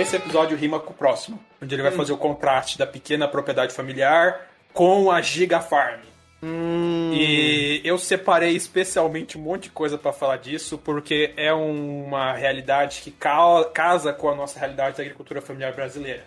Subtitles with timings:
[0.00, 3.74] esse episódio rima com o próximo, onde ele vai fazer o contraste da pequena propriedade
[3.74, 6.00] familiar com a Giga Farm.
[6.42, 7.10] Hum.
[7.12, 13.02] E eu separei especialmente um monte de coisa pra falar disso, porque é uma realidade
[13.02, 16.24] que ca- casa com a nossa realidade da agricultura familiar brasileira.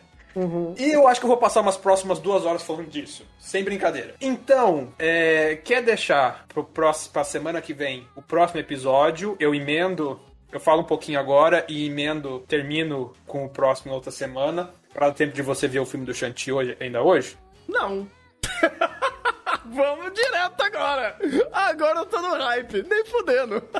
[0.77, 4.15] E eu acho que eu vou passar umas próximas duas horas falando disso, sem brincadeira.
[4.19, 9.35] Então, é, quer deixar pro próximo, pra semana que vem o próximo episódio?
[9.39, 10.19] Eu emendo,
[10.57, 15.07] eu falo um pouquinho agora e emendo, termino com o próximo na outra semana, para
[15.07, 17.37] dar tempo de você ver o filme do Shanti hoje, ainda hoje?
[17.67, 18.07] Não.
[19.65, 21.17] Vamos direto agora.
[21.51, 23.63] Agora eu tô no hype, nem fudendo.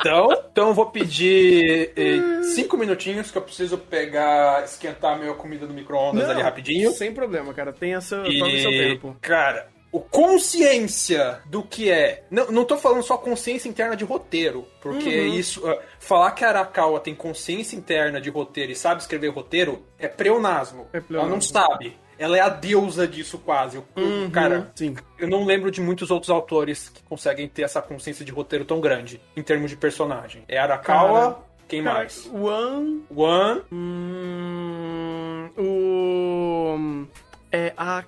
[0.00, 5.32] Então, então eu vou pedir eh, cinco minutinhos que eu preciso pegar, esquentar a minha
[5.32, 6.90] comida no micro-ondas ali rapidinho.
[6.92, 7.72] Sem problema, cara.
[7.72, 9.16] Tenha seu, tome seu E, tempo.
[9.22, 9.66] cara,
[9.96, 12.24] o consciência do que é.
[12.30, 15.34] Não, não tô falando só consciência interna de roteiro, porque Uhum.
[15.34, 15.66] isso.
[15.68, 20.08] ah, falar que a Arakawa tem consciência interna de roteiro e sabe escrever roteiro é
[20.08, 20.88] pleonasmo.
[20.92, 21.34] É Ela pleonasmo.
[21.34, 21.96] não sabe.
[22.18, 23.78] Ela é a deusa disso quase.
[23.78, 23.84] O
[24.32, 24.66] Cara, Uhum.
[24.74, 24.96] Sim.
[25.18, 28.80] eu não lembro de muitos outros autores que conseguem ter essa consciência de roteiro tão
[28.80, 30.44] grande em termos de personagem.
[30.48, 31.36] É Arakawa, Cara,
[31.68, 32.26] quem Cara, mais?
[32.32, 33.04] One.
[33.14, 37.06] One, Hum, o.
[37.50, 38.02] É a.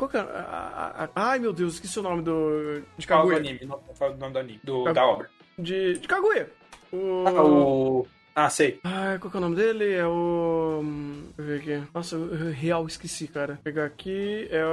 [0.00, 0.20] Qual que é?
[0.20, 2.82] a- a- a- ai meu Deus, esqueci o nome do.
[2.96, 3.38] De qual é o Kaguya.
[3.50, 3.66] anime?
[3.66, 5.30] Não vou falar o nome do anime, do, Kagu- da obra.
[5.58, 6.50] De, de Kaguya.
[6.90, 7.24] O.
[7.26, 8.06] Ah, o...
[8.34, 8.80] Ah, sei.
[8.82, 9.92] Ai, qual que é o nome dele?
[9.92, 10.80] É o.
[10.82, 11.88] hum, Deixa eu ver aqui.
[11.92, 13.54] Nossa, eu real esqueci, cara.
[13.54, 14.48] Vou pegar aqui.
[14.50, 14.64] É.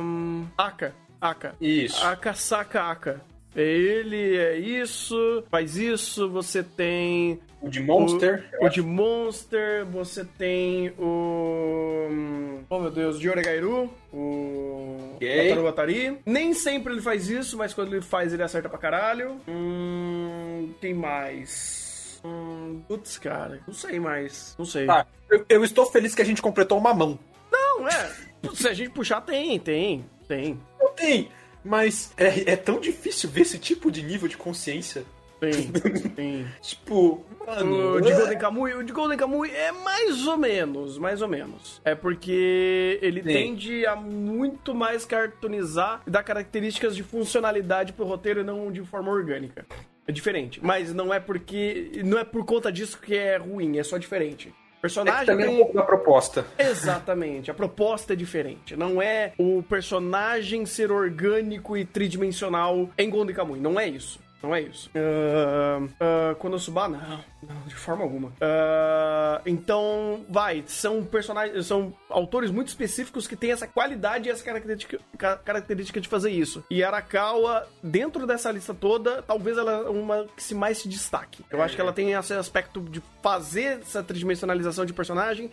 [0.00, 0.94] hum, Aka.
[1.20, 1.54] Aka.
[1.60, 2.02] Isso.
[2.06, 3.20] Aka Saka Aka.
[3.54, 8.48] Ele, é isso, faz isso, você tem O de Monster.
[8.60, 12.60] o, o de Monster, você tem o.
[12.68, 15.14] Oh meu Deus, de Oregairu, o.
[15.16, 15.48] Ok.
[15.48, 16.18] Wataru Watari.
[16.24, 19.36] Nem sempre ele faz isso, mas quando ele faz, ele acerta pra caralho.
[19.48, 20.72] Hum.
[20.80, 22.20] Quem mais?
[22.24, 22.80] Hum.
[22.86, 24.54] Putz, cara, não sei mais.
[24.58, 24.86] Não sei.
[24.86, 27.18] Tá, eu, eu estou feliz que a gente completou uma mão.
[27.50, 28.10] Não, é.
[28.54, 30.60] Se a gente puxar, tem, tem, tem.
[30.78, 31.28] Não tem,
[31.64, 35.04] mas é, é tão difícil ver esse tipo de nível de consciência.
[35.40, 35.72] Tem,
[36.10, 36.46] tem.
[36.60, 37.94] Tipo, mano.
[37.96, 41.80] O de Golden Kamuy, o de Golden Kamuy é mais ou menos, mais ou menos.
[41.82, 43.28] É porque ele Sim.
[43.28, 48.82] tende a muito mais cartoonizar e dar características de funcionalidade pro roteiro e não de
[48.82, 49.64] forma orgânica.
[50.06, 53.82] É diferente, mas não é porque não é por conta disso que é ruim, é
[53.82, 54.52] só diferente.
[54.80, 55.58] É Personagem também é um tem...
[55.58, 56.46] pouco da proposta.
[56.58, 58.74] Exatamente, a proposta é diferente.
[58.74, 64.18] Não é o personagem ser orgânico e tridimensional em Golden Kamuy, não é isso.
[64.42, 64.90] Não é isso.
[64.94, 66.98] Ah, ah, Konosuba, não.
[67.42, 68.32] Não, de forma alguma.
[68.40, 74.44] Ah, então, vai, são personagens, são autores muito específicos que têm essa qualidade e essa
[74.44, 76.62] característica, ca- característica de fazer isso.
[76.70, 81.42] E Arakawa, dentro dessa lista toda, talvez ela é uma que se mais se destaque.
[81.50, 85.50] Eu acho que ela tem esse aspecto de fazer essa tridimensionalização de personagem,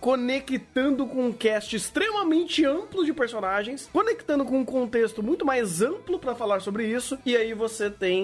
[0.00, 6.18] conectando com um cast extremamente amplo de personagens, conectando com um contexto muito mais amplo
[6.18, 8.17] pra falar sobre isso, e aí você tem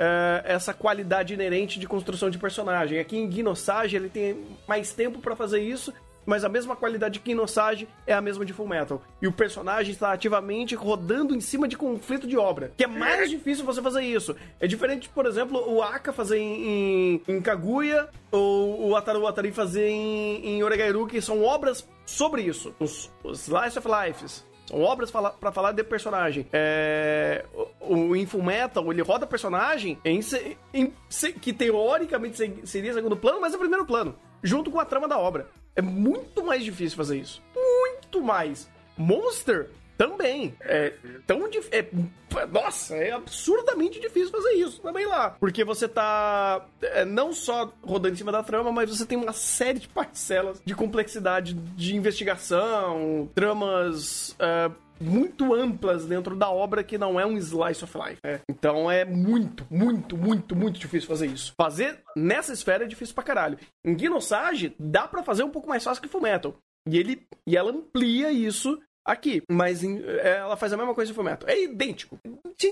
[0.00, 2.98] é, essa qualidade inerente de construção de personagem.
[2.98, 5.92] Aqui em Guinosage ele tem mais tempo pra fazer isso,
[6.24, 9.02] mas a mesma qualidade de Guinosage é a mesma de Full Metal.
[9.20, 13.28] E o personagem está ativamente rodando em cima de conflito de obra, que é mais
[13.30, 14.34] difícil você fazer isso.
[14.58, 19.52] É diferente, por exemplo, o Aka fazer em, em, em Kaguya ou o Ataru Atari
[19.52, 22.74] fazer em, em Oregairu, que são obras sobre isso.
[22.78, 24.49] Os, os Slice of Lives.
[24.72, 26.46] Obras pra falar de personagem.
[26.52, 27.44] É,
[27.80, 30.20] o, o em Full Metal, ele roda personagem em,
[30.72, 30.92] em
[31.40, 34.14] que teoricamente se- seria segundo plano, mas é primeiro plano.
[34.42, 35.48] Junto com a trama da obra.
[35.76, 37.42] É muito mais difícil fazer isso.
[37.54, 38.68] Muito mais.
[38.96, 39.68] Monster
[40.00, 40.54] também.
[40.62, 40.94] É
[41.26, 41.70] tão difícil.
[41.72, 45.36] É, nossa, é absurdamente difícil fazer isso também lá.
[45.38, 49.34] Porque você tá é, não só rodando em cima da trama, mas você tem uma
[49.34, 54.34] série de parcelas de complexidade de investigação, tramas.
[54.38, 54.70] é,
[55.02, 58.20] muito amplas dentro da obra que não é um slice of life.
[58.24, 58.40] É.
[58.48, 61.52] Então é muito, muito, muito, muito difícil fazer isso.
[61.58, 63.58] Fazer nessa esfera é difícil pra caralho.
[63.84, 66.56] Em Guinosage dá pra fazer um pouco mais fácil que Fullmetal.
[66.88, 68.78] E ele e ela amplia isso
[69.12, 71.48] aqui, mas em- ela faz a mesma coisa em Fullmetal.
[71.48, 72.18] É idêntico.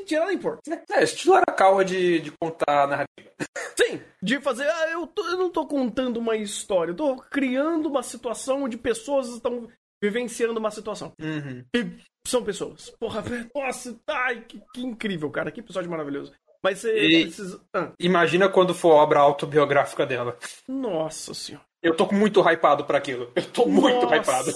[0.07, 0.59] Tirar nem pôr.
[0.91, 3.29] É, estilo Arakawa de, de contar a narrativa.
[3.77, 7.89] Sim, de fazer, ah, eu, tô- eu não tô contando uma história, eu tô criando
[7.89, 9.69] uma situação onde pessoas estão
[10.03, 11.13] vivenciando uma situação.
[11.21, 11.65] Uhum.
[11.75, 11.87] E
[12.27, 12.91] são pessoas.
[13.01, 13.23] Porra,
[13.55, 16.33] nossa, ai, que, que incrível, cara, que episódio maravilhoso.
[16.63, 17.61] Mas você E- precisa...
[17.75, 20.37] ah, Imagina quando for obra autobiográfica dela.
[20.67, 21.65] nossa senhora.
[21.81, 23.31] Eu tô muito hypado pra aquilo.
[23.37, 24.17] Eu tô muito Nossa.
[24.17, 24.51] hypado.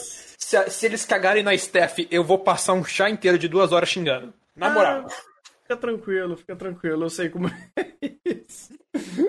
[0.52, 3.88] Se, se eles cagarem na Steph, eu vou passar um chá inteiro de duas horas
[3.88, 4.34] xingando.
[4.54, 5.06] Na moral.
[5.06, 5.10] Ah,
[5.62, 7.54] fica tranquilo, fica tranquilo, eu sei como é
[8.22, 8.74] isso.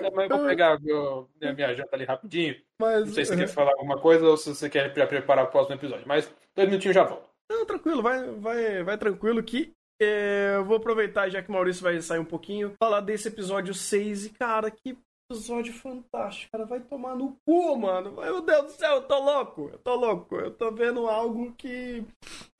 [0.02, 2.56] É, mas eu vou pegar meu, minha janta ali rapidinho.
[2.78, 5.50] Mas, não sei se você quer falar alguma coisa ou se você quer preparar o
[5.50, 6.06] próximo episódio.
[6.06, 7.26] Mas dois minutinhos já volto.
[7.50, 11.82] Não, tranquilo, vai, vai, vai tranquilo que é, eu vou aproveitar, já que o Maurício
[11.82, 14.98] vai sair um pouquinho, falar desse episódio 6 e, cara, que
[15.30, 16.64] episódio fantástico, cara.
[16.64, 18.12] Vai tomar no cu, mano.
[18.12, 19.70] Meu Deus do céu, eu tô louco.
[19.72, 20.36] Eu tô louco.
[20.36, 22.04] Eu tô vendo algo que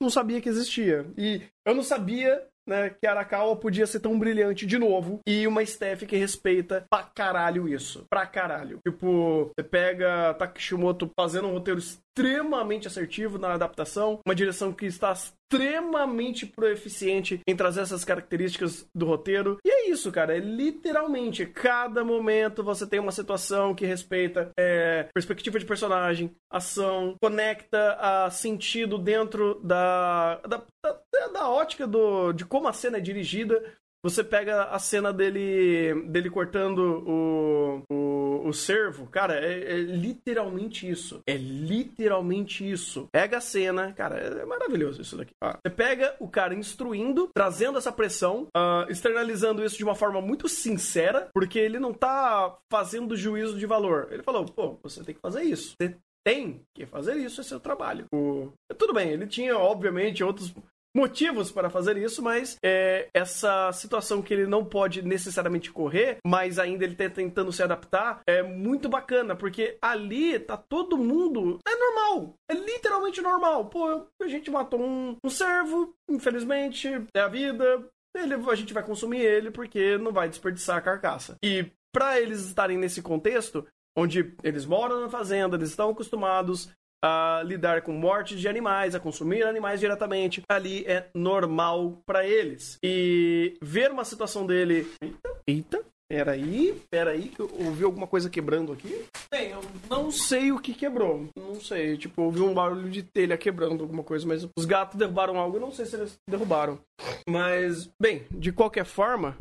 [0.01, 1.05] não sabia que existia.
[1.17, 5.65] E eu não sabia né, que Arakawa podia ser tão brilhante de novo e uma
[5.65, 8.05] Steph que respeita pra caralho isso.
[8.09, 8.79] Pra caralho.
[8.85, 15.13] Tipo, você pega Takishimoto fazendo um roteiro extremamente assertivo na adaptação, uma direção que está
[15.13, 19.57] extremamente proeficiente em trazer essas características do roteiro.
[19.63, 20.35] E é isso, cara.
[20.35, 27.15] É literalmente cada momento você tem uma situação que respeita é, perspectiva de personagem, ação,
[27.21, 33.01] conecta a sentido dentro da, da, da, da ótica do, de como a cena é
[33.01, 33.63] dirigida.
[34.05, 40.87] Você pega a cena dele, dele cortando o, o, o servo, cara, é, é, literalmente
[40.87, 41.21] isso.
[41.27, 43.07] É literalmente isso.
[43.11, 45.33] Pega a cena, cara, é maravilhoso isso daqui.
[45.41, 50.47] Você pega o cara instruindo, trazendo essa pressão, uh, externalizando isso de uma forma muito
[50.47, 54.09] sincera, porque ele não tá fazendo juízo de valor.
[54.11, 55.73] Ele falou, pô, você tem que fazer isso.
[55.81, 58.05] Você tem que fazer isso, é seu trabalho.
[58.13, 58.51] O...
[58.77, 60.53] Tudo bem, ele tinha, obviamente, outros
[60.95, 66.57] motivos para fazer isso, mas é, essa situação que ele não pode necessariamente correr, mas
[66.57, 71.59] ainda ele está tentando se adaptar, é muito bacana, porque ali tá todo mundo.
[71.67, 72.35] É normal.
[72.49, 73.65] É literalmente normal.
[73.65, 77.87] Pô, a gente matou um, um servo, infelizmente, é a vida.
[78.15, 81.35] Ele, a gente vai consumir ele porque não vai desperdiçar a carcaça.
[81.43, 86.69] E para eles estarem nesse contexto, onde eles moram na fazenda, eles estão acostumados
[87.05, 90.41] a lidar com mortes de animais, a consumir animais diretamente.
[90.49, 92.79] Ali é normal para eles.
[92.83, 94.87] E ver uma situação dele.
[94.99, 95.85] Eita, eita.
[96.07, 99.05] Peraí, peraí, que eu ouvi alguma coisa quebrando aqui.
[99.31, 101.27] Bem, eu não sei o que quebrou.
[101.35, 105.39] Não sei, tipo, ouvi um barulho de telha quebrando alguma coisa, mas os gatos derrubaram
[105.39, 106.79] algo, eu não sei se eles derrubaram.
[107.27, 109.35] Mas, bem, de qualquer forma,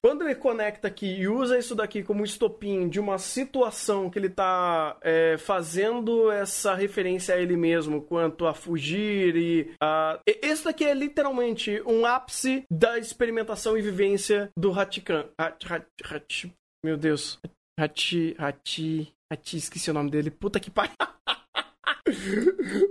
[0.00, 4.28] quando ele conecta aqui e usa isso daqui como estopim de uma situação que ele
[4.28, 9.70] está é, fazendo essa referência a ele mesmo quanto a fugir e.
[9.80, 10.18] A...
[10.26, 15.26] Esse daqui é literalmente um ápice da experimentação e vivência do Hatikan.
[15.38, 17.38] Hat, hat, hat, meu Deus.
[17.78, 18.36] Hati.
[18.38, 19.12] Hati.
[19.32, 20.30] Hati, esqueci o nome dele.
[20.30, 20.92] Puta que pariu.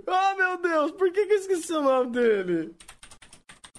[0.08, 2.76] oh meu Deus, por que, que eu esqueci o nome dele?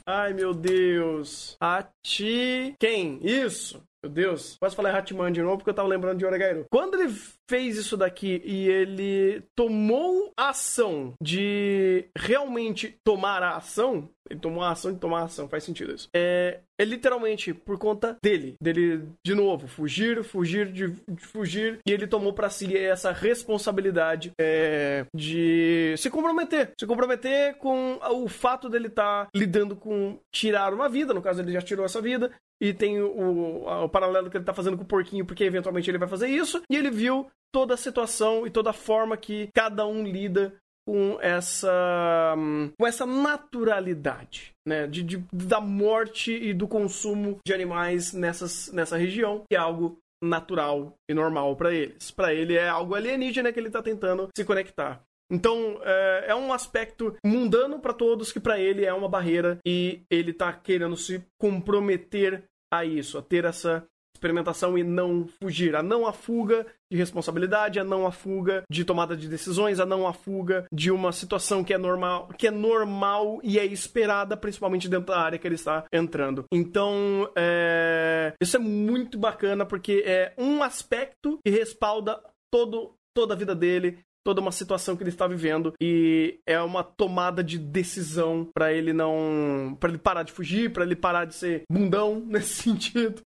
[0.06, 1.56] Ai, meu Deus.
[1.58, 2.76] Ati.
[2.78, 3.18] Quem?
[3.22, 3.82] Isso.
[4.04, 6.66] Meu Deus, quase falei Hatman de novo porque eu tava lembrando de Oregairu.
[6.70, 7.10] Quando ele
[7.48, 14.62] fez isso daqui e ele tomou a ação de realmente tomar a ação, ele tomou
[14.62, 16.08] a ação de tomar a ação, faz sentido isso.
[16.14, 21.92] É, é literalmente por conta dele, dele de novo, fugir, fugir, de, de fugir, e
[21.92, 28.68] ele tomou para si essa responsabilidade é, de se comprometer, se comprometer com o fato
[28.68, 32.30] dele estar tá lidando com tirar uma vida, no caso ele já tirou essa vida,
[32.64, 35.98] e tem o, o, paralelo que ele tá fazendo com o porquinho, porque eventualmente ele
[35.98, 39.86] vai fazer isso, e ele viu toda a situação e toda a forma que cada
[39.86, 40.54] um lida
[40.86, 42.34] com essa
[42.78, 48.96] com essa naturalidade, né, de, de, da morte e do consumo de animais nessas, nessa
[48.96, 52.10] região, que é algo natural e normal para eles.
[52.10, 55.02] Para ele é algo alienígena que ele tá tentando se conectar.
[55.30, 60.02] Então, é, é um aspecto mundano para todos que para ele é uma barreira e
[60.10, 62.44] ele tá querendo se comprometer
[62.78, 63.84] a isso, a ter essa
[64.16, 68.84] experimentação e não fugir, a não a fuga de responsabilidade, a não a fuga de
[68.84, 72.50] tomada de decisões, a não a fuga de uma situação que é normal, que é
[72.50, 76.44] normal e é esperada, principalmente dentro da área que ele está entrando.
[76.52, 78.32] Então, é...
[78.40, 82.18] isso é muito bacana porque é um aspecto que respalda
[82.50, 86.82] todo toda a vida dele, toda uma situação que ele está vivendo e é uma
[86.82, 91.34] tomada de decisão para ele não, para ele parar de fugir, para ele parar de
[91.34, 93.22] ser bundão nesse sentido.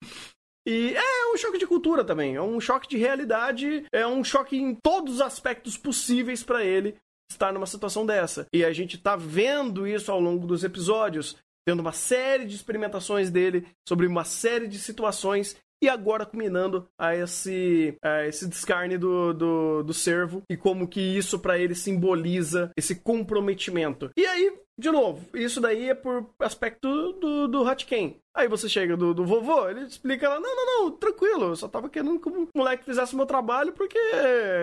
[0.66, 4.58] E é um choque de cultura também, é um choque de realidade, é um choque
[4.58, 6.96] em todos os aspectos possíveis para ele
[7.30, 8.46] estar numa situação dessa.
[8.52, 11.36] E a gente tá vendo isso ao longo dos episódios,
[11.66, 17.14] tendo uma série de experimentações dele sobre uma série de situações e agora culminando a
[17.14, 22.70] esse, a esse descarne do, do, do servo e como que isso para ele simboliza
[22.76, 24.10] esse comprometimento.
[24.16, 28.20] E aí, de novo, isso daí é por aspecto do, do Hatken.
[28.32, 31.66] Aí você chega do, do vovô, ele explica lá, não, não, não, tranquilo, eu só
[31.66, 33.98] tava querendo que o moleque fizesse meu trabalho porque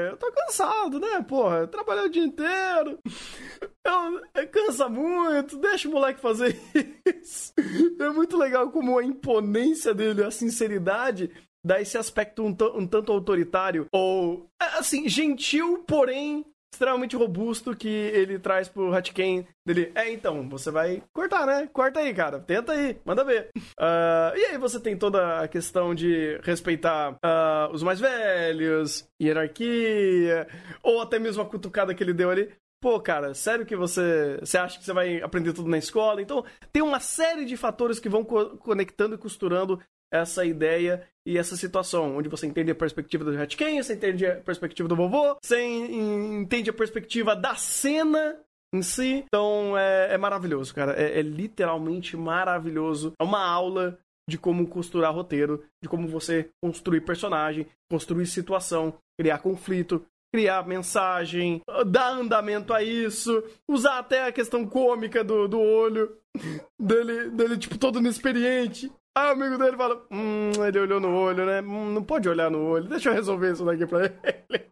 [0.09, 2.97] eu tô cansado, né, porra, trabalhei o dia inteiro,
[3.83, 6.57] eu, eu cansa muito, deixa o moleque fazer
[7.05, 7.51] isso.
[7.99, 11.29] É muito legal como a imponência dele, a sinceridade
[11.61, 18.37] dá esse aspecto um, um tanto autoritário, ou, assim, gentil, porém extremamente robusto que ele
[18.37, 19.91] traz pro Hatken dele.
[19.95, 21.67] É, então, você vai cortar, né?
[21.71, 22.39] Corta aí, cara.
[22.39, 23.49] Tenta aí, manda ver.
[23.79, 30.47] Uh, e aí você tem toda a questão de respeitar uh, os mais velhos, hierarquia,
[30.83, 32.51] ou até mesmo a cutucada que ele deu ali.
[32.81, 36.21] Pô, cara, sério que você, você acha que você vai aprender tudo na escola?
[36.21, 41.37] Então, tem uma série de fatores que vão co conectando e costurando essa ideia e
[41.37, 45.35] essa situação, onde você entende a perspectiva do Hatken, você entende a perspectiva do vovô,
[45.43, 48.39] você entende a perspectiva da cena
[48.73, 49.25] em si.
[49.27, 50.93] Então é, é maravilhoso, cara.
[50.93, 53.13] É, é, literalmente maravilhoso.
[53.19, 53.97] É uma aula
[54.29, 61.61] de como costurar roteiro, de como você construir personagem, construir situação, criar conflito, criar mensagem,
[61.87, 66.17] dar andamento a isso, usar até a questão cômica do, do olho
[66.79, 68.91] dele, dele, tipo, todo inexperiente.
[69.17, 71.61] Aí o amigo dele fala, hum, ele olhou no olho, né?
[71.61, 74.65] Hum, não pode olhar no olho, deixa eu resolver isso daqui pra ele.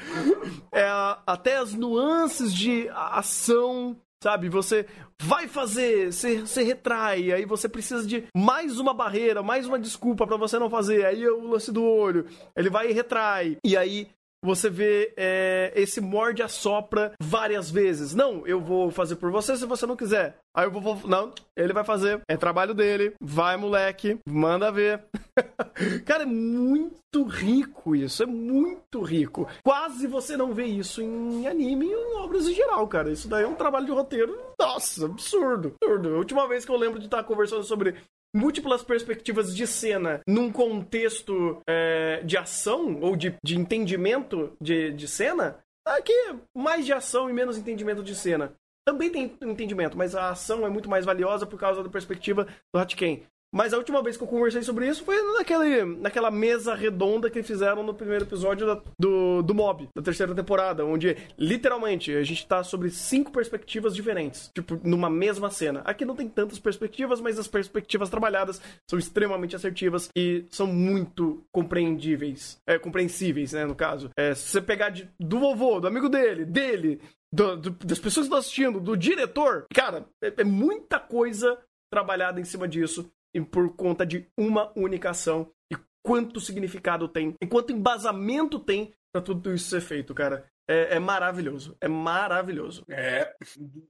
[0.72, 0.88] é,
[1.26, 4.48] até as nuances de ação, sabe?
[4.48, 4.86] Você
[5.20, 10.26] vai fazer, você, você retrai, aí você precisa de mais uma barreira, mais uma desculpa
[10.26, 11.04] para você não fazer.
[11.04, 13.58] Aí o lance do olho, ele vai e retrai.
[13.62, 14.08] E aí
[14.44, 18.14] você vê é, esse morde a sopra várias vezes.
[18.14, 20.36] Não, eu vou fazer por você se você não quiser.
[20.54, 20.98] Aí eu vou.
[21.06, 22.20] Não, ele vai fazer.
[22.28, 23.14] É trabalho dele.
[23.20, 24.18] Vai, moleque.
[24.28, 25.04] Manda ver.
[26.04, 28.22] Cara, é muito rico isso.
[28.22, 29.48] É muito rico.
[29.64, 33.10] Quase você não vê isso em anime e em obras em geral, cara.
[33.10, 34.38] Isso daí é um trabalho de roteiro.
[34.58, 35.74] Nossa, absurdo.
[35.82, 36.14] Absurdo.
[36.14, 37.94] A última vez que eu lembro de estar conversando sobre
[38.34, 45.06] múltiplas perspectivas de cena num contexto é, de ação ou de, de entendimento de, de
[45.06, 46.14] cena, aqui
[46.56, 48.54] mais de ação e menos entendimento de cena.
[48.84, 52.80] Também tem entendimento, mas a ação é muito mais valiosa por causa da perspectiva do
[52.80, 53.22] Hatken.
[53.54, 57.42] Mas a última vez que eu conversei sobre isso foi naquele, naquela mesa redonda que
[57.42, 62.46] fizeram no primeiro episódio da, do, do Mob, da terceira temporada, onde literalmente a gente
[62.46, 65.80] tá sobre cinco perspectivas diferentes, tipo, numa mesma cena.
[65.84, 71.44] Aqui não tem tantas perspectivas, mas as perspectivas trabalhadas são extremamente assertivas e são muito
[71.52, 72.56] compreendíveis.
[72.66, 74.10] É, compreensíveis, né, no caso.
[74.16, 78.24] É, se você pegar de, do vovô, do amigo dele, dele, do, do, das pessoas
[78.24, 81.58] que estão assistindo, do diretor, cara, é, é muita coisa
[81.90, 87.34] trabalhada em cima disso e por conta de uma única ação e quanto significado tem
[87.40, 90.46] e quanto embasamento tem para tudo isso ser feito, cara.
[90.68, 91.76] É, é, maravilhoso.
[91.80, 92.84] É maravilhoso.
[92.88, 93.34] É.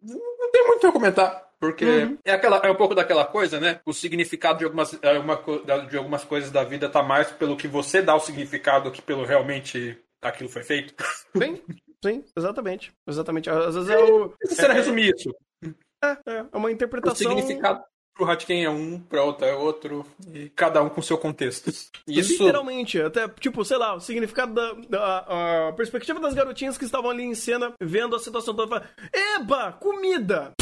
[0.03, 1.53] Não tem muito a comentar.
[1.61, 2.19] Porque uhum.
[2.25, 3.81] é, aquela, é um pouco daquela coisa, né?
[3.87, 8.03] O significado de algumas, é de algumas coisas da vida tá mais pelo que você
[8.03, 10.93] dá o significado que pelo realmente aquilo foi feito.
[11.37, 11.63] Sim,
[12.05, 12.93] sim, exatamente.
[13.07, 13.49] Exatamente.
[13.49, 14.35] Às vezes é o.
[14.45, 15.33] Se é, resumir isso.
[16.03, 16.17] É,
[16.53, 17.33] é uma interpretação.
[17.33, 17.85] O significado,
[18.23, 21.71] pro Hatken é um, pra outra é outro, e cada um com seu contexto.
[22.07, 22.45] Isso...
[22.45, 27.11] Literalmente, até, tipo, sei lá, o significado da, da a perspectiva das garotinhas que estavam
[27.11, 30.53] ali em cena, vendo a situação toda, Eba, comida!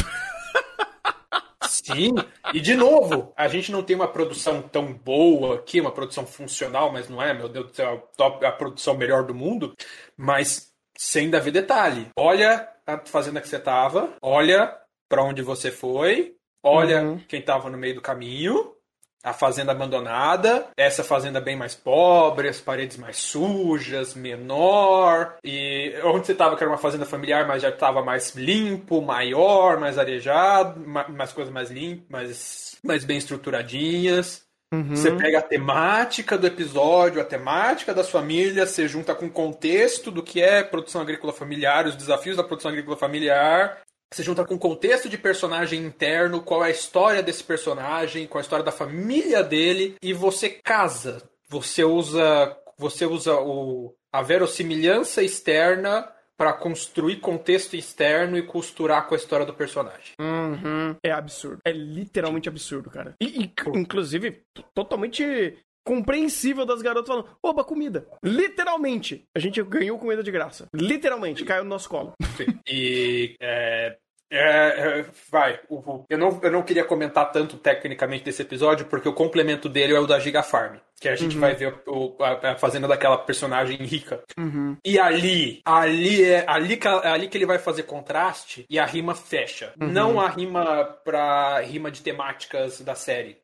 [1.67, 2.13] Sim,
[2.53, 6.91] e de novo, a gente não tem uma produção tão boa aqui, uma produção funcional,
[6.91, 9.73] mas não é, meu Deus do céu, top, a produção melhor do mundo,
[10.17, 12.07] mas sem dar detalhe.
[12.17, 14.75] Olha a fazenda que você tava, olha
[15.07, 17.19] para onde você foi, olha uhum.
[17.27, 18.73] quem estava no meio do caminho,
[19.23, 26.25] a fazenda abandonada, essa fazenda bem mais pobre, as paredes mais sujas, menor, e onde
[26.25, 30.79] você estava que era uma fazenda familiar, mas já estava mais limpo, maior, mais arejado,
[30.87, 34.43] mais coisas mais limpas, mais, mais bem estruturadinhas.
[34.73, 34.95] Uhum.
[34.95, 40.09] Você pega a temática do episódio, a temática das famílias, você junta com o contexto
[40.09, 43.81] do que é produção agrícola familiar, os desafios da produção agrícola familiar,
[44.13, 48.39] se junta com o contexto de personagem interno, qual é a história desse personagem, qual
[48.39, 51.23] é a história da família dele, e você casa.
[51.47, 59.13] Você usa, você usa o, a verossimilhança externa para construir contexto externo e costurar com
[59.13, 60.13] a história do personagem.
[60.19, 60.95] Uhum.
[61.03, 61.59] É absurdo.
[61.63, 63.15] É literalmente absurdo, cara.
[63.21, 68.07] E, e inclusive, totalmente compreensível das garotas falando: oba, comida.
[68.23, 69.25] Literalmente.
[69.35, 70.67] A gente ganhou comida de graça.
[70.73, 72.13] Literalmente, caiu no nosso colo.
[72.67, 73.97] E é,
[74.31, 75.59] é, é, vai,
[76.09, 79.99] eu não, eu não queria comentar tanto tecnicamente desse episódio, porque o complemento dele é
[79.99, 80.77] o da Giga Farm.
[81.01, 81.41] Que a gente uhum.
[81.41, 84.21] vai ver o, a, a, fazenda daquela personagem rica.
[84.37, 84.77] Uhum.
[84.85, 89.15] E ali, ali é ali que, ali que ele vai fazer contraste e a rima
[89.15, 89.73] fecha.
[89.81, 89.87] Uhum.
[89.87, 93.40] Não a rima pra rima de temáticas da série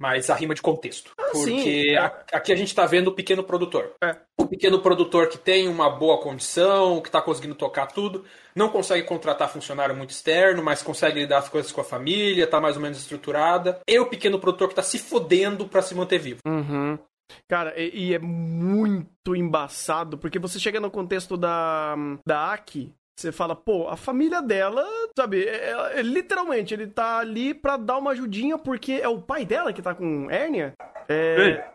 [0.00, 1.12] mas a rima de contexto.
[1.18, 2.36] Ah, porque é.
[2.36, 3.92] aqui a gente está vendo o pequeno produtor.
[4.02, 4.16] É.
[4.40, 8.24] O pequeno produtor que tem uma boa condição, que está conseguindo tocar tudo,
[8.56, 12.58] não consegue contratar funcionário muito externo, mas consegue lidar as coisas com a família, está
[12.58, 13.80] mais ou menos estruturada.
[13.86, 16.40] E o pequeno produtor que está se fodendo para se manter vivo.
[16.46, 16.98] Uhum.
[17.46, 21.94] Cara, e, e, é muito embaçado, porque você chega no contexto da,
[22.26, 24.84] da Aki, você fala, pô, a família dela,
[25.16, 29.20] sabe, é, é, é, literalmente, ele tá ali pra dar uma ajudinha porque é o
[29.20, 30.72] pai dela que tá com hérnia.
[31.08, 31.70] É.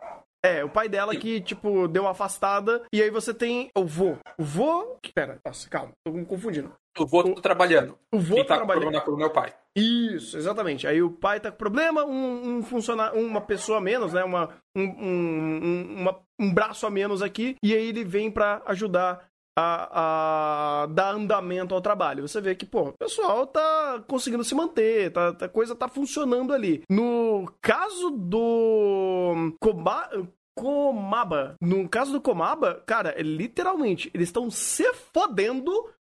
[0.45, 2.83] É, o pai dela que, tipo, deu uma afastada.
[2.93, 4.15] E aí você tem o vô.
[4.37, 4.95] O vô.
[5.13, 6.71] Pera, nossa, calma, tô me confundindo.
[6.99, 7.97] O vô tá trabalhando.
[8.13, 9.01] O vô tá, tá trabalhando.
[9.01, 9.53] com o meu pai.
[9.75, 10.87] Isso, exatamente.
[10.87, 14.23] Aí o pai tá com problema, um, um funcionário, uma pessoa a menos, né?
[14.23, 17.55] Uma, um, um, uma, um braço a menos aqui.
[17.63, 22.27] E aí ele vem para ajudar a, a, dar andamento ao trabalho.
[22.27, 26.53] Você vê que, pô, o pessoal tá conseguindo se manter, tá, a coisa tá funcionando
[26.53, 26.83] ali.
[26.89, 30.09] No caso do Koba,
[30.57, 34.83] Komaba, no caso do Komaba, cara, é, literalmente, eles estão se
[35.13, 35.71] fodendo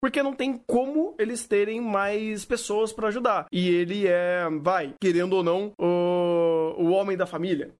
[0.02, 3.48] porque não tem como eles terem mais pessoas para ajudar.
[3.52, 7.74] E ele é, vai, querendo ou não, o, o homem da família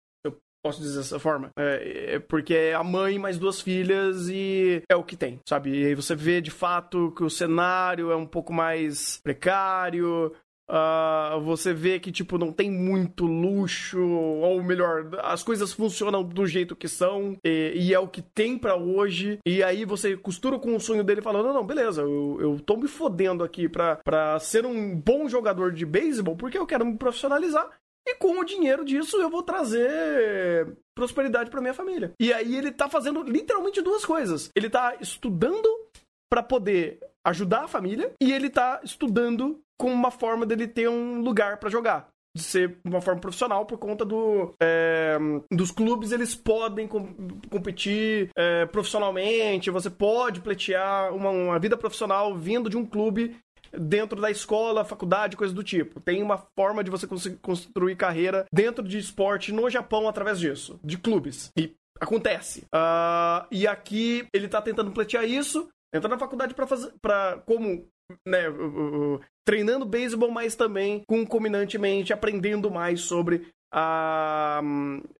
[0.66, 1.50] posso dizer dessa forma.
[1.56, 5.70] É, é, porque é a mãe mais duas filhas e é o que tem, sabe?
[5.70, 10.32] E aí você vê de fato que o cenário é um pouco mais precário,
[10.68, 16.44] Uh, você vê que, tipo, não tem muito luxo, ou melhor, as coisas funcionam do
[16.44, 19.38] jeito que são, e, e é o que tem para hoje.
[19.46, 22.76] E aí você costura com o sonho dele falando: não, não, beleza, eu, eu tô
[22.76, 26.96] me fodendo aqui pra, pra ser um bom jogador de beisebol porque eu quero me
[26.96, 27.70] profissionalizar.
[28.06, 32.12] E com o dinheiro disso eu vou trazer prosperidade para minha família.
[32.20, 34.50] E aí ele tá fazendo literalmente duas coisas.
[34.54, 35.68] Ele tá estudando
[36.30, 41.20] para poder ajudar a família e ele tá estudando com uma forma dele ter um
[41.20, 45.16] lugar para jogar de ser uma forma profissional por conta do é,
[45.50, 47.14] dos clubes eles podem com,
[47.50, 53.34] competir é, profissionalmente você pode pleitear uma, uma vida profissional vindo de um clube
[53.78, 56.00] dentro da escola, faculdade, coisa do tipo.
[56.00, 60.78] Tem uma forma de você conseguir construir carreira dentro de esporte no Japão através disso,
[60.82, 61.50] de clubes.
[61.56, 62.64] E acontece.
[62.74, 67.86] Uh, e aqui ele tá tentando pleitear isso, entra na faculdade para fazer, para como
[68.26, 74.60] né, uh, uh, treinando beisebol, mas também concomitantemente aprendendo mais sobre a,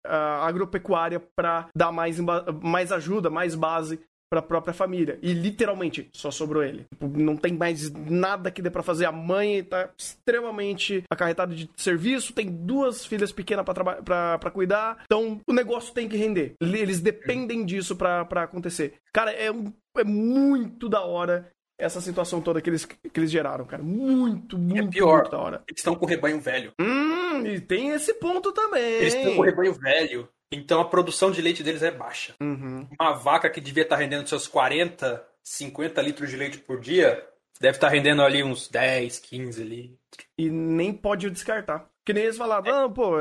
[0.04, 2.18] a agropecuária para dar mais,
[2.62, 4.00] mais ajuda, mais base
[4.36, 5.18] para a própria família.
[5.22, 6.84] E literalmente só sobrou ele.
[6.92, 9.06] Tipo, não tem mais nada que dê para fazer.
[9.06, 15.02] A mãe tá extremamente acarretada de serviço, tem duas filhas pequenas para cuidar.
[15.04, 16.54] Então o negócio tem que render.
[16.60, 18.94] Eles dependem disso para acontecer.
[19.12, 23.64] Cara, é, um, é muito da hora essa situação toda que eles, que eles geraram,
[23.66, 23.82] cara.
[23.82, 25.62] Muito, muito, é pior, muito da hora.
[25.68, 26.72] Eles estão com o rebanho velho.
[26.80, 28.82] Hum, e tem esse ponto também.
[28.82, 30.28] Eles estão com o rebanho velho.
[30.52, 32.34] Então a produção de leite deles é baixa.
[32.40, 32.88] Uhum.
[33.00, 37.26] Uma vaca que devia estar rendendo seus 40, 50 litros de leite por dia,
[37.60, 39.98] deve estar rendendo ali uns 10, 15 litros.
[40.38, 41.88] E nem pode descartar.
[42.06, 42.84] Que nem eles falavam, é.
[42.84, 43.16] ah, pô,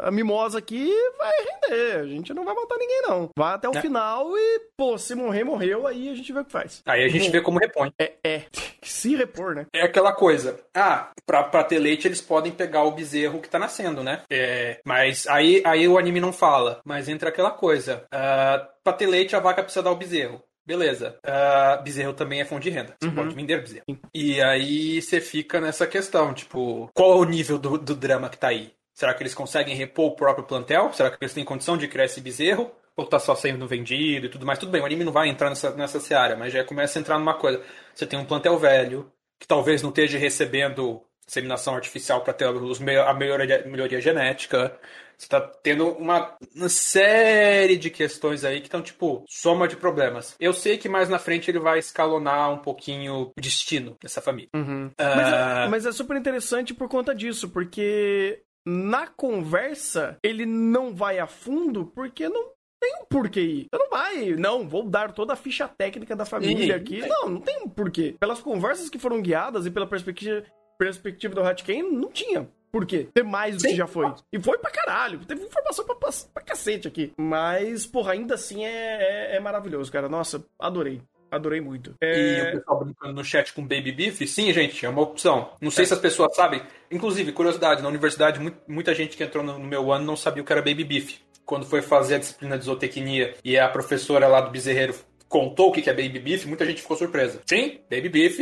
[0.00, 3.30] a mimosa aqui vai render, a gente não vai matar ninguém não.
[3.38, 3.80] Vai até o é.
[3.80, 6.82] final e, pô, se morrer, morreu, aí a gente vê o que faz.
[6.84, 7.92] Aí a gente Bom, vê como repõe.
[7.96, 8.42] É, é.
[8.82, 9.66] Se repor, né?
[9.72, 13.58] É aquela coisa, ah, pra, pra ter leite eles podem pegar o bezerro que tá
[13.58, 14.22] nascendo, né?
[14.28, 19.06] É, mas aí, aí o anime não fala, mas entra aquela coisa, uh, pra ter
[19.06, 20.42] leite a vaca precisa dar o bezerro.
[20.66, 21.18] Beleza.
[21.24, 22.96] Uh, bezerro também é fonte de renda.
[22.98, 23.14] Você uhum.
[23.14, 23.84] pode vender bezerro.
[23.88, 23.98] Sim.
[24.14, 28.38] E aí você fica nessa questão, tipo, qual é o nível do, do drama que
[28.38, 28.72] tá aí?
[28.94, 30.92] Será que eles conseguem repor o próprio plantel?
[30.92, 32.70] Será que eles têm condição de criar esse bezerro?
[32.96, 34.58] Ou tá só sendo vendido e tudo mais?
[34.58, 37.18] Tudo bem, o anime não vai entrar nessa, nessa seara, mas já começa a entrar
[37.18, 37.60] numa coisa.
[37.92, 42.80] Você tem um plantel velho, que talvez não esteja recebendo inseminação artificial para ter os,
[42.80, 44.78] a melhoria, melhoria genética.
[45.16, 50.34] Você tá tendo uma, uma série de questões aí que estão, tipo, soma de problemas.
[50.38, 54.50] Eu sei que mais na frente ele vai escalonar um pouquinho o destino dessa família.
[54.54, 54.86] Uhum.
[54.88, 54.92] Uh...
[54.98, 61.18] Mas, é, mas é super interessante por conta disso, porque na conversa ele não vai
[61.18, 63.66] a fundo porque não tem um porquê ir.
[63.72, 67.00] Você não vai, não, vou dar toda a ficha técnica da família Sim, aqui.
[67.00, 68.14] Não, não, não tem um porquê.
[68.20, 70.44] Pelas conversas que foram guiadas e pela perspectiva,
[70.78, 73.06] perspectiva do Hatken, não tinha por quê?
[73.14, 73.68] Ter mais do Sim.
[73.68, 74.12] que já foi.
[74.32, 75.20] E foi pra caralho.
[75.20, 77.12] Teve informação pra, pra, pra cacete aqui.
[77.16, 80.08] Mas, porra, ainda assim é, é, é maravilhoso, cara.
[80.08, 81.00] Nossa, adorei.
[81.30, 81.94] Adorei muito.
[82.00, 82.16] É...
[82.16, 85.52] E o pessoal brincando no chat com Baby Beef, sim, gente, é uma opção.
[85.60, 85.86] Não sei é.
[85.86, 86.62] se as pessoas sabem.
[86.90, 90.52] Inclusive, curiosidade, na universidade, muita gente que entrou no meu ano não sabia o que
[90.52, 91.18] era Baby Beef.
[91.46, 94.96] Quando foi fazer a disciplina de zootecnia e a professora lá do bezerreiro
[95.28, 97.40] contou o que é Baby Beef, muita gente ficou surpresa.
[97.46, 98.40] Sim, Baby Beef,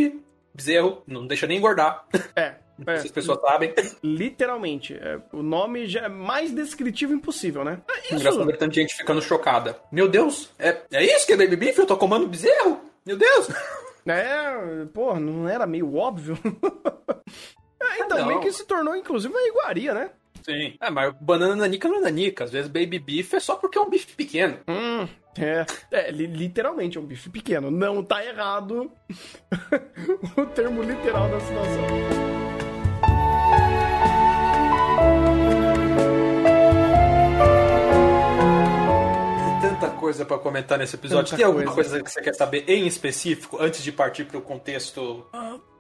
[0.54, 2.06] bezerro, não deixa nem engordar.
[2.34, 2.54] É.
[2.86, 3.74] É, as pessoas sabem.
[4.02, 4.94] Literalmente.
[4.94, 7.80] É, o nome já é mais descritivo impossível, né?
[7.88, 8.14] É.
[8.14, 9.78] Engraçado ver tanta gente ficando chocada.
[9.90, 11.78] Meu Deus, é, é isso que é Baby Beef?
[11.78, 12.80] Eu tô comendo bezerro?
[13.06, 13.48] Meu Deus!
[14.04, 16.36] É, pô, não era meio óbvio?
[17.80, 20.10] é, ainda ah, bem que se tornou, inclusive, uma iguaria, né?
[20.42, 20.74] Sim.
[20.80, 22.44] É, mas banana nanica não é nanica.
[22.44, 24.58] Às vezes baby beef é só porque é um bife pequeno.
[24.68, 25.06] Hum,
[25.38, 27.70] é, é, literalmente é um bife pequeno.
[27.70, 28.90] Não tá errado
[30.36, 32.51] o termo literal da situação.
[40.02, 41.30] Coisa para comentar nesse episódio.
[41.30, 41.90] Tanta Tem alguma coisa.
[41.90, 45.24] coisa que você quer saber em específico antes de partir para o contexto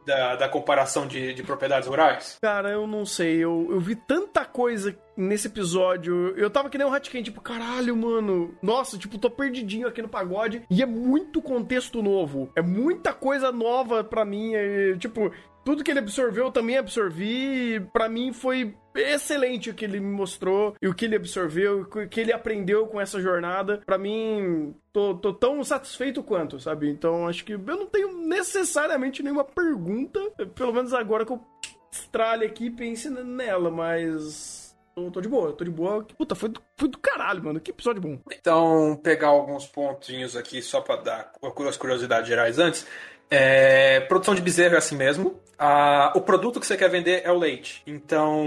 [0.06, 2.38] da, da comparação de, de propriedades rurais?
[2.40, 3.36] Cara, eu não sei.
[3.38, 6.34] Eu, eu vi tanta coisa nesse episódio.
[6.36, 8.54] Eu tava que nem um Hatken, tipo, caralho, mano.
[8.62, 10.62] Nossa, tipo, tô perdidinho aqui no pagode.
[10.70, 12.50] E é muito contexto novo.
[12.56, 14.54] É muita coisa nova pra mim.
[14.54, 15.30] É, tipo,
[15.64, 17.80] tudo que ele absorveu eu também absorvi.
[17.92, 22.08] Para mim foi excelente o que ele me mostrou e o que ele absorveu, o
[22.08, 23.80] que ele aprendeu com essa jornada.
[23.86, 26.90] Para mim, tô, tô, tão satisfeito quanto, sabe?
[26.90, 30.20] Então acho que eu não tenho necessariamente nenhuma pergunta,
[30.54, 31.40] pelo menos agora que eu
[31.92, 34.61] estralhe aqui e pense nela, mas.
[34.94, 36.04] Tô, tô, de boa, tô de boa.
[36.16, 37.60] Puta, foi do, foi do caralho, mano.
[37.60, 38.18] Que episódio bom.
[38.30, 41.32] Então, pegar alguns pontinhos aqui só pra dar
[41.66, 42.86] as curiosidades gerais antes.
[43.30, 45.40] É, produção de bezerro é assim mesmo.
[45.58, 47.82] Ah, o produto que você quer vender é o leite.
[47.86, 48.44] Então,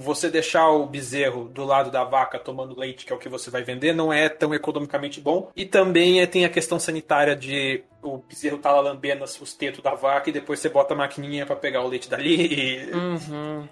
[0.00, 3.48] você deixar o bezerro do lado da vaca tomando leite, que é o que você
[3.48, 5.50] vai vender, não é tão economicamente bom.
[5.56, 9.82] E também é, tem a questão sanitária de o bezerro tá lá lambendo os tetos
[9.82, 12.90] da vaca e depois você bota a maquininha para pegar o leite dali.
[12.92, 13.68] Uhum.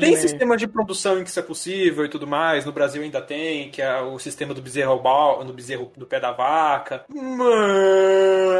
[0.00, 2.64] Tem sistemas de produção em que isso é possível e tudo mais.
[2.64, 5.02] No Brasil ainda tem, que é o sistema do bezerro
[5.44, 7.04] no bezerro do pé da vaca.
[7.08, 8.56] Mas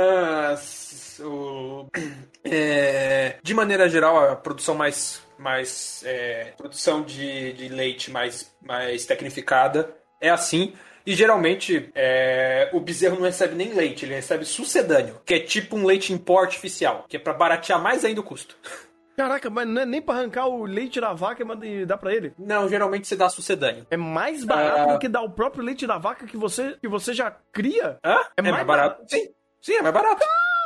[1.21, 1.87] o,
[2.45, 9.05] é, de maneira geral, a produção mais mais é, produção de, de leite mais mais
[9.05, 10.73] tecnificada é assim.
[11.07, 15.77] E geralmente é, o bezerro não recebe nem leite, ele recebe sucedâneo, que é tipo
[15.77, 18.57] um leite em pó artificial, que é para baratear mais ainda o custo.
[19.17, 22.35] Caraca, mas não é nem pra arrancar o leite da vaca e dar pra ele?
[22.39, 23.87] Não, geralmente você dá sucedâneo.
[23.91, 24.93] É mais barato uh...
[24.93, 27.99] do que dar o próprio leite da vaca que você, que você já cria?
[28.05, 28.15] Hã?
[28.15, 28.97] É, é mais, mais barato.
[28.97, 29.11] barato.
[29.11, 29.29] Sim,
[29.63, 30.21] sim, é mais barato.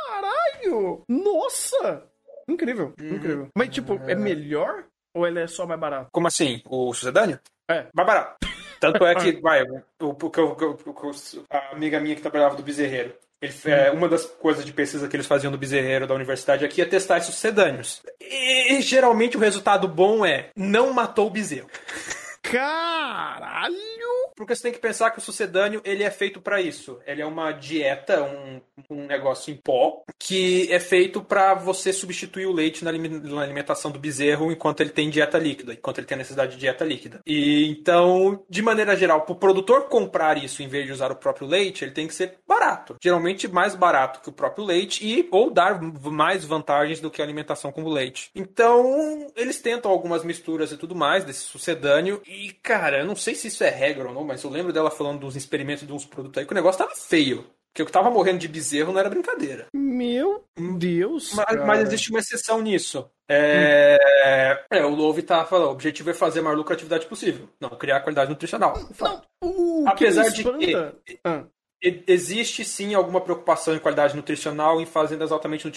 [0.09, 1.03] Caralho!
[1.07, 2.03] Nossa!
[2.47, 3.15] Incrível, hum.
[3.15, 3.47] incrível.
[3.55, 6.09] Mas, tipo, é melhor ou ele é só mais barato?
[6.11, 6.61] Como assim?
[6.65, 7.39] O sucedâneo?
[7.69, 7.87] É.
[7.93, 8.35] Mais barato.
[8.79, 13.53] Tanto é que, vai, o, o, o, a amiga minha que trabalhava do bezerreiro, ele,
[13.65, 16.85] é, uma das coisas de pesquisa que eles faziam no bezerreiro da universidade aqui é
[16.85, 18.01] testar esses sucedâneos.
[18.19, 21.67] E, e geralmente o resultado bom é não matou o bezerro.
[22.51, 23.71] Caralho!
[24.35, 26.99] Porque você tem que pensar que o sucedâneo ele é feito para isso.
[27.05, 32.47] Ele é uma dieta, um, um negócio em pó, que é feito para você substituir
[32.47, 36.53] o leite na alimentação do bezerro enquanto ele tem dieta líquida, enquanto ele tem necessidade
[36.53, 37.21] de dieta líquida.
[37.25, 41.15] E então, de maneira geral, para o produtor comprar isso em vez de usar o
[41.15, 42.95] próprio leite, ele tem que ser barato.
[43.01, 47.25] Geralmente mais barato que o próprio leite e ou dar mais vantagens do que a
[47.25, 48.31] alimentação com o leite.
[48.33, 53.35] Então, eles tentam algumas misturas e tudo mais desse sucedâneo e, cara, eu não sei
[53.35, 56.05] se isso é regra ou não, mas eu lembro dela falando dos experimentos de uns
[56.05, 57.45] produtos aí que o negócio tava feio.
[57.71, 59.67] Porque eu tava morrendo de bezerro não era brincadeira.
[59.73, 60.43] Meu
[60.77, 61.33] Deus!
[61.33, 63.09] Mas, mas existe uma exceção nisso.
[63.29, 63.97] É,
[64.69, 64.75] hum.
[64.77, 67.47] é, o Love tá falando, o objetivo é fazer a maior lucratividade possível.
[67.61, 68.77] Não, criar qualidade nutricional.
[68.99, 70.75] Não, o Apesar de que
[71.23, 71.45] ah.
[71.81, 75.71] existe sim alguma preocupação em qualidade nutricional em fazendas altamente,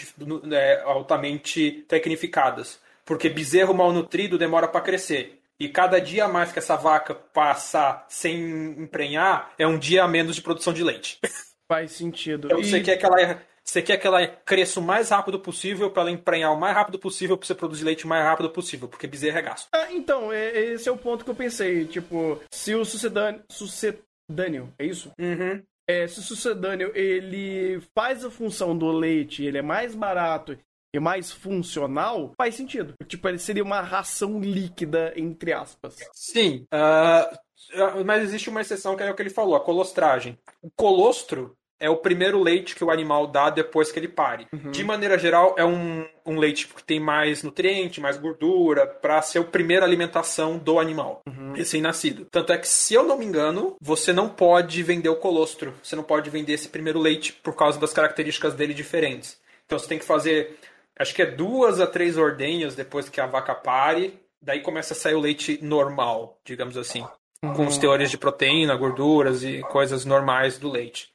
[0.53, 2.81] é, altamente tecnificadas.
[3.05, 5.41] Porque bezerro mal nutrido demora para crescer.
[5.59, 8.37] E cada dia a mais que essa vaca passar sem
[8.79, 11.19] emprenhar é um dia a menos de produção de leite.
[11.69, 12.49] Faz sentido.
[12.49, 12.65] Então e...
[12.65, 16.11] você quer que ela você quer que ela cresça o mais rápido possível para ela
[16.11, 19.39] emprenhar o mais rápido possível para você produzir leite o mais rápido possível, porque bezerro
[19.39, 19.69] é gasto.
[19.73, 21.87] Ah, então, é, esse é o ponto que eu pensei.
[21.87, 23.43] Tipo, se o sucedâneo.
[23.51, 25.11] Sucedâneo, é isso?
[25.19, 25.63] Uhum.
[25.89, 30.59] É, se o sucedâneo ele faz a função do leite, ele é mais barato
[30.95, 32.95] e mais funcional, faz sentido.
[33.07, 35.97] Tipo, ele seria uma ração líquida, entre aspas.
[36.13, 36.67] Sim.
[36.73, 40.39] Uh, mas existe uma exceção que é o que ele falou, a colostragem.
[40.63, 44.47] O colostro é o primeiro leite que o animal dá depois que ele pare.
[44.53, 44.71] Uhum.
[44.71, 49.41] De maneira geral, é um, um leite que tem mais nutriente, mais gordura, para ser
[49.41, 51.53] a primeira alimentação do animal uhum.
[51.53, 52.27] recém-nascido.
[52.31, 55.75] Tanto é que, se eu não me engano, você não pode vender o colostro.
[55.83, 59.43] Você não pode vender esse primeiro leite por causa das características dele diferentes.
[59.67, 60.57] Então você tem que fazer
[60.99, 64.97] acho que é duas a três ordenhas depois que a vaca pare, daí começa a
[64.97, 67.07] sair o leite normal, digamos assim,
[67.41, 71.14] com os teores de proteína, gorduras e coisas normais do leite.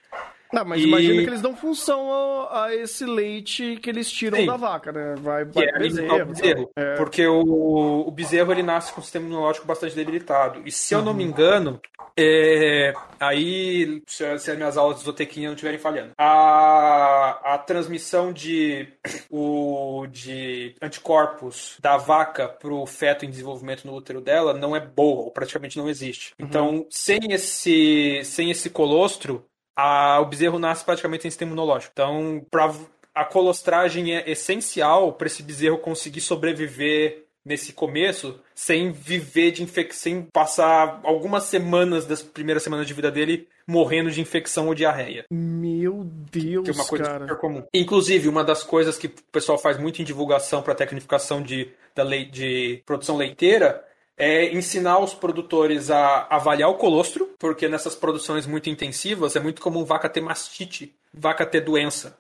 [0.51, 0.87] Não, mas e...
[0.87, 4.45] imagina que eles dão função a, a, esse leite que eles tiram Sim.
[4.45, 5.15] da vaca, né?
[5.19, 6.25] Vai, vai é, bezerro.
[6.25, 6.95] bezerro é.
[6.95, 10.61] Porque o, o bezerro ele nasce com um sistema imunológico bastante debilitado.
[10.65, 11.29] E se eu não me uhum.
[11.29, 11.81] engano,
[12.17, 18.33] é, aí, se, se, as minhas aulas de zootecnia não estiverem falhando, a, a transmissão
[18.33, 18.87] de,
[19.29, 24.79] o, de anticorpos da vaca para o feto em desenvolvimento no útero dela não é
[24.79, 26.33] boa, ou praticamente não existe.
[26.39, 26.45] Uhum.
[26.45, 29.45] Então, sem esse, sem esse colostro,
[29.79, 31.91] a, o bezerro nasce praticamente sem sistema imunológico.
[31.93, 32.73] Então, pra,
[33.15, 39.99] a colostragem é essencial para esse bezerro conseguir sobreviver nesse começo sem viver de infecção,
[39.99, 45.25] sem passar algumas semanas das primeiras semanas de vida dele morrendo de infecção ou diarreia.
[45.31, 47.25] Meu Deus, que é uma coisa cara.
[47.25, 47.63] super comum.
[47.73, 52.03] Inclusive, uma das coisas que o pessoal faz muito em divulgação para tecnificação de, da
[52.03, 53.83] lei, de produção leiteira
[54.19, 59.61] é ensinar os produtores a avaliar o colostro, porque nessas produções muito intensivas é muito
[59.61, 62.17] comum vaca ter mastite, vaca ter doença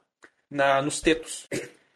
[0.49, 1.45] na, nos tetos.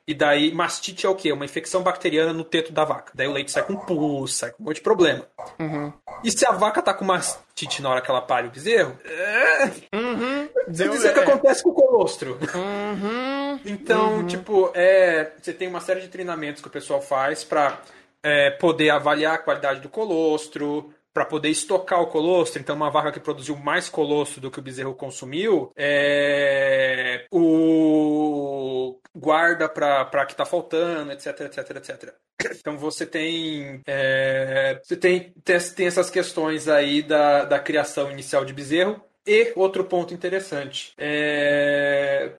[0.06, 1.32] E daí, mastite é o quê?
[1.32, 3.14] Uma infecção bacteriana no teto da vaca.
[3.16, 5.26] Daí o leite sai com pus, sai com um monte de problema.
[5.58, 5.94] Uhum.
[6.22, 9.64] E se a vaca tá com mastite na hora que ela pare o bezerro, é...
[9.96, 10.50] Uhum.
[10.68, 12.38] Você dizer o que acontece com o colostro.
[12.54, 13.60] Uhum.
[13.64, 14.28] Então, uhum.
[14.28, 15.32] tipo, é...
[15.42, 17.80] você tem uma série de treinamentos que o pessoal faz pra
[18.24, 23.12] é, poder avaliar a qualidade do colostro, para poder estocar o colostro, então uma vaca
[23.12, 30.44] que produziu mais colostro do que o bezerro consumiu, é, o guarda para que está
[30.44, 32.16] faltando, etc, etc, etc.
[32.60, 38.54] Então você tem, é, você tem, tem, essas questões aí da, da criação inicial de
[38.54, 39.00] bezerro.
[39.26, 40.94] E outro ponto interessante.
[40.98, 42.34] É...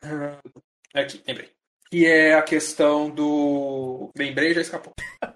[0.93, 1.51] Aqui, lembrei.
[1.91, 4.11] Que é a questão do.
[4.15, 4.93] Lembrei já escapou.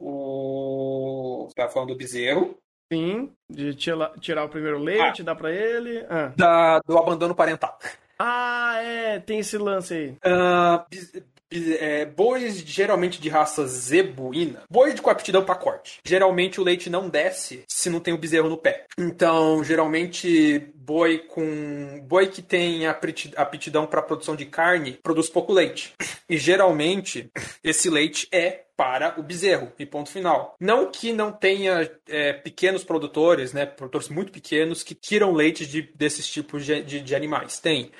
[0.00, 1.46] o.
[1.48, 2.56] Você tá falando do bezerro.
[2.92, 6.06] Sim, de tirar, tirar o primeiro leite, ah, dar para ele.
[6.08, 6.32] Ah.
[6.36, 7.76] Da, do abandono parental.
[8.18, 10.10] Ah, é, tem esse lance aí.
[10.10, 11.22] Uh,
[11.78, 16.00] é, bois geralmente de raça zebuína, boi de com aptidão para corte.
[16.04, 18.86] Geralmente o leite não desce se não tem o bezerro no pé.
[18.98, 25.94] Então, geralmente boi com boi que tem aptidão para produção de carne produz pouco leite.
[26.28, 27.30] E geralmente
[27.62, 30.54] esse leite é para o bezerro, e ponto final.
[30.60, 35.82] Não que não tenha é, pequenos produtores, né, produtores muito pequenos que tiram leite de,
[35.94, 37.58] desses tipos de, de, de animais.
[37.58, 37.90] Tem.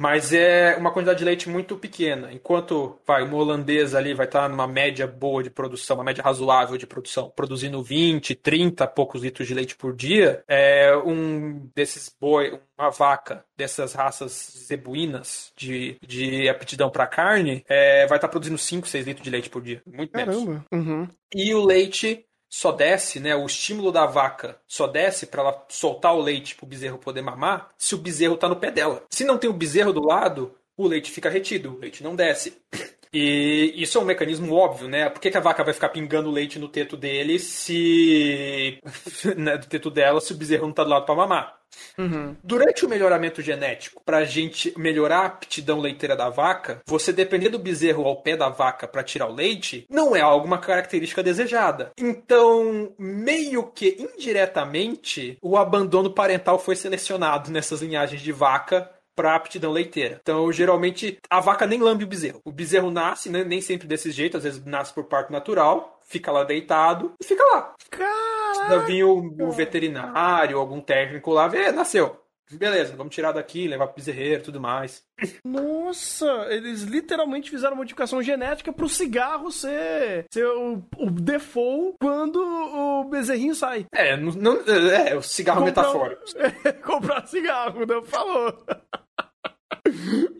[0.00, 2.32] Mas é uma quantidade de leite muito pequena.
[2.32, 6.78] Enquanto vai, uma holandesa ali vai estar numa média boa de produção, uma média razoável
[6.78, 12.58] de produção, produzindo 20, 30 poucos litros de leite por dia, é um desses boi,
[12.78, 18.88] uma vaca dessas raças zebuínas de, de aptidão para carne, é, vai estar produzindo 5,
[18.88, 19.82] 6 litros de leite por dia.
[19.86, 20.34] Muito menos.
[20.34, 20.64] Caramba.
[20.72, 21.08] Uhum.
[21.34, 23.34] E o leite só desce, né?
[23.36, 27.22] O estímulo da vaca só desce para ela soltar o leite para o bezerro poder
[27.22, 29.04] mamar se o bezerro está no pé dela.
[29.08, 32.60] Se não tem o bezerro do lado, o leite fica retido, o leite não desce.
[33.12, 35.10] E isso é um mecanismo óbvio, né?
[35.10, 38.78] Por que, que a vaca vai ficar pingando leite no teto dele se.
[39.36, 41.59] né, do teto dela se o bezerro não tá do lado para mamar?
[41.98, 42.36] Uhum.
[42.42, 47.48] Durante o melhoramento genético, para a gente melhorar a aptidão leiteira da vaca, você depender
[47.48, 51.92] do bezerro ao pé da vaca para tirar o leite não é alguma característica desejada.
[51.98, 59.70] Então, meio que indiretamente, o abandono parental foi selecionado nessas linhagens de vaca para aptidão
[59.70, 60.18] leiteira.
[60.22, 62.40] Então, geralmente, a vaca nem lambe o bezerro.
[62.42, 66.32] O bezerro nasce, né, nem sempre desse jeito, às vezes nasce por parto natural, fica
[66.32, 67.74] lá deitado e fica lá.
[67.90, 68.86] Caraca.
[68.86, 72.18] Vir o, o veterinário, algum técnico lá, vê, nasceu.
[72.52, 75.04] Beleza, vamos tirar daqui, levar pro bezerreiro e tudo mais.
[75.44, 83.04] Nossa, eles literalmente fizeram modificação genética pro cigarro ser, ser o, o default quando o
[83.04, 83.86] bezerrinho sai.
[83.94, 86.22] É, não, é o cigarro Comprar, metafórico.
[86.64, 88.64] É, comprar cigarro, não falou.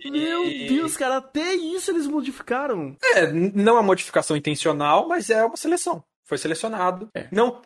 [0.04, 2.96] Meu Deus, cara, até isso eles modificaram.
[3.14, 6.02] É, não é uma modificação intencional, mas é uma seleção.
[6.24, 7.08] Foi selecionado.
[7.14, 7.26] É.
[7.32, 7.60] Não,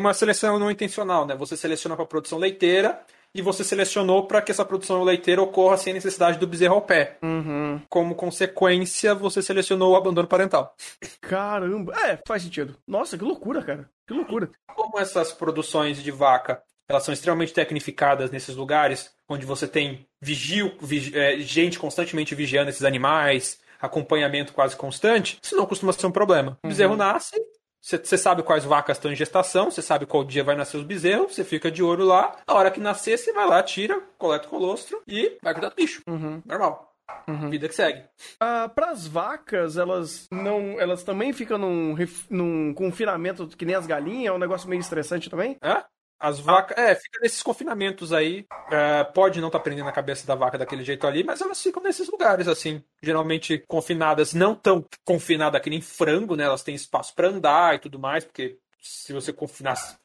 [0.00, 1.36] uma seleção não intencional, né?
[1.36, 3.00] Você seleciona para produção leiteira
[3.34, 7.18] e você selecionou para que essa produção leiteira ocorra sem necessidade do bezerro ao pé.
[7.22, 7.78] Uhum.
[7.90, 10.74] Como consequência, você selecionou o abandono parental.
[11.20, 12.74] Caramba, é, faz sentido.
[12.86, 13.90] Nossa, que loucura, cara.
[14.06, 14.50] Que loucura.
[14.74, 20.76] Como essas produções de vaca elas são extremamente tecnificadas nesses lugares, onde você tem vigio,
[20.80, 26.12] vigi, é, gente constantemente vigiando esses animais, acompanhamento quase constante, isso não costuma ser um
[26.12, 26.58] problema.
[26.62, 26.98] O bezerro uhum.
[26.98, 27.36] nasce,
[27.80, 31.34] você sabe quais vacas estão em gestação, você sabe qual dia vai nascer os bezerros,
[31.34, 32.36] você fica de olho lá.
[32.46, 35.76] A hora que nascer, você vai lá, tira, coleta o colostro e vai cuidar do
[35.76, 36.02] bicho.
[36.08, 36.42] Uhum.
[36.44, 36.92] Normal.
[37.28, 37.48] Uhum.
[37.50, 38.02] Vida que segue.
[38.40, 41.94] Ah, para as vacas, elas não, elas também ficam num,
[42.28, 45.56] num confinamento que nem as galinhas, é um negócio meio estressante também?
[45.62, 45.84] É?
[46.18, 46.76] As vacas.
[46.76, 48.46] É, fica nesses confinamentos aí.
[48.70, 51.62] É, pode não estar tá prendendo a cabeça da vaca daquele jeito ali, mas elas
[51.62, 52.82] ficam nesses lugares, assim.
[53.02, 56.44] Geralmente confinadas, não tão confinadas que nem frango, né?
[56.44, 59.96] Elas têm espaço para andar e tudo mais, porque se você confinasse.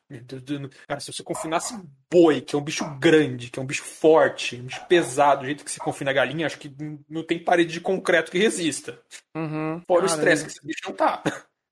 [0.87, 1.73] Cara, se você confinasse
[2.09, 5.45] boi, que é um bicho grande, que é um bicho forte, um bicho pesado, do
[5.45, 6.75] jeito que se confina a galinha, acho que
[7.09, 8.99] não tem parede de concreto que resista.
[9.35, 9.81] Uhum.
[9.87, 11.23] Fora o estresse que esse bicho não tá.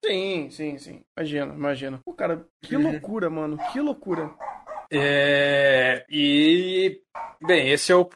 [0.04, 1.04] Sim, sim, sim.
[1.18, 2.02] Imagina, imagina.
[2.04, 2.92] Pô, cara, que uhum.
[2.92, 3.58] loucura, mano.
[3.72, 4.32] Que loucura.
[4.92, 6.06] É.
[6.10, 7.02] E.
[7.46, 8.10] Bem, esse é o.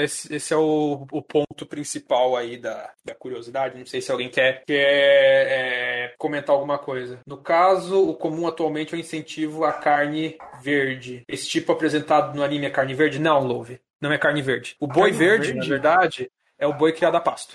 [0.00, 3.78] Esse, esse é o, o, ponto principal aí da, da curiosidade.
[3.78, 7.20] Não sei se alguém quer, quer é, comentar alguma coisa.
[7.26, 11.22] No caso, o comum atualmente é o incentivo à carne verde.
[11.28, 13.18] Esse tipo apresentado no anime é carne verde?
[13.18, 13.78] Não, Love.
[14.00, 14.74] Não é carne verde.
[14.80, 17.54] O boi verde, verde, na verdade, é o boi criado a pasto.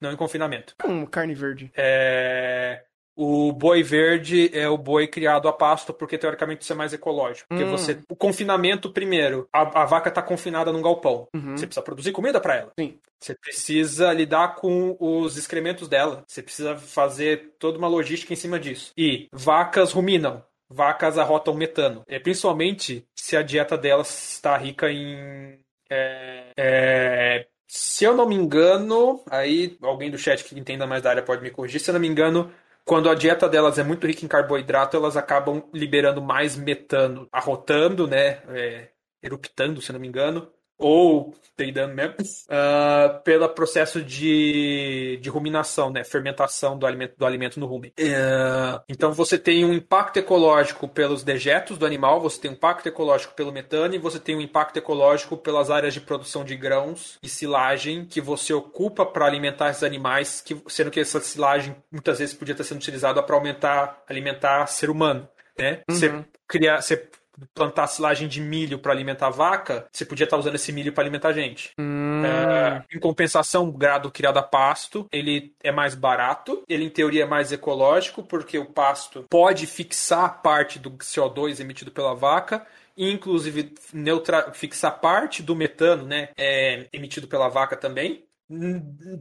[0.00, 0.74] Não em confinamento.
[0.82, 1.70] Como carne verde?
[1.76, 2.82] É.
[3.16, 7.48] O boi verde é o boi criado a pasto, porque teoricamente isso é mais ecológico.
[7.48, 7.70] Porque hum.
[7.70, 7.98] você.
[8.08, 11.28] O confinamento, primeiro, a, a vaca está confinada num galpão.
[11.34, 11.56] Uhum.
[11.56, 12.72] Você precisa produzir comida para ela.
[12.78, 12.98] Sim.
[13.20, 16.24] Você precisa lidar com os excrementos dela.
[16.26, 18.92] Você precisa fazer toda uma logística em cima disso.
[18.96, 20.42] E vacas ruminam.
[20.68, 22.02] Vacas arrotam metano.
[22.08, 25.58] É, principalmente se a dieta delas está rica em.
[25.90, 31.10] É, é, se eu não me engano, aí alguém do chat que entenda mais da
[31.10, 31.80] área pode me corrigir.
[31.80, 32.50] Se eu não me engano,
[32.84, 38.06] quando a dieta delas é muito rica em carboidrato, elas acabam liberando mais metano, arrotando,
[38.06, 38.42] né?
[38.48, 38.90] É,
[39.22, 46.02] eruptando, se não me engano ou peidando mesmo, uh, pelo processo de, de ruminação, né,
[46.02, 47.92] fermentação do alimento, do alimento no rumen.
[47.98, 52.88] Uh, então você tem um impacto ecológico pelos dejetos do animal, você tem um impacto
[52.88, 57.18] ecológico pelo metano e você tem um impacto ecológico pelas áreas de produção de grãos
[57.22, 62.18] e silagem que você ocupa para alimentar esses animais, que, sendo que essa silagem muitas
[62.18, 65.28] vezes podia estar sendo utilizada para aumentar, alimentar ser humano.
[65.58, 65.82] Né?
[65.88, 65.94] Uhum.
[65.94, 67.08] Você, criar, você
[67.54, 70.92] plantar silagem de milho para alimentar a vaca, você podia estar tá usando esse milho
[70.92, 71.72] para alimentar a gente.
[71.78, 72.22] Hum.
[72.24, 77.24] É, em compensação, o grado criado a pasto, ele é mais barato, ele em teoria
[77.24, 83.10] é mais ecológico, porque o pasto pode fixar parte do CO2 emitido pela vaca e
[83.10, 88.24] inclusive neutra fixar parte do metano, né, é, emitido pela vaca também.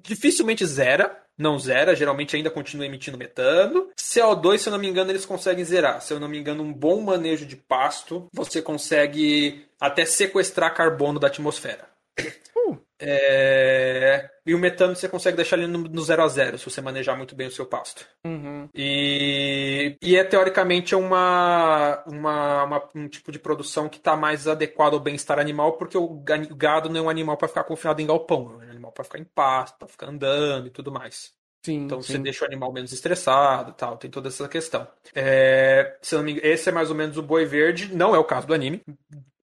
[0.03, 3.89] Dificilmente zera, não zera, geralmente ainda continua emitindo metano.
[3.97, 6.01] CO2, se eu não me engano, eles conseguem zerar.
[6.01, 11.19] Se eu não me engano, um bom manejo de pasto, você consegue até sequestrar carbono
[11.19, 11.89] da atmosfera.
[13.01, 14.29] É...
[14.45, 17.35] E o metano você consegue deixar ele no, zero a zero se você manejar muito
[17.35, 18.05] bem o seu pasto.
[18.25, 18.69] Uhum.
[18.73, 19.97] E...
[20.01, 24.99] e é teoricamente uma, uma, uma um tipo de produção que está mais adequado ao
[24.99, 26.23] bem-estar animal, porque o
[26.55, 29.19] gado não é um animal para ficar confinado em galpão, é um animal para ficar
[29.19, 31.33] em pasto, para ficar andando e tudo mais.
[31.63, 32.13] Sim, então sim.
[32.13, 34.87] você deixa o animal menos estressado tal, tem toda essa questão.
[35.13, 38.17] É, se não me engano, esse é mais ou menos o boi verde, não é
[38.17, 38.81] o caso do anime.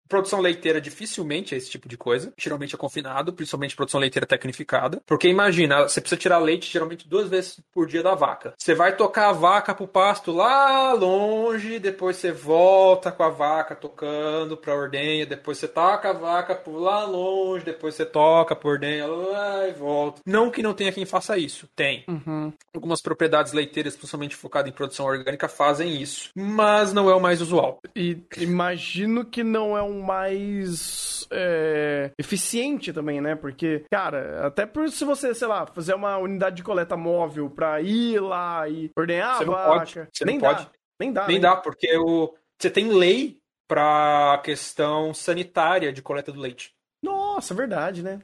[0.08, 2.32] Produção leiteira dificilmente é esse tipo de coisa.
[2.36, 5.00] Geralmente é confinado, principalmente produção leiteira tecnificada.
[5.06, 8.54] Porque imagina, você precisa tirar leite geralmente duas vezes por dia da vaca.
[8.58, 13.74] Você vai tocar a vaca pro pasto lá longe, depois você volta com a vaca
[13.74, 18.72] tocando pra ordenha, depois você toca a vaca por lá longe, depois você toca por
[18.72, 20.20] ordenha lá e volta.
[20.26, 21.68] Não que não tenha quem faça isso.
[21.74, 22.04] Tem.
[22.08, 22.52] Uhum.
[22.74, 26.30] Algumas propriedades leiteiras, principalmente focadas em produção orgânica, fazem isso.
[26.34, 27.80] Mas não é o mais usual.
[27.94, 33.34] E imagino que não é um mais é, eficiente também, né?
[33.34, 37.80] Porque, cara, até por se você, sei lá, fazer uma unidade de coleta móvel pra
[37.80, 39.78] ir lá e ordenhar você a vaca.
[39.78, 40.08] Pode.
[40.12, 40.54] Você nem dá.
[40.54, 40.70] Pode.
[41.00, 41.26] Nem dá.
[41.26, 41.42] Nem né?
[41.42, 46.72] dá, porque o, você tem lei pra questão sanitária de coleta do leite.
[47.02, 48.20] Nossa, verdade, né?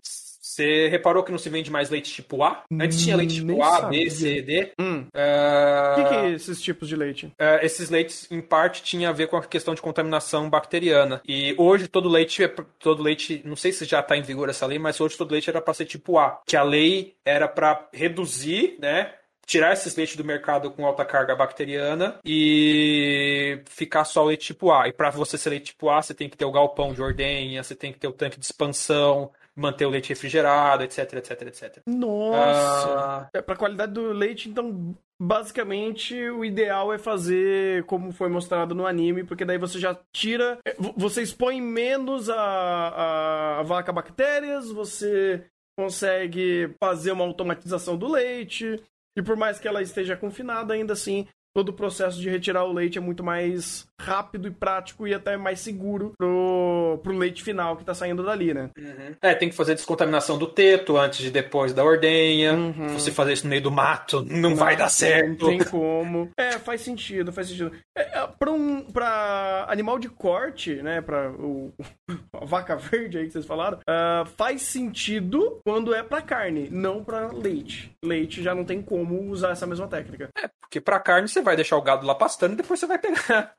[0.50, 2.64] Você reparou que não se vende mais leite tipo A?
[2.72, 4.04] Antes tinha leite tipo A, sabia.
[4.04, 4.72] B, C, D.
[4.80, 5.06] Hum.
[5.14, 5.92] Uh...
[5.92, 7.26] O que, que é esses tipos de leite?
[7.26, 11.22] Uh, esses leites, em parte, tinha a ver com a questão de contaminação bacteriana.
[11.24, 12.48] E hoje todo leite, é
[12.80, 15.48] todo leite, não sei se já está em vigor essa lei, mas hoje todo leite
[15.48, 16.40] era para ser tipo A.
[16.44, 19.12] Que a lei era para reduzir, né?
[19.46, 24.70] tirar esses leites do mercado com alta carga bacteriana e ficar só o leite tipo
[24.70, 24.86] A.
[24.86, 27.60] E para você ser leite tipo A, você tem que ter o galpão de ordenha,
[27.60, 31.82] você tem que ter o tanque de expansão, manter o leite refrigerado, etc, etc, etc.
[31.86, 33.28] Nossa!
[33.32, 33.38] Uh...
[33.38, 38.86] É, pra qualidade do leite, então, basicamente, o ideal é fazer como foi mostrado no
[38.86, 40.58] anime, porque daí você já tira.
[40.64, 45.44] É, você expõe menos a, a, a vaca a bactérias, você
[45.78, 48.82] consegue fazer uma automatização do leite.
[49.16, 52.72] E por mais que ela esteja confinada, ainda assim, todo o processo de retirar o
[52.72, 57.76] leite é muito mais rápido e prático e até mais seguro pro, pro leite final
[57.76, 58.70] que tá saindo dali, né?
[58.76, 59.14] Uhum.
[59.20, 62.54] É, tem que fazer descontaminação do teto antes de depois da ordenha.
[62.54, 62.88] Uhum.
[62.88, 65.46] Você fazer isso no meio do mato, não, não vai dar certo.
[65.46, 66.30] Não tem como.
[66.36, 67.72] É, faz sentido, faz sentido.
[67.96, 71.00] É, é pra, um, pra animal de corte, né?
[71.00, 71.72] Pra o,
[72.34, 77.04] a vaca verde aí que vocês falaram, uh, faz sentido quando é pra carne, não
[77.04, 77.92] pra leite.
[78.04, 80.30] Leite já não tem como usar essa mesma técnica.
[80.36, 82.98] É, porque pra carne você vai deixar o gado lá pastando e depois você vai
[82.98, 83.54] pegar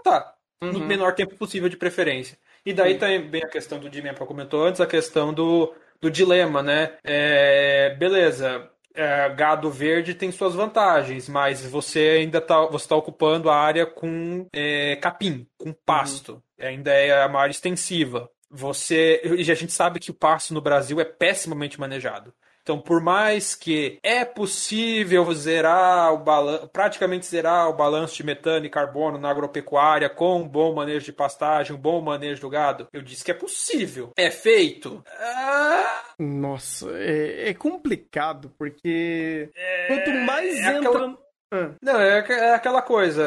[0.00, 0.34] matar.
[0.62, 0.72] Uhum.
[0.72, 2.38] No menor tempo possível de preferência.
[2.64, 6.98] E daí também a questão do Jimmy comentou antes, a questão do, do dilema, né?
[7.02, 13.48] É, beleza, é, gado verde tem suas vantagens, mas você ainda está você tá ocupando
[13.48, 16.34] a área com é, capim, com pasto.
[16.34, 16.66] Uhum.
[16.66, 18.28] Ainda é uma área extensiva.
[18.50, 19.22] Você.
[19.24, 22.34] E a gente sabe que o pasto no Brasil é pessimamente manejado.
[22.62, 28.66] Então, por mais que é possível zerar o balanço, praticamente zerar o balanço de metano
[28.66, 32.86] e carbono na agropecuária com um bom manejo de pastagem, um bom manejo do gado,
[32.92, 34.12] eu disse que é possível.
[34.16, 35.02] É feito?
[35.18, 36.02] Ah...
[36.18, 39.86] Nossa, é, é, complicado, porque é...
[39.86, 40.88] quanto mais é entra.
[40.90, 41.18] Aquela...
[41.52, 41.70] Ah.
[41.82, 43.24] Não, é, é, aquela coisa.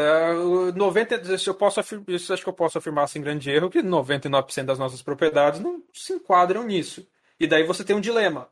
[0.76, 4.64] 90, isso eu posso isso acho que eu posso afirmar sem grande erro que 99%
[4.64, 7.06] das nossas propriedades não se enquadram nisso.
[7.40, 8.48] E daí você tem um dilema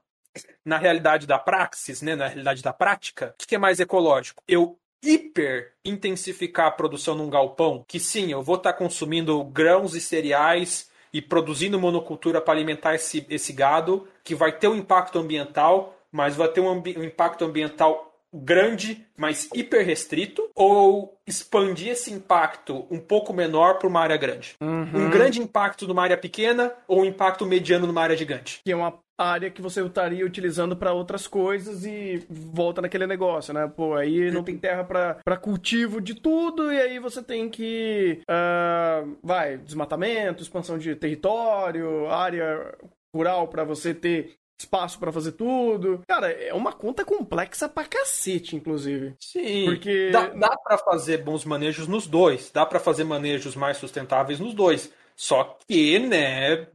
[0.66, 4.42] na realidade da praxis, né, na realidade da prática, o que é mais ecológico?
[4.48, 9.96] Eu hiper intensificar a produção num galpão, que sim, eu vou estar tá consumindo grãos
[9.96, 15.20] e cereais e produzindo monocultura para alimentar esse, esse gado, que vai ter um impacto
[15.20, 22.12] ambiental, mas vai ter um, um impacto ambiental grande, mas hiper restrito, ou expandir esse
[22.12, 24.56] impacto um pouco menor para uma área grande?
[24.62, 25.06] Uhum.
[25.06, 28.62] Um grande impacto numa área pequena ou um impacto mediano numa área gigante?
[28.64, 33.54] Que é uma área que você estaria utilizando para outras coisas e volta naquele negócio,
[33.54, 33.68] né?
[33.68, 38.22] Pô, aí não tem terra para cultivo de tudo e aí você tem que.
[38.24, 42.76] Uh, vai, desmatamento, expansão de território, área
[43.16, 46.02] rural para você ter espaço para fazer tudo.
[46.08, 49.16] Cara, é uma conta complexa pra cacete, inclusive.
[49.20, 49.66] Sim.
[49.66, 54.40] Porque dá, dá para fazer bons manejos nos dois, dá para fazer manejos mais sustentáveis
[54.40, 54.92] nos dois.
[55.16, 56.68] Só que, né,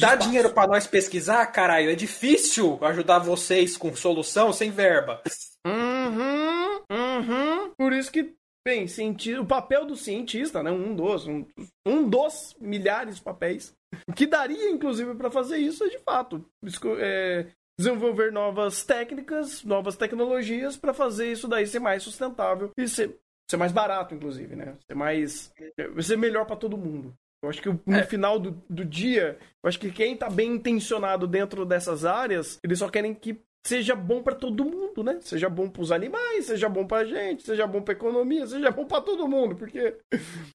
[0.00, 1.90] Dá dinheiro para nós pesquisar, caralho.
[1.90, 5.20] É difícil ajudar vocês com solução sem verba.
[5.66, 7.70] Uhum, uhum.
[7.76, 8.34] Por isso que,
[8.68, 8.86] bem,
[9.40, 10.70] o papel do cientista, né?
[10.70, 11.46] Um dos, um,
[11.86, 13.74] um dos milhares de papéis
[14.14, 16.44] que daria, inclusive, para fazer isso é de fato
[16.98, 17.46] é,
[17.78, 23.16] desenvolver novas técnicas, novas tecnologias para fazer isso daí ser mais sustentável e ser,
[23.50, 24.76] ser mais barato, inclusive, né?
[24.86, 25.52] Ser mais,
[26.02, 27.14] ser melhor para todo mundo.
[27.42, 28.04] Eu acho que no é.
[28.04, 32.80] final do, do dia, eu acho que quem tá bem intencionado dentro dessas áreas, eles
[32.80, 35.18] só querem que seja bom para todo mundo, né?
[35.20, 38.70] Seja bom para os animais, seja bom para a gente, seja bom para economia, seja
[38.70, 39.94] bom para todo mundo, porque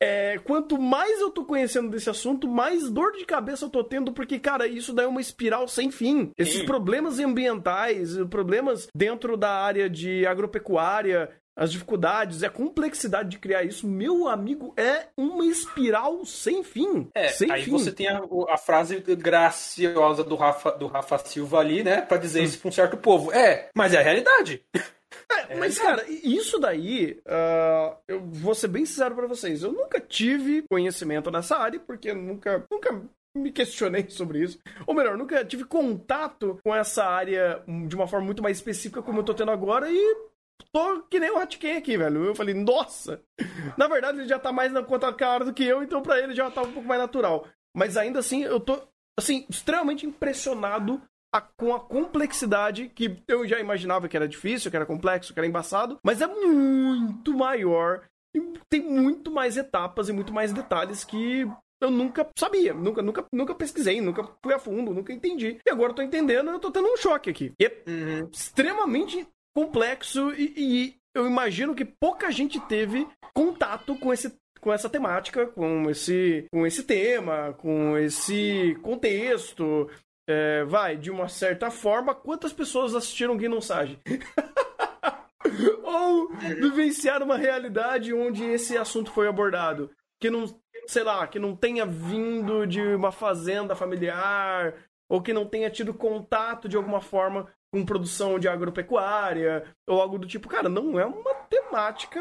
[0.01, 4.13] é, quanto mais eu tô conhecendo desse assunto, mais dor de cabeça eu tô tendo,
[4.13, 6.31] porque cara, isso daí é uma espiral sem fim.
[6.39, 6.67] Esses Sim.
[6.67, 13.87] problemas ambientais, problemas dentro da área de agropecuária, as dificuldades, a complexidade de criar isso,
[13.87, 17.09] meu amigo, é uma espiral sem fim.
[17.15, 17.71] É, sem aí fim.
[17.71, 22.41] você tem a, a, frase graciosa do Rafa, do Rafa Silva ali, né, para dizer
[22.41, 22.45] hum.
[22.45, 23.33] isso pra um certo povo.
[23.33, 24.65] É, mas é a realidade.
[25.49, 29.63] É, mas, cara, isso daí, uh, eu vou ser bem sincero para vocês.
[29.63, 33.03] Eu nunca tive conhecimento nessa área, porque nunca, nunca
[33.37, 34.59] me questionei sobre isso.
[34.87, 39.21] Ou melhor, nunca tive contato com essa área de uma forma muito mais específica como
[39.21, 40.32] eu tô tendo agora e
[40.73, 42.25] tô que nem o Hatken aqui, velho.
[42.25, 43.23] Eu falei, nossa!
[43.77, 46.35] Na verdade, ele já tá mais na conta cara do que eu, então pra ele
[46.35, 47.47] já tá um pouco mais natural.
[47.77, 48.81] Mas ainda assim, eu tô,
[49.19, 51.01] assim, extremamente impressionado
[51.35, 55.41] a, com a complexidade que eu já imaginava que era difícil, que era complexo, que
[55.41, 58.03] era embaçado, mas é muito maior
[58.35, 61.47] e tem muito mais etapas e muito mais detalhes que
[61.81, 65.59] eu nunca sabia, nunca, nunca, nunca pesquisei, nunca fui a fundo, nunca entendi.
[65.67, 67.53] E agora eu tô entendendo, eu tô tendo um choque aqui.
[67.59, 68.29] E é uhum.
[68.31, 74.89] extremamente complexo e, e eu imagino que pouca gente teve contato com esse com essa
[74.89, 79.91] temática, com esse, com esse tema, com esse contexto.
[80.29, 83.99] É, vai, de uma certa forma, quantas pessoas assistiram Gnossage?
[85.83, 86.29] Ou
[86.61, 89.91] vivenciaram uma realidade onde esse assunto foi abordado?
[90.21, 90.45] Que não,
[90.87, 94.75] sei lá, que não tenha vindo de uma fazenda familiar,
[95.11, 100.19] ou que não tenha tido contato de alguma forma com produção de agropecuária ou algo
[100.19, 100.49] do tipo.
[100.49, 102.21] Cara, não é uma temática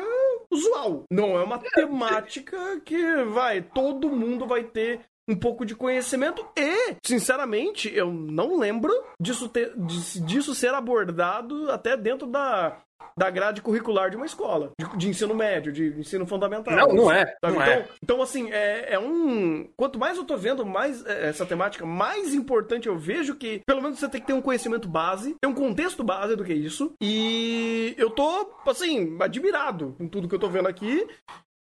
[0.49, 1.03] usual.
[1.11, 6.95] Não é uma temática que vai, todo mundo vai ter um pouco de conhecimento e,
[7.05, 8.91] sinceramente, eu não lembro
[9.21, 12.81] disso, ter, disso ser abordado até dentro da
[13.17, 16.75] da grade curricular de uma escola, de, de ensino médio, de ensino fundamental.
[16.75, 17.35] Não, não é.
[17.41, 17.87] Não então, é.
[18.03, 19.69] então, assim, é, é, um.
[19.75, 23.81] Quanto mais eu tô vendo mais é, essa temática, mais importante eu vejo que, pelo
[23.81, 26.55] menos, você tem que ter um conhecimento base, ter um contexto base do que é
[26.55, 26.93] isso.
[27.01, 31.07] E eu tô, assim, admirado com tudo que eu tô vendo aqui.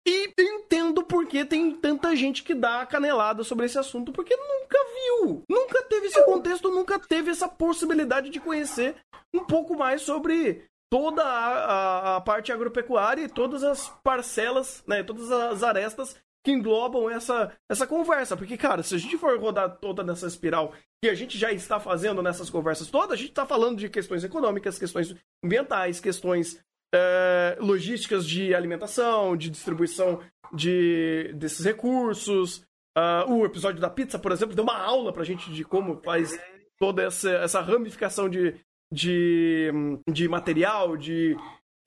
[0.08, 4.78] E entendo por que tem tanta gente que dá canelada sobre esse assunto, porque nunca
[4.96, 8.96] viu, nunca teve esse contexto, nunca teve essa possibilidade de conhecer
[9.34, 15.02] um pouco mais sobre toda a, a, a parte agropecuária e todas as parcelas, né,
[15.02, 18.36] todas as arestas que englobam essa, essa conversa.
[18.36, 21.80] Porque, cara, se a gente for rodar toda nessa espiral que a gente já está
[21.80, 26.60] fazendo nessas conversas todas, a gente está falando de questões econômicas, questões ambientais, questões
[26.94, 30.20] é, logísticas de alimentação, de distribuição
[30.54, 32.64] de, desses recursos.
[32.98, 36.38] Uh, o episódio da pizza, por exemplo, deu uma aula pra gente de como faz
[36.78, 38.56] toda essa, essa ramificação de,
[38.92, 39.72] de,
[40.10, 41.38] de material, de,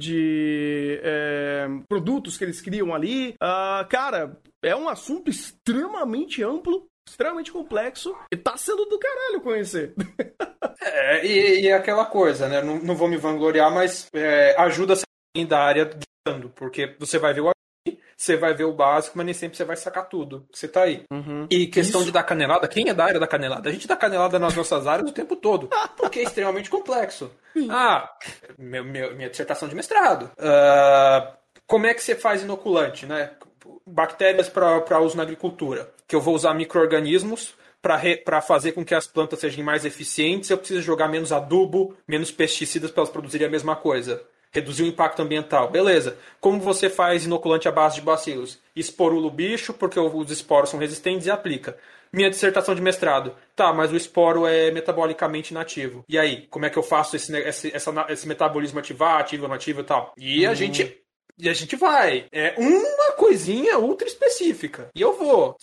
[0.01, 3.35] de é, produtos que eles criam ali.
[3.35, 9.95] Uh, cara, é um assunto extremamente amplo, extremamente complexo e tá sendo do caralho conhecer.
[10.81, 12.63] é, e, e é aquela coisa, né?
[12.63, 15.91] Não, não vou me vangloriar, mas é, ajuda a da área
[16.27, 17.55] guiando, porque você vai ver o
[18.17, 20.47] você vai ver o básico, mas nem sempre você vai sacar tudo.
[20.53, 21.05] Você tá aí.
[21.11, 21.47] Uhum.
[21.51, 22.07] E questão Isso.
[22.07, 23.69] de dar canelada, quem é da área da canelada?
[23.69, 27.31] A gente dá canelada nas nossas áreas o tempo todo, porque é extremamente complexo.
[27.71, 28.11] Ah,
[28.59, 30.31] meu, meu, minha dissertação de mestrado.
[30.39, 31.33] Uh,
[31.67, 33.33] como é que você faz inoculante, né?
[33.87, 35.93] Bactérias para uso na agricultura.
[36.07, 40.57] Que eu vou usar micro-organismos para fazer com que as plantas sejam mais eficientes, eu
[40.57, 44.23] preciso jogar menos adubo, menos pesticidas para elas produzirem a mesma coisa
[44.55, 45.69] reduzir o impacto ambiental.
[45.69, 46.17] Beleza.
[46.41, 48.59] Como você faz inoculante à base de bacilos?
[48.75, 51.77] Esporula o bicho, porque os esporos são resistentes e aplica.
[52.13, 53.35] Minha dissertação de mestrado.
[53.57, 56.05] Tá, mas o esporo é metabolicamente inativo.
[56.09, 59.81] E aí, como é que eu faço esse, esse, essa, esse metabolismo ativar, ativo, nativo
[59.81, 60.15] e tal?
[60.17, 60.55] E a uhum.
[60.55, 61.01] gente.
[61.37, 62.27] E a gente vai.
[62.31, 64.89] É uma coisinha ultra específica.
[64.95, 65.57] E eu vou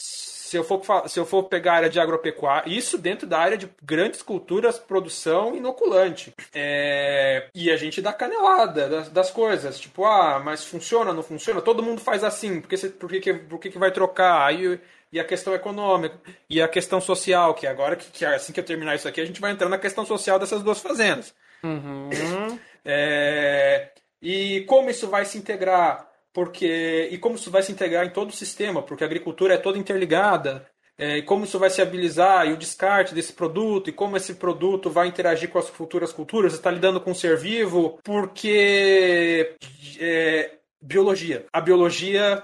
[0.52, 3.58] se eu for, se eu for pegar a área de agropecuária, isso dentro da área
[3.58, 6.34] de grandes culturas, produção inoculante.
[6.54, 9.80] É, e a gente dá canelada das, das, coisas.
[9.80, 11.62] Tipo, ah, mas funciona, não funciona?
[11.62, 14.46] Todo mundo faz assim, por que, por que, por que, que vai trocar?
[14.46, 14.78] Aí
[15.10, 18.66] e a questão econômica e a questão social, que agora que, que assim que eu
[18.66, 21.34] terminar isso aqui, a gente vai entrar na questão social dessas duas fazendas.
[21.64, 22.10] Uhum.
[22.84, 28.12] É, e como isso vai se integrar porque e como isso vai se integrar em
[28.12, 30.68] todo o sistema, porque a agricultura é toda interligada,
[30.98, 34.36] é, e como isso vai se habilizar e o descarte desse produto e como esse
[34.36, 39.56] produto vai interagir com as futuras culturas, está lidando com o ser vivo, porque
[40.00, 42.44] é, biologia, a biologia,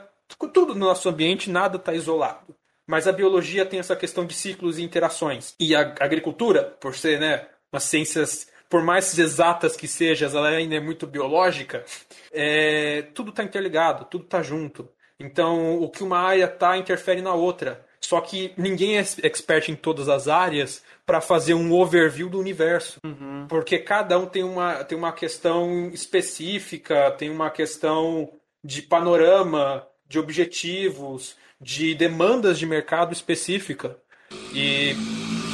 [0.53, 2.55] tudo no nosso ambiente, nada está isolado.
[2.87, 5.53] Mas a biologia tem essa questão de ciclos e interações.
[5.59, 10.75] E a agricultura, por ser né, umas ciências por mais exatas que sejam, ela ainda
[10.75, 11.85] é muito biológica,
[12.31, 14.89] é, tudo está interligado, tudo está junto.
[15.19, 17.85] Então, o que uma área está interfere na outra.
[17.99, 22.99] Só que ninguém é expert em todas as áreas para fazer um overview do universo.
[23.03, 23.47] Uhum.
[23.49, 28.31] Porque cada um tem uma, tem uma questão específica, tem uma questão
[28.63, 33.97] de panorama, de objetivos, de demandas de mercado específica.
[34.53, 34.93] E,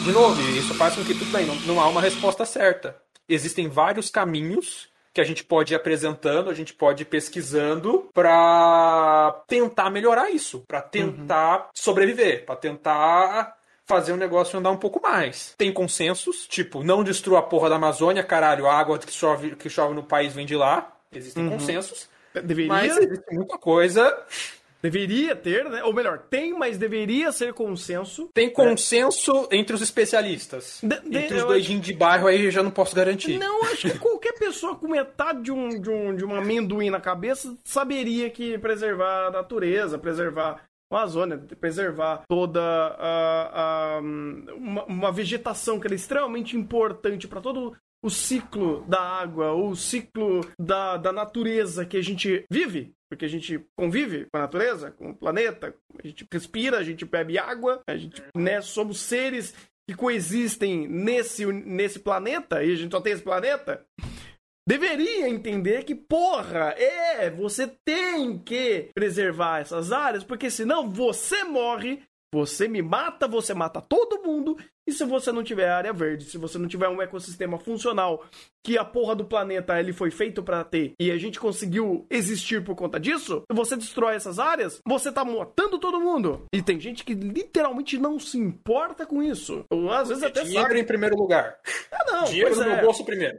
[0.03, 3.67] de novo, isso faz com que tudo bem, não, não há uma resposta certa existem
[3.67, 9.91] vários caminhos que a gente pode ir apresentando, a gente pode ir pesquisando para tentar
[9.91, 11.65] melhorar isso, para tentar uhum.
[11.73, 13.55] sobreviver, para tentar
[13.85, 15.53] fazer o negócio andar um pouco mais.
[15.57, 19.69] Tem consensos, tipo, não destrua a porra da Amazônia, caralho, a água que chove, que
[19.69, 20.91] chove no país vem de lá.
[21.11, 21.51] Existem uhum.
[21.51, 22.09] consensos.
[22.33, 22.67] Deveria.
[22.67, 24.25] Mas existe muita coisa
[24.83, 25.81] Deveria ter, né?
[25.85, 28.29] Ou melhor, tem, mas deveria ser consenso.
[28.33, 29.55] Tem consenso é.
[29.55, 30.81] entre os especialistas.
[30.83, 31.91] De, de, entre os doidinhos acho...
[31.91, 33.37] de bairro aí eu já não posso garantir.
[33.37, 36.99] Não, acho que qualquer pessoa com metade de um, de um, de um amendoim na
[36.99, 45.11] cabeça saberia que preservar a natureza, preservar a Amazônia, preservar toda a, a uma, uma,
[45.13, 47.73] vegetação que é extremamente importante para todo
[48.03, 53.29] o ciclo da água, o ciclo da, da natureza que a gente vive, porque a
[53.29, 57.81] gente convive com a natureza, com o planeta, a gente respira, a gente bebe água,
[57.87, 59.55] a gente, né, somos seres
[59.87, 63.85] que coexistem nesse, nesse planeta e a gente só tem esse planeta.
[64.67, 72.01] Deveria entender que, porra, é, você tem que preservar essas áreas, porque senão você morre
[72.33, 74.57] Você me mata, você mata todo mundo,
[74.87, 78.25] e se você não tiver área verde, se você não tiver um ecossistema funcional,
[78.65, 82.63] que a porra do planeta ele foi feito para ter, e a gente conseguiu existir
[82.63, 86.47] por conta disso, você destrói essas áreas, você tá matando todo mundo.
[86.51, 89.63] E tem gente que literalmente não se importa com isso.
[89.69, 90.79] Ou, às vezes até Dinheiro sabe.
[90.79, 91.55] em primeiro lugar.
[91.91, 92.23] Ah, não.
[92.23, 92.75] Dinheiro no é.
[92.75, 93.37] meu bolso primeiro.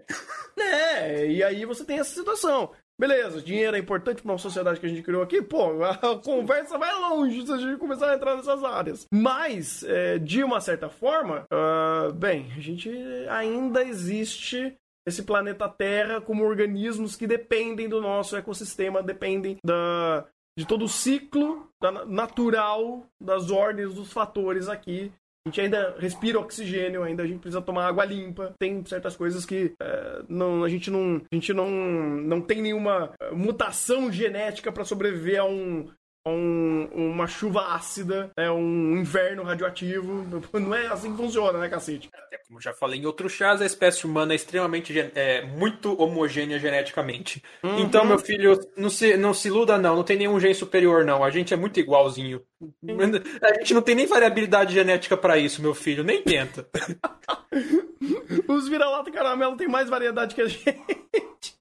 [0.56, 2.70] É, e aí você tem essa situação.
[2.98, 6.78] Beleza, dinheiro é importante para uma sociedade que a gente criou aqui, pô, a conversa
[6.78, 9.06] vai longe se a gente começar a entrar nessas áreas.
[9.12, 12.88] Mas, é, de uma certa forma, uh, bem, a gente
[13.28, 14.76] ainda existe
[15.06, 20.24] esse planeta Terra como organismos que dependem do nosso ecossistema, dependem da,
[20.56, 25.12] de todo o ciclo da, natural das ordens dos fatores aqui
[25.46, 28.54] a gente ainda respira oxigênio, ainda a gente precisa tomar água limpa.
[28.58, 33.12] Tem certas coisas que é, não, a gente não, a gente não, não tem nenhuma
[33.20, 35.86] é, mutação genética para sobreviver a um,
[36.26, 40.24] um, uma chuva ácida, é um inverno radioativo.
[40.54, 42.08] Não é assim que funciona, né, cacete?
[42.12, 46.58] Até como já falei em outros chás, a espécie humana é extremamente é, muito homogênea
[46.58, 47.42] geneticamente.
[47.62, 47.80] Uhum.
[47.80, 49.96] Então, meu filho, não se, não se iluda, não.
[49.96, 51.22] Não tem nenhum gene superior, não.
[51.22, 52.42] A gente é muito igualzinho.
[52.60, 52.72] Uhum.
[53.42, 56.02] A gente não tem nem variabilidade genética para isso, meu filho.
[56.02, 56.66] Nem tenta.
[58.48, 60.64] Os vira-lata caramelo tem mais variedade que a gente.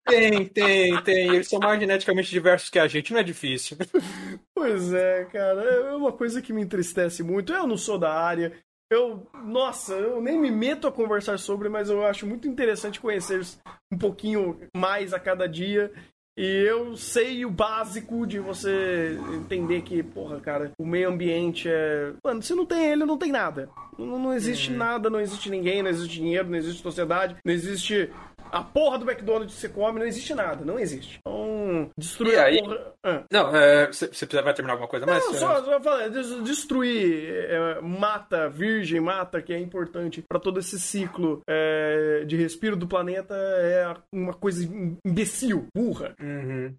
[0.06, 1.36] Tem, tem, tem.
[1.36, 3.78] Eles são mais geneticamente diversos que a gente, não é difícil.
[4.56, 5.62] Pois é, cara.
[5.62, 7.52] É uma coisa que me entristece muito.
[7.52, 8.54] Eu não sou da área.
[8.90, 13.42] Eu, nossa, eu nem me meto a conversar sobre, mas eu acho muito interessante conhecer
[13.92, 15.92] um pouquinho mais a cada dia.
[16.38, 22.14] E eu sei o básico de você entender que, porra, cara, o meio ambiente é.
[22.24, 23.70] Mano, se não tem ele, não tem nada.
[24.00, 24.78] Não, não existe uhum.
[24.78, 28.10] nada, não existe ninguém, não existe dinheiro, não existe sociedade, não existe
[28.54, 31.20] a porra do McDonald's você come, não existe nada, não existe.
[31.20, 32.60] Então, destruir aí...
[32.60, 32.94] a porra.
[33.04, 33.24] Ah.
[33.32, 33.52] Não,
[33.92, 35.26] você é, vai terminar alguma coisa mais?
[35.26, 36.08] Não, só, só falar,
[36.44, 42.76] destruir é, mata virgem, mata que é importante para todo esse ciclo é, de respiro
[42.76, 44.64] do planeta é uma coisa
[45.04, 46.16] imbecil, burra.
[46.22, 46.76] Uhum.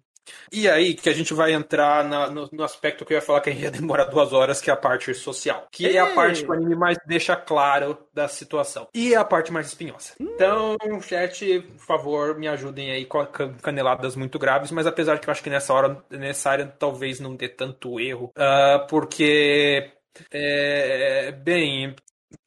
[0.51, 3.41] E aí que a gente vai entrar na, no, no, aspecto que eu ia falar
[3.41, 5.67] que ia demorar duas horas, que é a parte social.
[5.71, 5.97] Que Ei.
[5.97, 8.87] é a parte que o anime mais deixa claro da situação.
[8.93, 10.13] E é a parte mais espinhosa.
[10.19, 10.31] Hum.
[10.33, 13.25] Então, chat, por favor, me ajudem aí com
[13.61, 17.19] caneladas muito graves, mas apesar de que eu acho que nessa hora, nessa área, talvez
[17.19, 18.31] não dê tanto erro.
[18.37, 19.91] Uh, porque.
[20.31, 21.93] É, bem,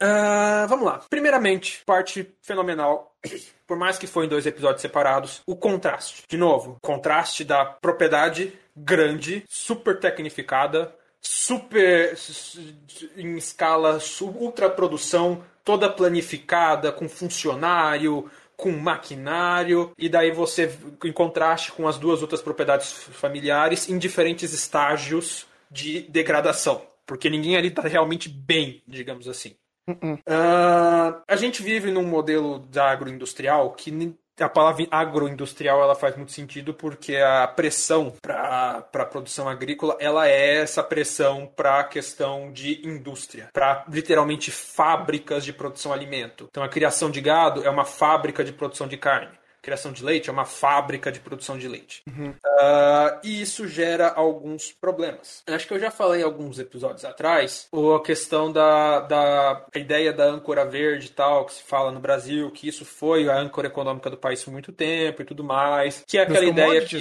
[0.02, 1.00] Uh, vamos lá.
[1.10, 3.14] Primeiramente, parte fenomenal.
[3.66, 6.24] Por mais que foi em dois episódios separados, o contraste.
[6.28, 12.16] De novo, contraste da propriedade grande, super tecnificada, super
[13.16, 21.70] em escala ultra produção, toda planificada, com funcionário, com maquinário, e daí você, em contraste
[21.72, 26.82] com as duas outras propriedades familiares, em diferentes estágios de degradação.
[27.06, 29.54] Porque ninguém ali está realmente bem, digamos assim.
[29.88, 33.90] Uh, a gente vive num modelo da agroindustrial que
[34.38, 40.28] a palavra agroindustrial ela faz muito sentido porque a pressão para a produção agrícola ela
[40.28, 46.46] é essa pressão para a questão de indústria, para literalmente fábricas de produção de alimento.
[46.50, 49.38] Então a criação de gado é uma fábrica de produção de carne
[49.68, 52.02] criação de leite, é uma fábrica de produção de leite.
[52.08, 52.30] Uhum.
[52.30, 55.42] Uh, e isso gera alguns problemas.
[55.46, 60.24] Acho que eu já falei alguns episódios atrás a questão da, da a ideia da
[60.24, 64.08] âncora verde e tal, que se fala no Brasil, que isso foi a âncora econômica
[64.08, 66.02] do país por muito tempo e tudo mais.
[66.06, 66.98] Que é aquela ideia que.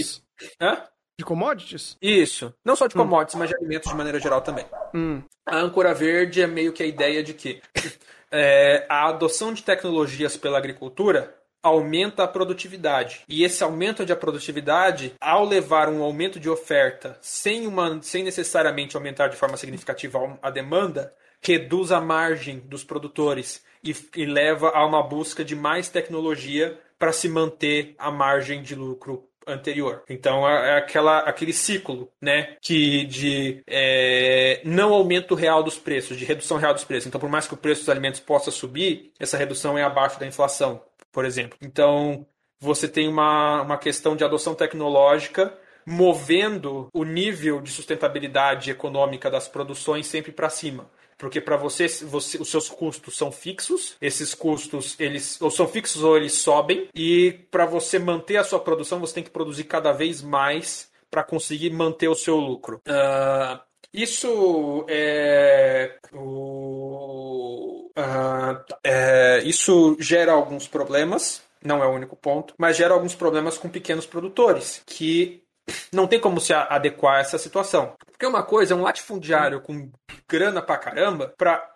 [0.61, 0.83] Hã?
[1.17, 1.97] De commodities?
[2.01, 2.53] Isso.
[2.63, 3.01] Não só de hum.
[3.01, 4.65] commodities, mas de alimentos de maneira geral também.
[4.93, 5.23] Hum.
[5.45, 7.61] A âncora verde é meio que a ideia de que
[8.29, 13.21] é, a adoção de tecnologias pela agricultura aumenta a produtividade.
[13.27, 18.95] E esse aumento de produtividade, ao levar um aumento de oferta sem, uma, sem necessariamente
[18.95, 24.85] aumentar de forma significativa a demanda, reduz a margem dos produtores e, e leva a
[24.85, 30.03] uma busca de mais tecnologia para se manter a margem de lucro anterior.
[30.09, 36.17] Então é, é aquela, aquele ciclo, né, que de é, não aumento real dos preços,
[36.17, 37.07] de redução real dos preços.
[37.07, 40.27] Então, por mais que o preço dos alimentos possa subir, essa redução é abaixo da
[40.27, 40.81] inflação
[41.11, 41.57] por exemplo.
[41.61, 42.25] Então,
[42.59, 49.47] você tem uma, uma questão de adoção tecnológica movendo o nível de sustentabilidade econômica das
[49.47, 50.89] produções sempre para cima.
[51.17, 56.03] Porque para você, você, os seus custos são fixos, esses custos eles ou são fixos
[56.03, 59.91] ou eles sobem, e para você manter a sua produção, você tem que produzir cada
[59.91, 62.81] vez mais para conseguir manter o seu lucro.
[62.87, 63.59] Uh,
[63.93, 65.97] isso é.
[66.13, 73.15] O, uh, é, isso gera alguns problemas, não é o único ponto, mas gera alguns
[73.15, 75.43] problemas com pequenos produtores, que
[75.91, 77.95] não tem como se adequar a essa situação.
[78.05, 79.91] Porque uma coisa é um latifundiário com
[80.27, 81.69] grana pra caramba pra,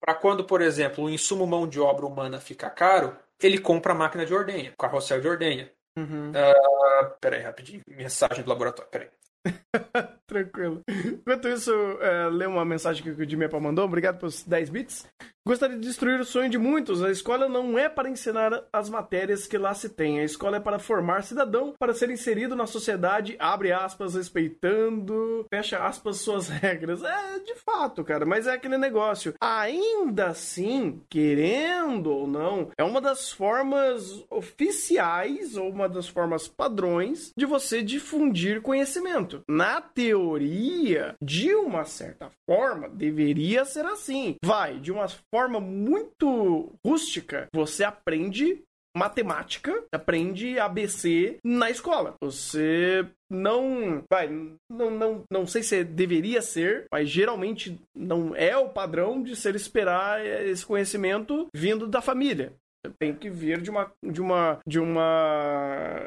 [0.00, 3.96] pra quando, por exemplo, o insumo mão de obra humana fica caro, ele compra a
[3.96, 5.70] máquina de ordenha, o carrossel de ordenha.
[5.96, 6.30] Uhum.
[6.30, 7.82] Uh, peraí, rapidinho.
[7.88, 9.08] Mensagem do laboratório, peraí.
[10.26, 10.82] Tranquilo.
[10.88, 13.84] Enquanto isso, é, lê uma mensagem que o Jimmy mandou.
[13.84, 15.06] Obrigado pelos 10 bits.
[15.48, 17.02] Gostaria de destruir o sonho de muitos.
[17.02, 20.20] A escola não é para ensinar as matérias que lá se tem.
[20.20, 25.78] A escola é para formar cidadão, para ser inserido na sociedade, abre aspas, respeitando, fecha
[25.78, 27.02] aspas, suas regras.
[27.02, 29.32] É, de fato, cara, mas é aquele negócio.
[29.40, 37.32] Ainda assim, querendo ou não, é uma das formas oficiais ou uma das formas padrões
[37.34, 39.27] de você difundir conhecimento.
[39.48, 44.36] Na teoria, de uma certa forma, deveria ser assim.
[44.44, 48.62] Vai, de uma forma muito rústica, você aprende
[48.96, 52.14] matemática, aprende ABC na escola.
[52.20, 54.28] Você não vai,
[54.70, 59.54] não, não, não sei se deveria ser, mas geralmente não é o padrão de ser
[59.54, 62.52] esperar esse conhecimento vindo da família.
[62.98, 66.00] Tem que vir de uma de uma de uma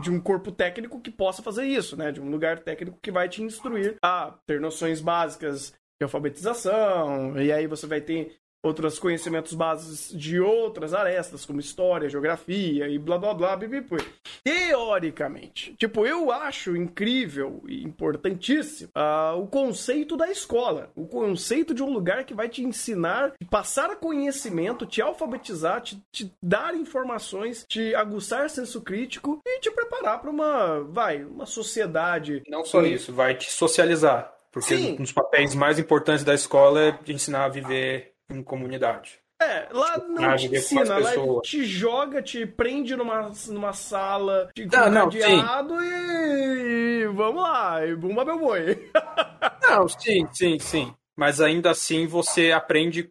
[0.00, 2.10] de um corpo técnico que possa fazer isso, né?
[2.10, 7.52] De um lugar técnico que vai te instruir a ter noções básicas de alfabetização, e
[7.52, 13.18] aí você vai ter outros conhecimentos básicos de outras arestas, como história, geografia e blá
[13.18, 14.00] blá blá, bibipui.
[14.42, 21.82] Teoricamente, tipo, eu acho incrível e importantíssimo uh, o conceito da escola, o conceito de
[21.82, 27.94] um lugar que vai te ensinar, passar conhecimento, te alfabetizar, te, te dar informações, te
[27.94, 32.42] aguçar senso crítico e te preparar para uma, vai, uma sociedade.
[32.48, 34.32] Não só isso, vai te socializar.
[34.50, 34.92] Porque Sim.
[34.92, 39.18] um dos papéis mais importantes da escola é de ensinar a viver em comunidade.
[39.42, 41.12] É, lá tipo, não te ensina, lá
[41.42, 47.84] te joga, te prende numa, numa sala, te ah, não, cadeado e, e, vamos lá,
[47.84, 48.90] e bumba meu boi.
[49.62, 50.94] não, sim, sim, sim.
[51.16, 53.10] Mas ainda assim você aprende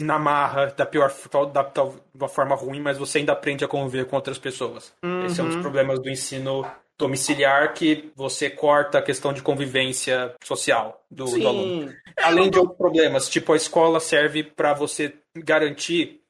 [0.00, 1.12] na marra da pior
[1.52, 4.92] da, da, de uma forma ruim, mas você ainda aprende a conviver com outras pessoas.
[5.04, 5.26] Uhum.
[5.26, 5.62] Esse é um dos uhum.
[5.62, 6.64] problemas do ensino
[6.98, 11.94] domiciliar que você corta a questão de convivência social do, do aluno.
[12.18, 16.20] Além de outros problemas, tipo a escola serve para você garantir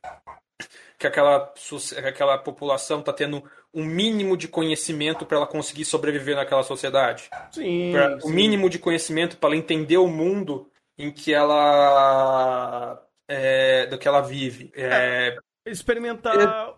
[0.99, 3.43] que aquela, que aquela população está tendo
[3.73, 7.31] um mínimo de conhecimento para ela conseguir sobreviver naquela sociedade.
[7.53, 8.27] Sim, pra, sim.
[8.27, 14.09] O mínimo de conhecimento para ela entender o mundo em que ela é, do que
[14.09, 14.71] ela vive.
[14.75, 16.78] É, é, experimentar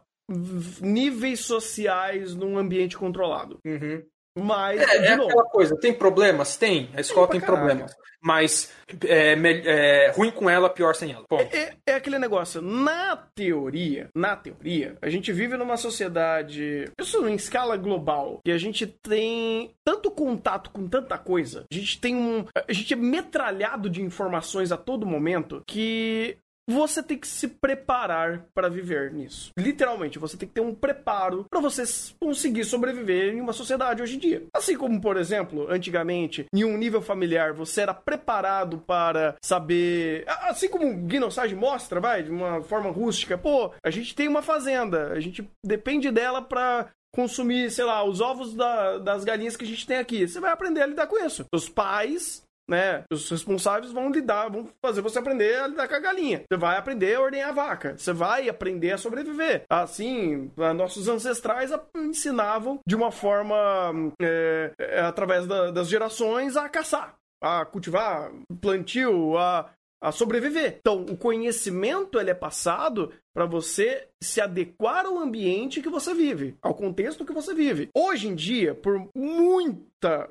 [0.81, 3.59] níveis sociais num ambiente controlado.
[3.65, 4.03] Uhum.
[4.39, 6.57] Mas, é, é aquela coisa, tem problemas?
[6.57, 7.95] Tem, a escola tem, tem problemas.
[8.23, 8.71] Mas
[9.07, 11.25] é, é, ruim com ela, pior sem ela.
[11.33, 17.27] É, é, é, aquele negócio, na teoria, na teoria, a gente vive numa sociedade, isso
[17.27, 22.15] em escala global, que a gente tem tanto contato com tanta coisa, a gente tem
[22.15, 22.45] um.
[22.69, 26.37] A gente é metralhado de informações a todo momento que
[26.71, 29.51] você tem que se preparar para viver nisso.
[29.59, 31.83] Literalmente, você tem que ter um preparo para você
[32.21, 34.43] conseguir sobreviver em uma sociedade hoje em dia.
[34.55, 40.25] Assim como, por exemplo, antigamente, em um nível familiar, você era preparado para saber.
[40.27, 44.43] Assim como o Guinosage mostra, vai, de uma forma rústica, pô, a gente tem uma
[44.43, 49.65] fazenda, a gente depende dela para consumir, sei lá, os ovos da, das galinhas que
[49.65, 50.27] a gente tem aqui.
[50.27, 51.45] Você vai aprender a lidar com isso.
[51.53, 53.03] Os pais né?
[53.11, 56.45] Os responsáveis vão lidar, vão fazer você aprender a lidar com a galinha.
[56.49, 57.99] Você vai aprender a ordenhar a vaca.
[57.99, 59.65] Você vai aprender a sobreviver.
[59.69, 63.93] Assim, nossos ancestrais ensinavam de uma forma
[64.23, 69.71] é, é, através da, das gerações a caçar, a cultivar plantio, a
[70.03, 70.79] a sobreviver.
[70.81, 76.57] Então, o conhecimento ele é passado para você se adequar ao ambiente que você vive,
[76.63, 77.91] ao contexto que você vive.
[77.95, 80.31] Hoje em dia, por muita,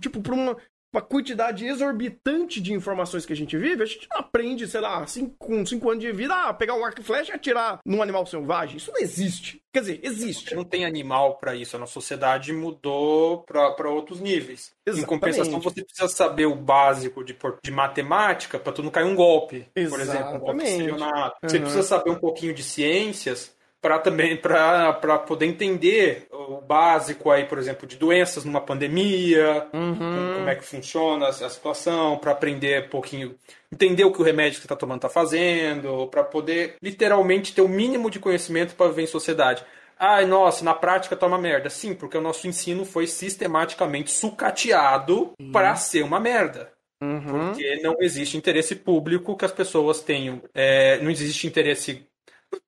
[0.00, 0.56] tipo, por uma,
[0.92, 5.06] uma quantidade exorbitante de informações que a gente vive, a gente não aprende, sei lá,
[5.06, 8.02] cinco, com 5 anos de vida, a pegar um arco e flecha e atirar num
[8.02, 8.76] animal selvagem.
[8.76, 9.62] Isso não existe.
[9.72, 10.54] Quer dizer, existe.
[10.54, 11.76] Não tem animal para isso.
[11.76, 14.72] A nossa sociedade mudou para outros níveis.
[14.84, 15.04] Exatamente.
[15.04, 17.34] Em compensação, você precisa saber o básico de,
[17.64, 19.90] de matemática para tu não cair um golpe, Exatamente.
[19.90, 20.62] por exemplo, um golpe
[21.42, 21.48] Uhum.
[21.48, 27.44] Você precisa saber um pouquinho de ciências para também para poder entender o básico aí,
[27.44, 30.34] por exemplo, de doenças numa pandemia, uhum.
[30.36, 33.34] como é que funciona a situação, para aprender um pouquinho,
[33.72, 37.68] entender o que o remédio que está tomando está fazendo, para poder literalmente ter o
[37.68, 39.64] mínimo de conhecimento para viver em sociedade.
[39.98, 41.68] Ai, nossa, na prática tá uma merda.
[41.68, 45.50] Sim, porque o nosso ensino foi sistematicamente sucateado uhum.
[45.50, 46.72] para ser uma merda.
[47.02, 47.48] Uhum.
[47.48, 50.40] Porque não existe interesse público que as pessoas tenham.
[50.54, 52.06] É, não existe interesse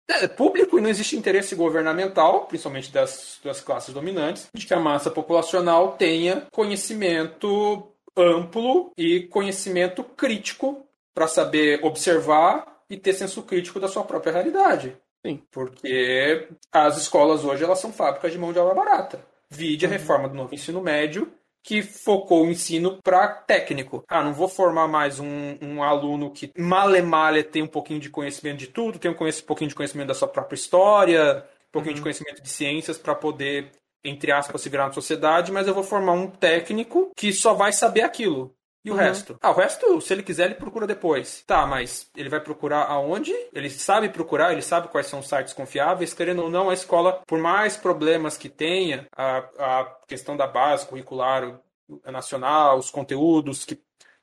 [0.09, 4.80] é público e não existe interesse governamental, principalmente das, das classes dominantes, de que a
[4.80, 13.80] massa populacional tenha conhecimento amplo e conhecimento crítico para saber observar e ter senso crítico
[13.80, 14.96] da sua própria realidade.
[15.24, 15.42] Sim.
[15.50, 19.24] Porque as escolas hoje elas são fábricas de mão de obra barata.
[19.48, 19.92] Vide a uhum.
[19.94, 21.32] reforma do novo ensino médio,
[21.64, 24.04] que focou o ensino para técnico.
[24.06, 28.10] Ah, não vou formar mais um, um aluno que male male tem um pouquinho de
[28.10, 31.92] conhecimento de tudo, tem um, um pouquinho de conhecimento da sua própria história, um pouquinho
[31.92, 31.96] uhum.
[31.96, 33.70] de conhecimento de ciências para poder,
[34.04, 37.72] entre aspas, se virar na sociedade, mas eu vou formar um técnico que só vai
[37.72, 38.54] saber aquilo.
[38.85, 39.01] E o uhum.
[39.01, 39.39] resto?
[39.41, 41.43] Ah, o resto, se ele quiser, ele procura depois.
[41.47, 43.32] Tá, mas ele vai procurar aonde?
[43.53, 46.12] Ele sabe procurar, ele sabe quais são os sites confiáveis.
[46.12, 50.87] Querendo ou não, a escola, por mais problemas que tenha, a, a questão da base
[50.87, 51.59] curricular
[52.05, 53.80] nacional, os conteúdos que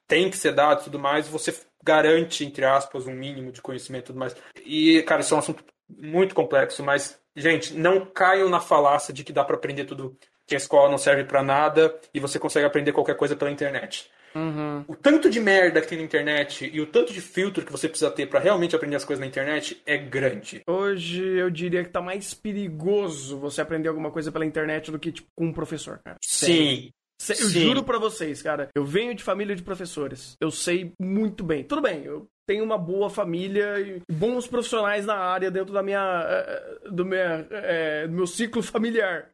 [0.07, 4.03] tem que ser dados e tudo mais, você garante, entre aspas, um mínimo de conhecimento
[4.03, 4.35] e tudo mais.
[4.63, 9.23] E, cara, isso é um assunto muito complexo, mas, gente, não caiam na falácia de
[9.23, 12.65] que dá para aprender tudo, que a escola não serve para nada e você consegue
[12.65, 14.11] aprender qualquer coisa pela internet.
[14.35, 14.85] Uhum.
[14.87, 17.87] O tanto de merda que tem na internet e o tanto de filtro que você
[17.87, 20.61] precisa ter para realmente aprender as coisas na internet é grande.
[20.67, 25.11] Hoje eu diria que tá mais perigoso você aprender alguma coisa pela internet do que
[25.11, 26.17] tipo, com um professor, cara.
[26.23, 26.91] Sim.
[27.29, 27.61] Eu Sim.
[27.61, 28.69] juro para vocês, cara.
[28.73, 30.35] Eu venho de família de professores.
[30.41, 31.63] Eu sei muito bem.
[31.63, 36.25] Tudo bem, eu tenho uma boa família e bons profissionais na área dentro da minha,
[36.27, 39.29] eh, eh, do, minha, é, do meu ciclo familiar.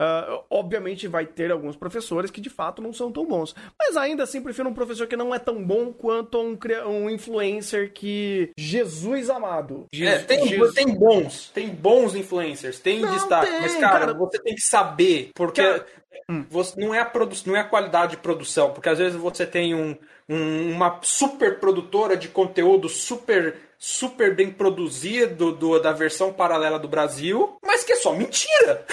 [0.00, 3.54] Uh, obviamente vai ter alguns professores que de fato não são tão bons.
[3.78, 7.92] Mas ainda assim prefiro um professor que não é tão bom quanto um, um influencer
[7.92, 8.50] que.
[8.58, 9.86] Jesus amado.
[9.94, 10.74] É, tem, Jesus...
[10.74, 13.50] tem bons, tem bons influencers, tem não, destaque.
[13.50, 15.86] Tem, mas, cara, cara, você tem que saber, porque cara...
[16.28, 16.44] Hum.
[16.50, 17.34] você, não, é a produ...
[17.46, 19.96] não é a qualidade de produção, porque às vezes você tem um,
[20.28, 26.88] um, uma super produtora de conteúdo super super bem produzido do, da versão paralela do
[26.88, 28.84] Brasil, mas que é só mentira.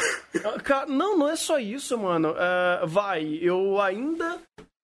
[0.43, 2.31] Ah, não, não é só isso, mano.
[2.31, 4.39] Uh, vai, eu ainda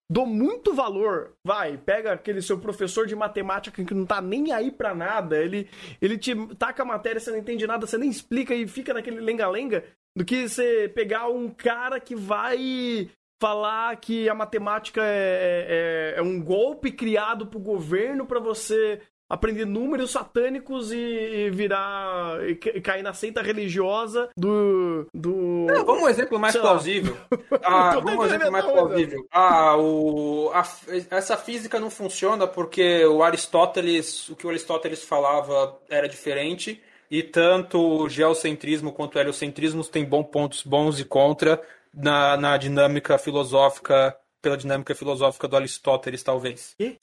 [0.09, 1.33] dou muito valor.
[1.45, 5.69] Vai, pega aquele seu professor de matemática que não tá nem aí pra nada, ele,
[6.01, 9.19] ele te taca a matéria, você não entende nada, você nem explica e fica naquele
[9.19, 9.83] lenga-lenga,
[10.15, 13.09] do que você pegar um cara que vai
[13.41, 19.65] falar que a matemática é, é, é um golpe criado pro governo para você aprender
[19.65, 22.39] números satânicos e, virar.
[22.49, 25.07] E, cair na seita religiosa do.
[25.13, 25.67] do...
[25.69, 27.15] Não, vamos um exemplo mais plausível.
[27.61, 29.27] Ah, vamos um exemplo mais plausível.
[29.31, 30.63] Ah, o, a,
[31.11, 34.29] essa física não funciona porque o Aristóteles.
[34.29, 36.81] O que o Aristóteles falava era diferente.
[37.11, 41.61] E tanto o geocentrismo quanto o heliocentrismo tem bons pontos bons e contra
[41.93, 46.75] na, na dinâmica filosófica, pela dinâmica filosófica do Aristóteles, talvez.
[46.79, 46.97] E?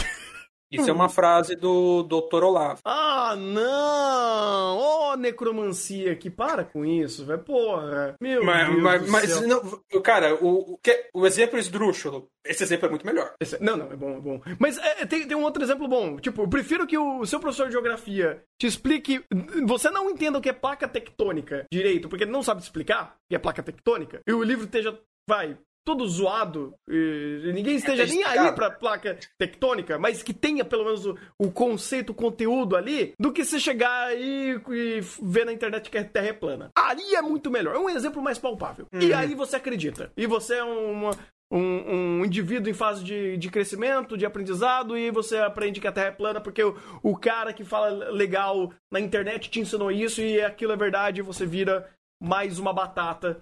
[0.71, 2.43] Isso é uma frase do Dr.
[2.43, 2.81] Olavo.
[2.85, 4.79] Ah, não!
[4.79, 7.39] Oh, necromancia que para com isso, velho.
[7.39, 8.17] Porra.
[8.21, 9.47] Meu mas, Deus mas, mas céu.
[9.47, 10.81] não, cara, o, o,
[11.15, 13.35] o exemplo esdrúxulo, esse exemplo é muito melhor.
[13.41, 14.41] Esse, não, não, é bom, é bom.
[14.59, 16.19] Mas é, tem, tem um outro exemplo bom.
[16.19, 19.25] Tipo, eu prefiro que o seu professor de geografia te explique.
[19.67, 23.29] Você não entenda o que é placa tectônica direito, porque ele não sabe explicar o
[23.29, 24.99] que é placa tectônica, e o livro esteja
[25.29, 25.57] vai,
[25.87, 30.85] todo zoado, e ninguém esteja é nem aí pra placa tectônica, mas que tenha pelo
[30.85, 35.53] menos o, o, conceito, o conteúdo ali, do que você chegar aí e ver na
[35.53, 36.73] internet que a Terra é plana.
[36.77, 38.89] Aí é muito melhor, é um exemplo mais palpável.
[38.93, 39.01] Uhum.
[39.01, 40.11] E aí você acredita.
[40.17, 41.13] E você é uma,
[41.53, 45.93] um, um, indivíduo em fase de, de crescimento, de aprendizado, e você aprende que a
[45.93, 50.21] Terra é plana porque o, o cara que fala legal na internet te ensinou isso
[50.21, 51.89] e aquilo é verdade e você vira
[52.21, 53.39] mais uma batata.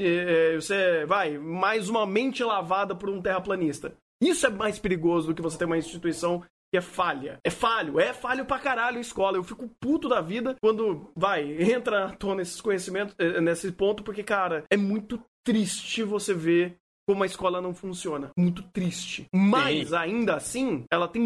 [0.00, 3.94] É, você vai, mais uma mente lavada por um terraplanista.
[4.22, 7.38] Isso é mais perigoso do que você ter uma instituição que é falha.
[7.44, 9.36] É falho, é falho pra caralho a escola.
[9.36, 14.02] Eu fico puto da vida quando, vai, entra à tona esses conhecimentos, é, nesse ponto,
[14.02, 18.30] porque, cara, é muito triste você ver como a escola não funciona.
[18.36, 19.26] Muito triste.
[19.32, 19.96] Mas, Sim.
[19.96, 21.22] ainda assim, ela tem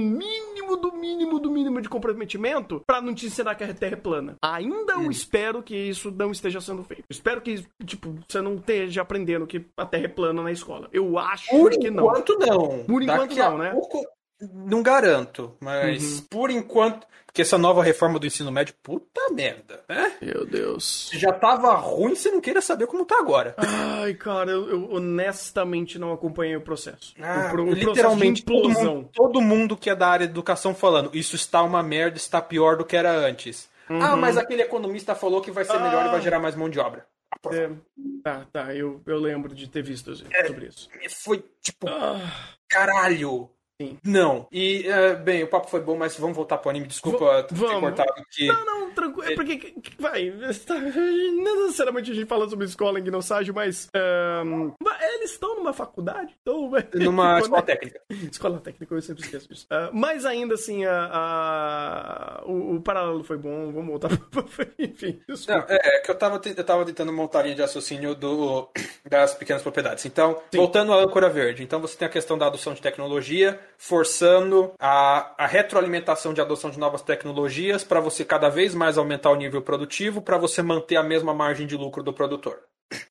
[0.68, 3.96] mínimo do mínimo do mínimo de comprometimento para não te ensinar que a Terra é
[3.96, 4.36] plana.
[4.42, 7.04] Ainda eu espero que isso não esteja sendo feito.
[7.08, 10.88] Espero que, tipo, você não esteja aprendendo que a Terra é plana na escola.
[10.92, 12.04] Eu acho Por que não.
[12.04, 12.84] Por enquanto não.
[12.84, 13.70] Por enquanto Daqui não, né?
[13.70, 14.04] Pouco,
[14.40, 16.24] não garanto, mas uhum.
[16.30, 17.06] por enquanto.
[17.26, 20.16] Porque essa nova reforma do ensino médio, puta merda, né?
[20.20, 21.10] Meu Deus.
[21.12, 23.54] Já tava ruim, você não queira saber como tá agora.
[23.58, 27.14] Ai, cara, eu, eu honestamente não acompanhei o processo.
[27.20, 30.74] Ah, o, o literalmente processo todo, mundo, todo mundo que é da área de educação
[30.74, 33.68] falando, isso está uma merda, está pior do que era antes.
[33.90, 34.02] Uhum.
[34.02, 36.08] Ah, mas aquele economista falou que vai ser melhor ah.
[36.08, 37.06] e vai gerar mais mão de obra.
[37.52, 37.70] É,
[38.24, 40.88] tá, tá, eu, eu lembro de ter visto sobre é, isso.
[41.22, 42.20] Foi tipo, ah.
[42.68, 43.50] caralho,
[43.80, 43.96] Sim.
[44.04, 44.48] Não.
[44.50, 46.88] E, é, bem, o papo foi bom, mas vamos voltar pro anime.
[46.88, 48.46] Desculpa v ter cortado aqui.
[48.48, 49.30] Não, não, tranquilo.
[49.30, 53.88] É porque, vai, não necessariamente a gente fala sobre escola em Gnosságio, mas
[54.44, 56.34] um, eles estão numa faculdade?
[56.42, 58.00] Então, numa escola técnica.
[58.10, 59.66] Escola técnica, eu sempre esqueço disso.
[59.70, 64.10] Uh, mas ainda assim, a, a o, o, paralelo foi bom, vamos voltar.
[64.78, 65.66] Enfim, desculpa.
[65.68, 68.68] Não, é, é, que eu tava, eu tava tentando montar a linha de raciocínio do,
[69.08, 70.04] das pequenas propriedades.
[70.04, 70.58] Então, Sim.
[70.58, 71.62] voltando à âncora verde.
[71.62, 76.68] Então, você tem a questão da adoção de tecnologia, forçando a, a retroalimentação de adoção
[76.68, 80.96] de novas tecnologias para você cada vez mais aumentar o nível produtivo, para você manter
[80.96, 82.58] a mesma margem de lucro do produtor.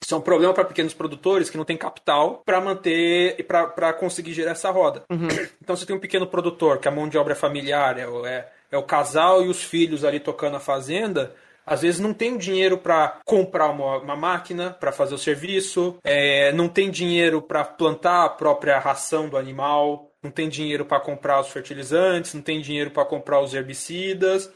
[0.04, 3.94] Isso é um problema para pequenos produtores que não tem capital para manter e para
[3.94, 5.04] conseguir gerar essa roda.
[5.10, 5.28] Uhum.
[5.64, 8.50] Então você tem um pequeno produtor que a mão de obra é familiar, é, é,
[8.72, 11.34] é o casal e os filhos ali tocando a fazenda
[11.68, 16.54] às vezes não tem dinheiro para comprar uma, uma máquina para fazer o serviço, é,
[16.54, 21.40] não tem dinheiro para plantar a própria ração do animal, não tem dinheiro para comprar
[21.42, 24.52] os fertilizantes, não tem dinheiro para comprar os herbicidas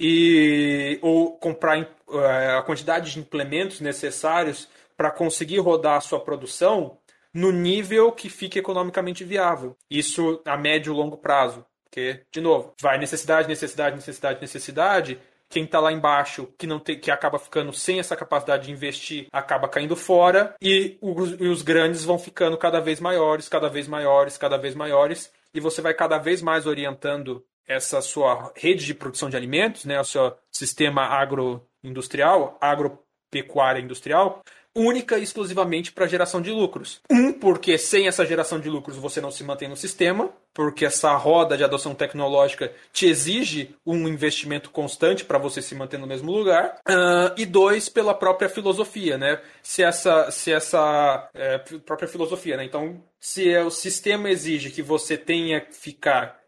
[0.00, 6.98] e ou comprar é, a quantidade de implementos necessários para conseguir rodar a sua produção
[7.32, 9.76] no nível que fique economicamente viável.
[9.90, 11.64] Isso a médio e longo prazo.
[11.84, 16.98] Porque, de novo, vai necessidade, necessidade, necessidade, necessidade quem está lá embaixo, que não tem,
[16.98, 20.54] que acaba ficando sem essa capacidade de investir, acaba caindo fora.
[20.60, 24.74] E os, e os grandes vão ficando cada vez maiores, cada vez maiores, cada vez
[24.74, 25.32] maiores.
[25.54, 30.00] E você vai cada vez mais orientando essa sua rede de produção de alimentos, né,
[30.00, 34.42] o seu sistema agroindustrial, agropecuária industrial,
[34.78, 37.00] única e exclusivamente para geração de lucros.
[37.10, 41.14] Um, porque sem essa geração de lucros você não se mantém no sistema, porque essa
[41.16, 46.30] roda de adoção tecnológica te exige um investimento constante para você se manter no mesmo
[46.30, 46.80] lugar.
[46.88, 49.40] Uh, e dois, pela própria filosofia, né?
[49.62, 52.64] Se essa, se essa é, própria filosofia, né?
[52.64, 56.38] Então, se o sistema exige que você tenha que ficar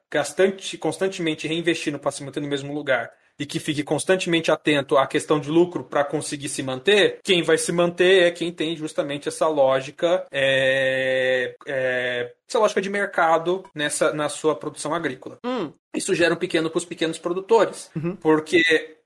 [0.80, 5.40] constantemente reinvestindo para se manter no mesmo lugar e que fique constantemente atento à questão
[5.40, 9.48] de lucro para conseguir se manter, quem vai se manter é quem tem justamente essa
[9.48, 15.38] lógica, é, é, essa lógica de mercado nessa, na sua produção agrícola.
[15.42, 15.72] Hum.
[15.96, 18.14] Isso gera um pequeno para os pequenos produtores, uhum.
[18.14, 18.98] porque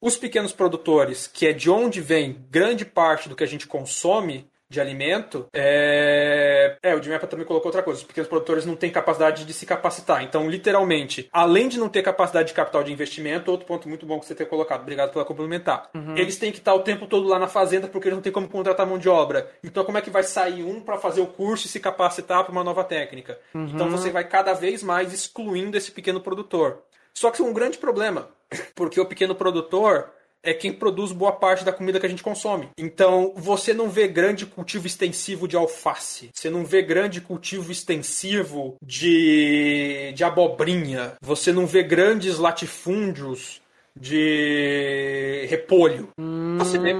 [0.00, 4.48] os pequenos produtores, que é de onde vem grande parte do que a gente consome,
[4.74, 6.76] de alimento, é...
[6.82, 9.64] é, o Dimepa também colocou outra coisa, os pequenos produtores não têm capacidade de se
[9.64, 10.22] capacitar.
[10.22, 14.20] Então, literalmente, além de não ter capacidade de capital de investimento, outro ponto muito bom
[14.20, 15.88] que você ter colocado, obrigado pela complementar.
[15.94, 16.16] Uhum.
[16.16, 18.48] Eles têm que estar o tempo todo lá na fazenda porque eles não têm como
[18.48, 19.50] contratar mão de obra.
[19.62, 22.52] Então, como é que vai sair um para fazer o curso e se capacitar para
[22.52, 23.38] uma nova técnica?
[23.54, 23.70] Uhum.
[23.72, 26.82] Então, você vai cada vez mais excluindo esse pequeno produtor.
[27.14, 28.28] Só que é um grande problema,
[28.74, 30.10] porque o pequeno produtor
[30.44, 32.68] é quem produz boa parte da comida que a gente consome.
[32.78, 36.30] Então, você não vê grande cultivo extensivo de alface.
[36.32, 41.14] Você não vê grande cultivo extensivo de, de abobrinha.
[41.22, 43.63] Você não vê grandes latifúndios
[43.98, 46.08] de repolho.
[46.18, 46.56] Hum.
[46.58, 46.94] Você vê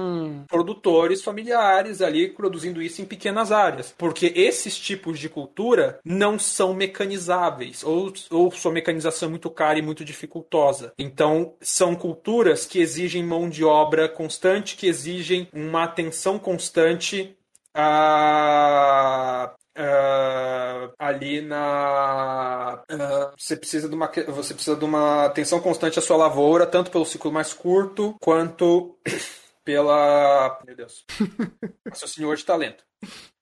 [0.47, 3.93] produtores familiares ali produzindo isso em pequenas áreas.
[3.97, 9.79] Porque esses tipos de cultura não são mecanizáveis, ou, ou sua mecanização é muito cara
[9.79, 10.93] e muito dificultosa.
[10.97, 17.35] Então, são culturas que exigem mão de obra constante, que exigem uma atenção constante
[17.73, 25.99] a, Uh, ali na uh, você precisa de uma você precisa de uma atenção constante
[25.99, 28.97] à sua lavoura tanto pelo ciclo mais curto quanto
[29.65, 31.03] pela meu Deus
[31.89, 32.85] raciocínio de talento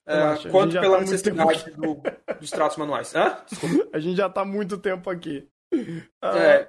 [0.08, 2.02] uh, quanto pela tá necessidade do,
[2.40, 3.14] dos tratos manuais.
[3.16, 3.38] Hã?
[3.94, 5.48] a gente já está muito tempo aqui.
[6.22, 6.68] É,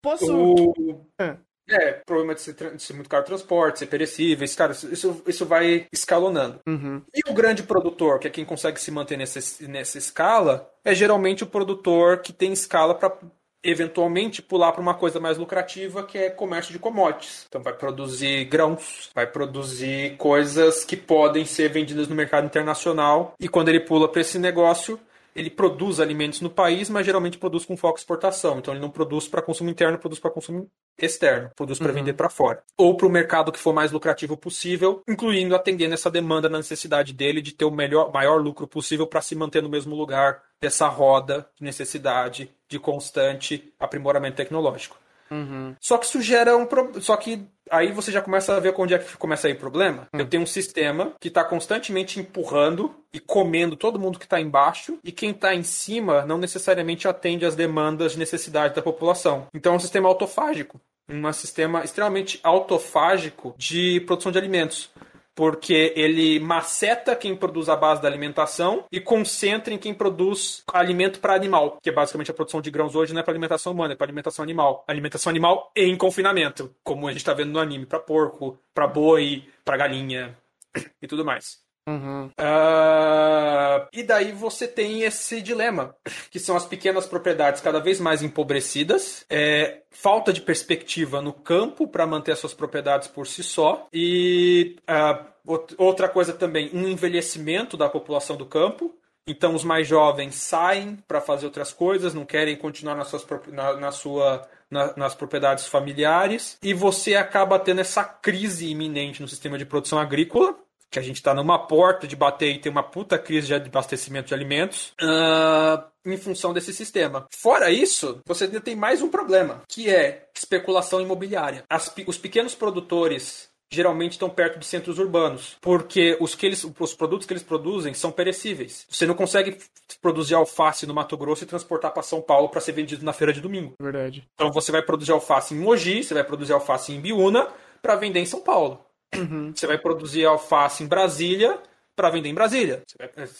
[0.00, 1.06] posso o...
[1.20, 1.36] é.
[1.68, 5.86] É, problema de ser, de ser, muito caro transporte, ser perecíveis, cara, isso, isso vai
[5.92, 6.60] escalonando.
[6.66, 7.02] Uhum.
[7.14, 11.42] E o grande produtor, que é quem consegue se manter nessa, nessa escala, é geralmente
[11.42, 13.16] o produtor que tem escala para
[13.64, 17.46] eventualmente pular para uma coisa mais lucrativa que é comércio de commodities.
[17.48, 23.48] Então vai produzir grãos, vai produzir coisas que podem ser vendidas no mercado internacional e
[23.48, 25.00] quando ele pula para esse negócio,
[25.34, 28.58] ele produz alimentos no país, mas geralmente produz com foco em exportação.
[28.58, 31.94] Então ele não produz para consumo interno, produz para consumo externo, produz para uhum.
[31.94, 32.62] vender para fora.
[32.76, 37.12] Ou para o mercado que for mais lucrativo possível, incluindo atendendo essa demanda na necessidade
[37.12, 40.88] dele de ter o melhor, maior lucro possível para se manter no mesmo lugar dessa
[40.88, 45.03] roda de necessidade de constante aprimoramento tecnológico.
[45.34, 45.74] Uhum.
[45.80, 47.00] Só que isso gera um problema.
[47.00, 49.58] Só que aí você já começa a ver onde é que começa a ir o
[49.58, 50.08] problema.
[50.12, 50.20] Uhum.
[50.20, 54.98] Eu tenho um sistema que está constantemente empurrando e comendo todo mundo que está embaixo,
[55.02, 59.46] e quem está em cima não necessariamente atende às demandas de necessidade da população.
[59.52, 60.80] Então é um sistema autofágico.
[61.08, 64.90] Um sistema extremamente autofágico de produção de alimentos.
[65.34, 71.20] Porque ele maceta quem produz a base da alimentação e concentra em quem produz alimento
[71.20, 73.94] para animal, que é basicamente a produção de grãos hoje não é para alimentação humana,
[73.94, 74.84] é para alimentação animal.
[74.86, 79.44] Alimentação animal em confinamento, como a gente está vendo no anime, para porco, para boi,
[79.64, 80.36] para galinha
[81.02, 81.63] e tudo mais.
[81.86, 82.26] Uhum.
[82.28, 85.94] Uh, e daí você tem esse dilema,
[86.30, 91.86] que são as pequenas propriedades cada vez mais empobrecidas, é, falta de perspectiva no campo
[91.86, 97.76] para manter as suas propriedades por si só, e uh, outra coisa também, um envelhecimento
[97.76, 98.94] da população do campo.
[99.26, 103.74] Então os mais jovens saem para fazer outras coisas, não querem continuar nas suas, na,
[103.74, 109.56] na sua na, nas propriedades familiares e você acaba tendo essa crise iminente no sistema
[109.56, 110.56] de produção agrícola
[110.94, 114.28] que a gente está numa porta de bater e tem uma puta crise de abastecimento
[114.28, 114.92] de alimentos.
[115.02, 117.26] Uh, em função desse sistema.
[117.32, 121.64] Fora isso, você ainda tem mais um problema, que é especulação imobiliária.
[121.68, 126.94] As, os pequenos produtores geralmente estão perto de centros urbanos, porque os, que eles, os
[126.94, 128.86] produtos que eles produzem são perecíveis.
[128.88, 129.58] Você não consegue
[130.00, 133.32] produzir alface no Mato Grosso e transportar para São Paulo para ser vendido na feira
[133.32, 133.74] de domingo.
[133.80, 134.28] Verdade.
[134.34, 137.48] Então você vai produzir alface em Mogi, você vai produzir alface em Biúna
[137.82, 138.84] para vender em São Paulo.
[139.14, 139.52] Uhum.
[139.54, 141.60] Você vai produzir alface em Brasília
[141.94, 142.82] para vender em Brasília.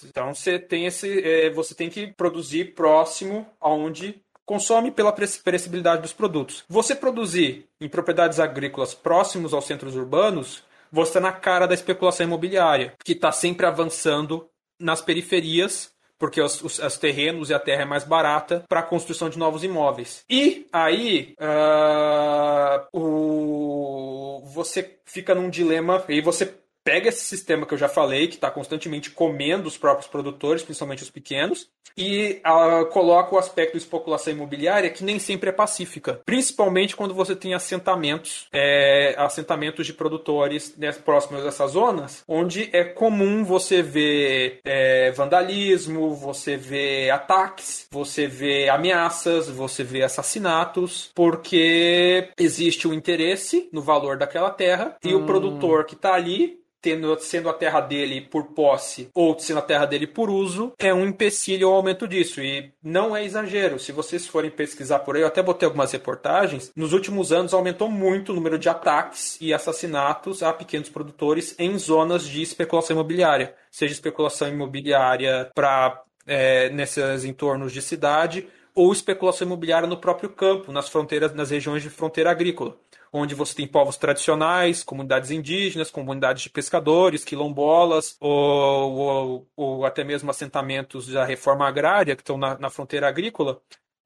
[0.05, 6.13] Então você tem esse, é, você tem que produzir próximo aonde consome pela perecibilidade dos
[6.13, 6.65] produtos.
[6.69, 10.63] Você produzir em propriedades agrícolas próximos aos centros urbanos,
[10.93, 14.49] você está na cara da especulação imobiliária, que está sempre avançando
[14.79, 15.94] nas periferias
[16.25, 19.39] porque os, os, os, terrenos e a terra é mais barata para a construção de
[19.39, 20.25] novos imóveis.
[20.31, 27.79] E aí uh, o, você fica num dilema e você pega esse sistema que eu
[27.79, 33.35] já falei, que está constantemente comendo os próprios produtores, principalmente os pequenos, e uh, coloca
[33.35, 36.21] o aspecto de especulação imobiliária que nem sempre é pacífica.
[36.25, 42.85] Principalmente quando você tem assentamentos, é, assentamentos de produtores né, próximos dessas zonas, onde é
[42.85, 52.31] comum você ver é, vandalismo, você vê ataques, você vê ameaças, você vê assassinatos, porque
[52.39, 55.23] existe o um interesse no valor daquela terra e hum.
[55.23, 59.63] o produtor que está ali tendo, sendo a terra dele por posse ou sendo a
[59.63, 62.41] terra dele por uso, é um empecilho ao aumento disso.
[62.41, 63.79] E não é exagero.
[63.79, 67.91] Se vocês forem pesquisar por aí, eu até botei algumas reportagens, nos últimos anos aumentou
[67.91, 73.55] muito o número de ataques e assassinatos a pequenos produtores em zonas de especulação imobiliária.
[73.71, 80.73] Seja especulação imobiliária para é, nesses entornos de cidade ou especulação imobiliária no próprio campo,
[80.73, 82.77] nas fronteiras, nas regiões de fronteira agrícola
[83.17, 90.03] onde você tem povos tradicionais, comunidades indígenas, comunidades de pescadores, quilombolas, ou, ou, ou até
[90.03, 93.61] mesmo assentamentos da reforma agrária que estão na, na fronteira agrícola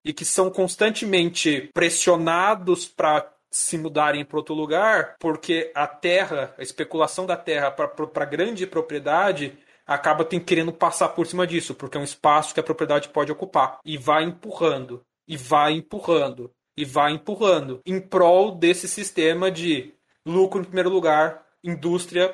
[0.04, 6.62] e que são constantemente pressionados para se mudarem para outro lugar, porque a terra, a
[6.62, 9.56] especulação da terra para grande propriedade
[9.86, 13.32] acaba tem, querendo passar por cima disso, porque é um espaço que a propriedade pode
[13.32, 13.78] ocupar.
[13.86, 19.92] E vai empurrando, e vai empurrando, e vai empurrando em prol desse sistema de
[20.24, 22.32] lucro em primeiro lugar, indústria,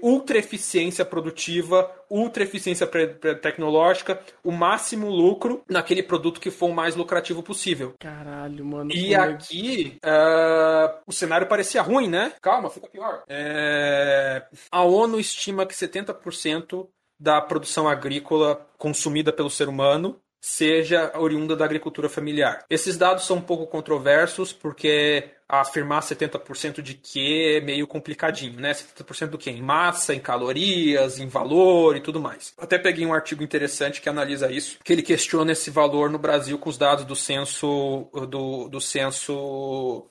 [0.00, 6.94] ultra eficiência produtiva, ultra eficiência tecnológica, o máximo lucro naquele produto que for o mais
[6.94, 7.94] lucrativo possível.
[7.98, 8.92] Caralho, mano.
[8.92, 12.34] E aqui uh, o cenário parecia ruim, né?
[12.40, 13.24] Calma, fica pior.
[13.26, 14.44] É...
[14.70, 16.86] A ONU estima que 70%
[17.18, 22.64] da produção agrícola consumida pelo ser humano seja oriunda da agricultura familiar.
[22.68, 28.72] Esses dados são um pouco controversos porque afirmar 70% de que é meio complicadinho, né?
[28.72, 29.50] 70% do que?
[29.50, 32.54] Em massa, em calorias, em valor e tudo mais.
[32.58, 36.58] Até peguei um artigo interessante que analisa isso, que ele questiona esse valor no Brasil
[36.58, 40.06] com os dados do censo do, do censo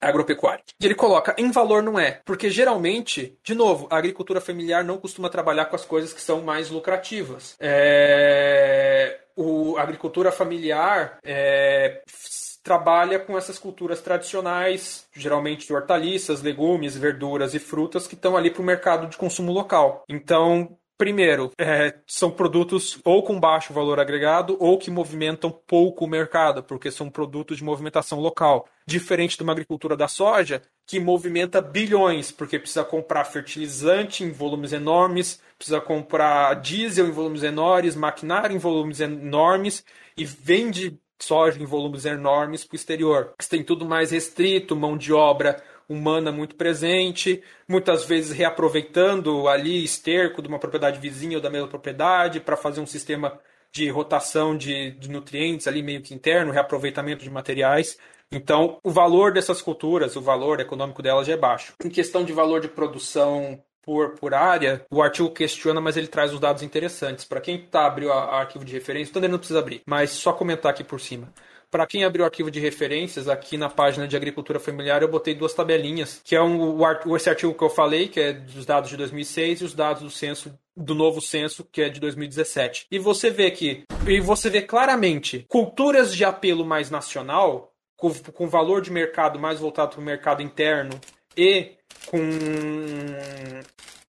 [0.00, 0.64] agropecuário.
[0.80, 4.98] E ele coloca, em valor não é, porque geralmente, de novo, a agricultura familiar não
[4.98, 7.56] costuma trabalhar com as coisas que são mais lucrativas.
[7.60, 12.02] É o, a agricultura familiar é,
[12.62, 18.50] trabalha com essas culturas tradicionais, geralmente de hortaliças, legumes, verduras e frutas que estão ali
[18.50, 20.04] para o mercado de consumo local.
[20.08, 26.06] Então, Primeiro, é, são produtos ou com baixo valor agregado ou que movimentam pouco o
[26.06, 28.68] mercado, porque são produtos de movimentação local.
[28.86, 34.74] Diferente de uma agricultura da soja, que movimenta bilhões, porque precisa comprar fertilizante em volumes
[34.74, 39.82] enormes, precisa comprar diesel em volumes enormes, maquinário em volumes enormes
[40.18, 43.32] e vende soja em volumes enormes para o exterior.
[43.40, 49.82] Você tem tudo mais restrito, mão de obra humana muito presente, muitas vezes reaproveitando ali
[49.82, 53.40] esterco de uma propriedade vizinha ou da mesma propriedade para fazer um sistema
[53.72, 57.98] de rotação de, de, nutrientes ali meio que interno, reaproveitamento de materiais.
[58.30, 61.74] Então, o valor dessas culturas, o valor econômico delas já é baixo.
[61.84, 66.32] Em questão de valor de produção por, por área, o artigo questiona, mas ele traz
[66.32, 67.24] os dados interessantes.
[67.24, 70.70] Para quem tá, abriu o arquivo de referência, ele não precisa abrir, mas só comentar
[70.70, 71.32] aqui por cima.
[71.70, 75.34] Para quem abriu o arquivo de referências, aqui na página de agricultura familiar, eu botei
[75.34, 76.78] duas tabelinhas, que é um,
[77.14, 80.10] esse artigo que eu falei, que é dos dados de 2006, e os dados do
[80.10, 82.86] censo do novo censo, que é de 2017.
[82.90, 88.48] E você vê que, e você vê claramente, culturas de apelo mais nacional, com, com
[88.48, 90.98] valor de mercado mais voltado para o mercado interno
[91.36, 91.72] e
[92.06, 92.20] com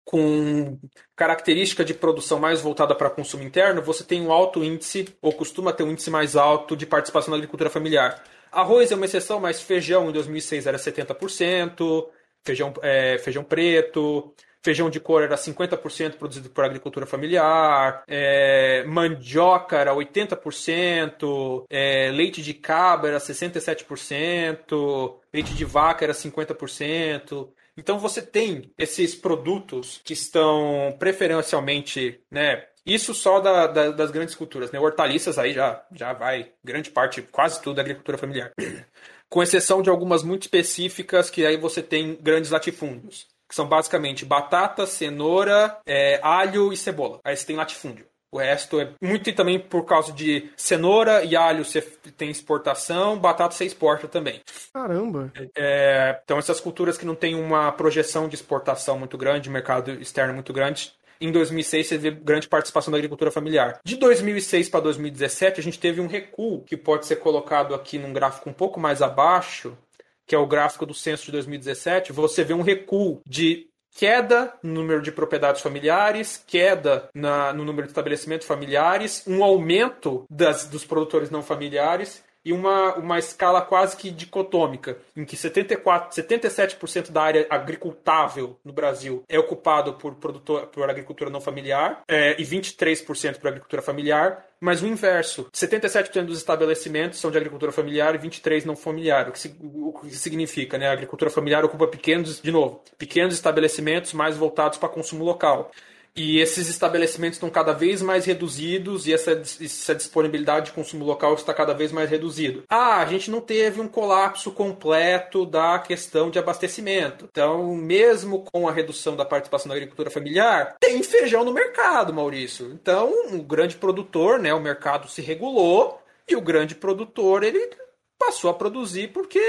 [0.03, 0.77] com
[1.15, 5.71] característica de produção mais voltada para consumo interno, você tem um alto índice, ou costuma
[5.71, 8.23] ter um índice mais alto de participação na agricultura familiar.
[8.51, 12.07] Arroz é uma exceção, mas feijão em 2006 era 70%,
[12.43, 19.77] feijão, é, feijão preto, feijão de cor era 50% produzido por agricultura familiar, é, mandioca
[19.77, 27.49] era 80%, é, leite de cabra era 67%, leite de vaca era 50%.
[27.81, 32.63] Então você tem esses produtos que estão preferencialmente, né?
[32.85, 34.79] Isso só da, da, das grandes culturas, né?
[34.79, 38.51] Hortaliças aí já, já vai grande parte, quase tudo da agricultura familiar.
[39.27, 43.27] Com exceção de algumas muito específicas que aí você tem grandes latifúndios.
[43.49, 47.19] Que são basicamente batata, cenoura, é, alho e cebola.
[47.23, 48.05] Aí você tem latifúndio.
[48.31, 53.53] O resto é muito também por causa de cenoura e alho você tem exportação, batata
[53.53, 54.41] você exporta também.
[54.73, 55.33] Caramba!
[55.53, 60.33] É, então essas culturas que não têm uma projeção de exportação muito grande, mercado externo
[60.33, 63.79] muito grande, em 2006 você vê grande participação da agricultura familiar.
[63.83, 68.13] De 2006 para 2017 a gente teve um recuo que pode ser colocado aqui num
[68.13, 69.77] gráfico um pouco mais abaixo,
[70.25, 72.13] que é o gráfico do censo de 2017.
[72.13, 77.83] Você vê um recuo de queda no número de propriedades familiares, queda na, no número
[77.83, 83.95] de estabelecimentos familiares, um aumento das, dos produtores não familiares e uma, uma escala quase
[83.95, 90.67] que dicotômica, em que 74, 77% da área agricultável no Brasil é ocupado por, produtor,
[90.67, 96.37] por agricultura não familiar é, e 23% por agricultura familiar, mas o inverso, 77% dos
[96.37, 100.87] estabelecimentos são de agricultura familiar e 23% não familiar, o que, o que significa, né?
[100.87, 105.71] A agricultura familiar ocupa pequenos, de novo, pequenos estabelecimentos mais voltados para consumo local.
[106.15, 111.33] E esses estabelecimentos estão cada vez mais reduzidos e essa, essa disponibilidade de consumo local
[111.33, 112.63] está cada vez mais reduzido.
[112.69, 117.27] Ah, a gente não teve um colapso completo da questão de abastecimento.
[117.31, 122.71] Então, mesmo com a redução da participação da agricultura familiar, tem feijão no mercado, Maurício.
[122.73, 127.71] Então, o grande produtor, né, o mercado se regulou e o grande produtor ele
[128.19, 129.39] passou a produzir porque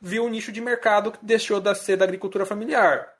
[0.00, 3.14] viu um nicho de mercado que deixou de ser da agricultura familiar.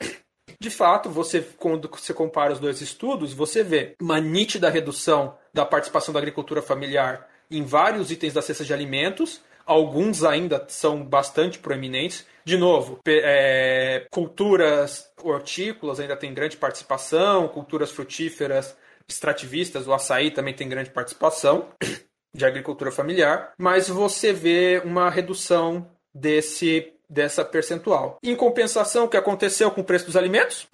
[0.59, 5.65] De fato, você quando você compara os dois estudos, você vê uma nítida redução da
[5.65, 9.43] participação da agricultura familiar em vários itens da cesta de alimentos.
[9.67, 12.27] Alguns ainda são bastante proeminentes.
[12.45, 18.77] De novo, é, culturas hortícolas ainda tem grande participação, culturas frutíferas
[19.09, 21.69] extrativistas, o açaí também tem grande participação
[22.35, 28.19] de agricultura familiar, mas você vê uma redução desse dessa percentual.
[28.23, 30.69] Em compensação, o que aconteceu com o preço dos alimentos?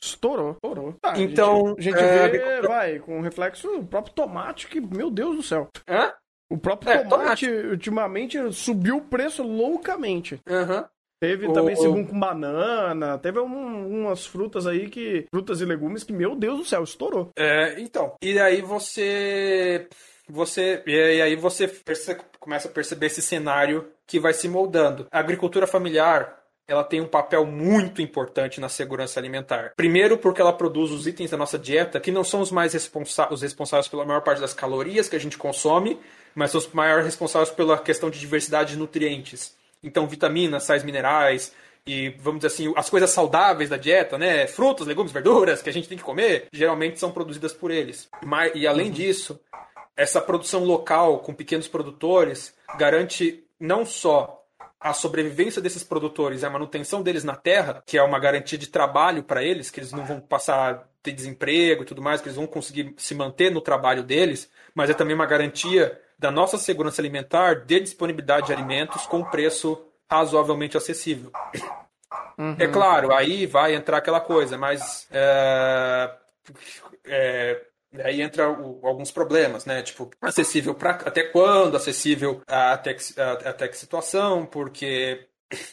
[0.00, 0.94] Estourou, estourou.
[1.00, 2.60] Tá, então, a gente, a gente é...
[2.60, 5.68] vê, vai, com reflexo, o próprio tomate, que, meu Deus do céu.
[5.86, 6.12] Hã?
[6.50, 10.40] O próprio é, tomate, tomate, ultimamente, subiu o preço loucamente.
[10.48, 10.84] Uhum.
[11.22, 15.24] Teve o, também segundo com banana, teve um, umas frutas aí que.
[15.30, 17.30] Frutas e legumes que, meu Deus do céu, estourou.
[17.38, 18.16] É, então.
[18.20, 19.88] E aí você.
[20.28, 20.82] Você.
[20.84, 21.68] E aí você
[22.40, 25.06] começa a perceber esse cenário que vai se moldando.
[25.10, 29.72] A agricultura familiar ela tem um papel muito importante na segurança alimentar.
[29.74, 33.32] Primeiro, porque ela produz os itens da nossa dieta que não são os mais responsa
[33.32, 35.98] os responsáveis pela maior parte das calorias que a gente consome,
[36.34, 39.56] mas são os maiores responsáveis pela questão de diversidade de nutrientes.
[39.82, 41.54] Então, vitaminas, sais minerais
[41.86, 44.46] e, vamos dizer assim, as coisas saudáveis da dieta, né?
[44.46, 48.10] Frutas, legumes, verduras que a gente tem que comer, geralmente são produzidas por eles.
[48.22, 48.92] Mas, e além uhum.
[48.92, 49.40] disso,
[49.96, 54.44] essa produção local com pequenos produtores garante não só
[54.80, 58.66] a sobrevivência desses produtores e a manutenção deles na terra, que é uma garantia de
[58.66, 62.26] trabalho para eles, que eles não vão passar a ter desemprego e tudo mais, que
[62.26, 66.58] eles vão conseguir se manter no trabalho deles, mas é também uma garantia da nossa
[66.58, 71.30] segurança alimentar de disponibilidade de alimentos com preço razoavelmente acessível.
[72.36, 72.56] Uhum.
[72.58, 76.10] É claro, aí vai entrar aquela coisa, mas é,
[77.04, 77.64] é,
[78.04, 79.82] Aí entra o, alguns problemas, né?
[79.82, 83.02] Tipo, acessível para até quando, acessível até que,
[83.68, 85.26] que situação, porque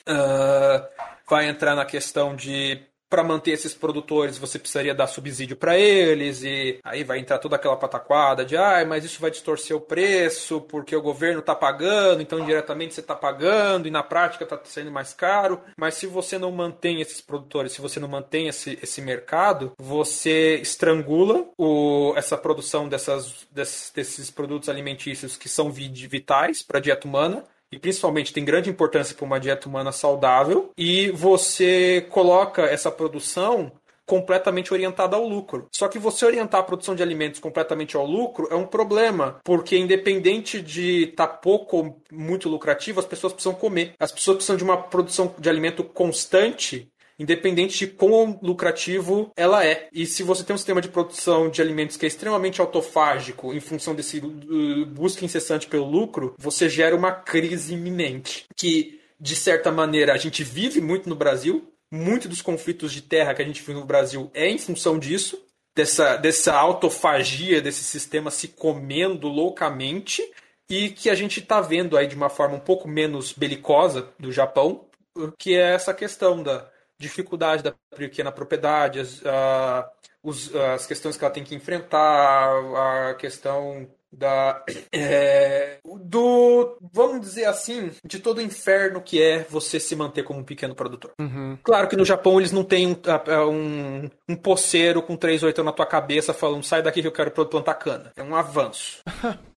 [0.07, 0.87] uh,
[1.29, 6.43] vai entrar na questão de para manter esses produtores você precisaria dar subsídio para eles
[6.43, 10.61] e aí vai entrar toda aquela pataquada de ah, mas isso vai distorcer o preço
[10.61, 14.91] porque o governo está pagando, então indiretamente você está pagando e na prática está sendo
[14.91, 15.61] mais caro.
[15.77, 20.55] Mas se você não mantém esses produtores, se você não mantém esse, esse mercado, você
[20.57, 27.07] estrangula o, essa produção dessas, desses, desses produtos alimentícios que são vitais para a dieta
[27.07, 32.91] humana e principalmente tem grande importância para uma dieta humana saudável, e você coloca essa
[32.91, 33.71] produção
[34.09, 35.67] completamente orientada ao lucro.
[35.71, 39.77] Só que você orientar a produção de alimentos completamente ao lucro é um problema, porque
[39.77, 43.93] independente de estar tá pouco ou muito lucrativo, as pessoas precisam comer.
[43.99, 46.89] As pessoas precisam de uma produção de alimento constante
[47.19, 49.89] independente de quão lucrativo ela é.
[49.91, 53.59] E se você tem um sistema de produção de alimentos que é extremamente autofágico em
[53.59, 59.71] função desse uh, busca incessante pelo lucro, você gera uma crise iminente que de certa
[59.71, 63.61] maneira a gente vive muito no Brasil, muito dos conflitos de terra que a gente
[63.61, 65.43] vive no Brasil é em função disso,
[65.75, 70.23] dessa, dessa autofagia, desse sistema se comendo loucamente,
[70.69, 74.31] e que a gente está vendo aí de uma forma um pouco menos belicosa do
[74.31, 74.85] Japão,
[75.37, 76.68] que é essa questão da,
[76.99, 79.85] dificuldade da pequena propriedade, as, uh,
[80.21, 82.49] os, as questões que ela tem que enfrentar,
[83.09, 89.79] a questão da é, do vamos dizer assim de todo o inferno que é você
[89.79, 91.57] se manter como um pequeno produtor uhum.
[91.63, 92.95] claro que no Japão eles não têm um,
[93.51, 97.29] um, um poceiro com três oito na tua cabeça falando sai daqui que eu quero
[97.29, 99.03] plantar cana é um avanço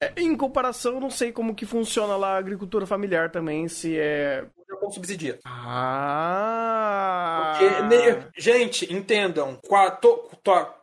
[0.00, 3.98] É, em comparação, eu não sei como que funciona lá a agricultura familiar também, se
[3.98, 4.44] é.
[4.76, 5.40] Japão subsidia.
[5.44, 7.56] Ah!
[7.58, 9.58] Porque, gente, entendam,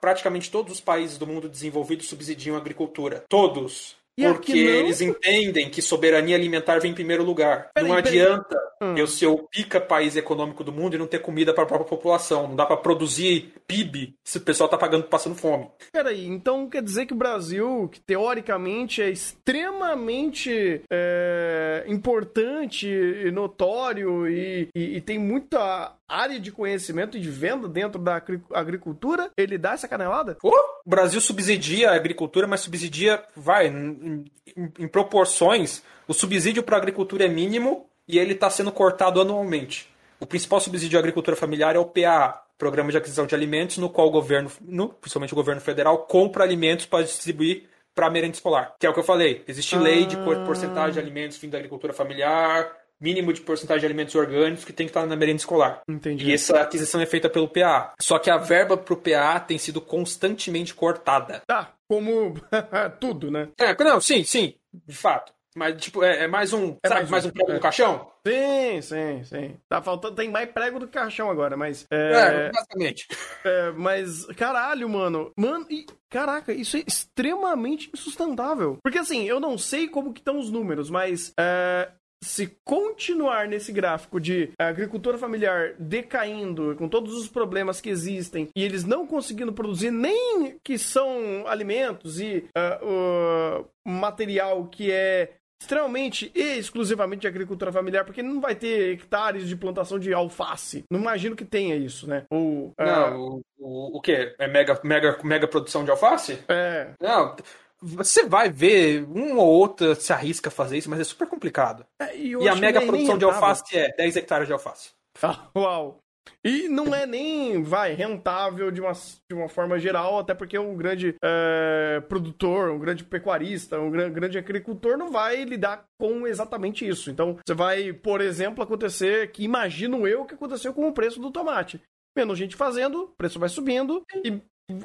[0.01, 3.23] praticamente todos os países do mundo desenvolvido subsidiam a agricultura.
[3.29, 3.95] Todos.
[4.17, 7.69] E porque eles entendem que soberania alimentar vem em primeiro lugar.
[7.73, 8.95] Peraí, não adianta hum.
[8.95, 11.89] eu ser o pica país econômico do mundo e não ter comida para a própria
[11.89, 12.47] população.
[12.47, 15.67] Não dá para produzir PIB se o pessoal tá pagando passando fome.
[15.91, 24.27] Peraí, então quer dizer que o Brasil, que teoricamente é extremamente é, importante e notório
[24.27, 28.21] e, e, e tem muita área de conhecimento e de venda dentro da
[28.53, 30.37] agricultura, ele dá essa canelada?
[30.85, 33.69] o Brasil subsidia a agricultura, mas subsidia, vai,
[34.03, 34.25] em,
[34.55, 35.83] em, em proporções.
[36.07, 39.89] O subsídio para a agricultura é mínimo e ele está sendo cortado anualmente.
[40.19, 43.89] O principal subsídio à agricultura familiar é o PAA, Programa de Aquisição de Alimentos, no
[43.89, 47.63] qual o governo, no, principalmente o governo federal, compra alimentos para distribuir
[47.93, 48.73] para a merenda escolar.
[48.79, 49.43] Que é o que eu falei.
[49.47, 49.79] Existe ah.
[49.79, 54.63] lei de porcentagem de alimentos vindo da agricultura familiar, mínimo de porcentagem de alimentos orgânicos
[54.63, 55.81] que tem que estar na merenda escolar.
[55.87, 56.29] Entendi.
[56.29, 57.93] E essa aquisição é feita pelo PA.
[57.99, 61.41] Só que a verba para o PA tem sido constantemente cortada.
[61.45, 62.33] Tá, como
[62.99, 63.49] tudo, né?
[63.59, 65.33] É, não, sim, sim, de fato.
[65.55, 66.77] Mas, tipo, é, é mais um.
[66.83, 67.53] É sabe, mais, mais um, um prego é.
[67.53, 68.11] no caixão?
[68.25, 69.57] Sim, sim, sim.
[69.69, 70.15] Tá faltando.
[70.15, 71.85] Tem mais prego do caixão agora, mas.
[71.91, 73.07] É, é basicamente.
[73.45, 75.31] É, mas, caralho, mano.
[75.37, 75.85] Mano, e.
[76.09, 78.77] Caraca, isso é extremamente insustentável.
[78.83, 81.91] Porque assim, eu não sei como que estão os números, mas é,
[82.23, 88.63] se continuar nesse gráfico de agricultura familiar decaindo, com todos os problemas que existem, e
[88.63, 96.29] eles não conseguindo produzir nem que são alimentos e uh, uh, material que é extremamente
[96.35, 100.83] e exclusivamente de agricultura familiar, porque não vai ter hectares de plantação de alface.
[100.89, 102.25] Não imagino que tenha isso, né?
[102.29, 103.41] Ou, ah, não, uh...
[103.57, 104.35] o, o, o quê?
[104.37, 106.37] É mega, mega, mega produção de alface?
[106.49, 106.91] É.
[106.99, 107.35] Não,
[107.83, 111.85] você vai ver, um ou outro se arrisca a fazer isso, mas é super complicado.
[112.01, 114.91] É, e, e a mega produção de alface é 10 hectares de alface.
[115.21, 115.99] Ah, uau!
[116.43, 120.75] E não é nem, vai, rentável de uma, de uma forma geral, até porque um
[120.75, 126.87] grande é, produtor, um grande pecuarista, um grande, grande agricultor não vai lidar com exatamente
[126.87, 127.11] isso.
[127.11, 131.29] Então, você vai, por exemplo, acontecer que imagino eu que aconteceu com o preço do
[131.31, 131.79] tomate
[132.15, 134.39] menos gente fazendo, o preço vai subindo e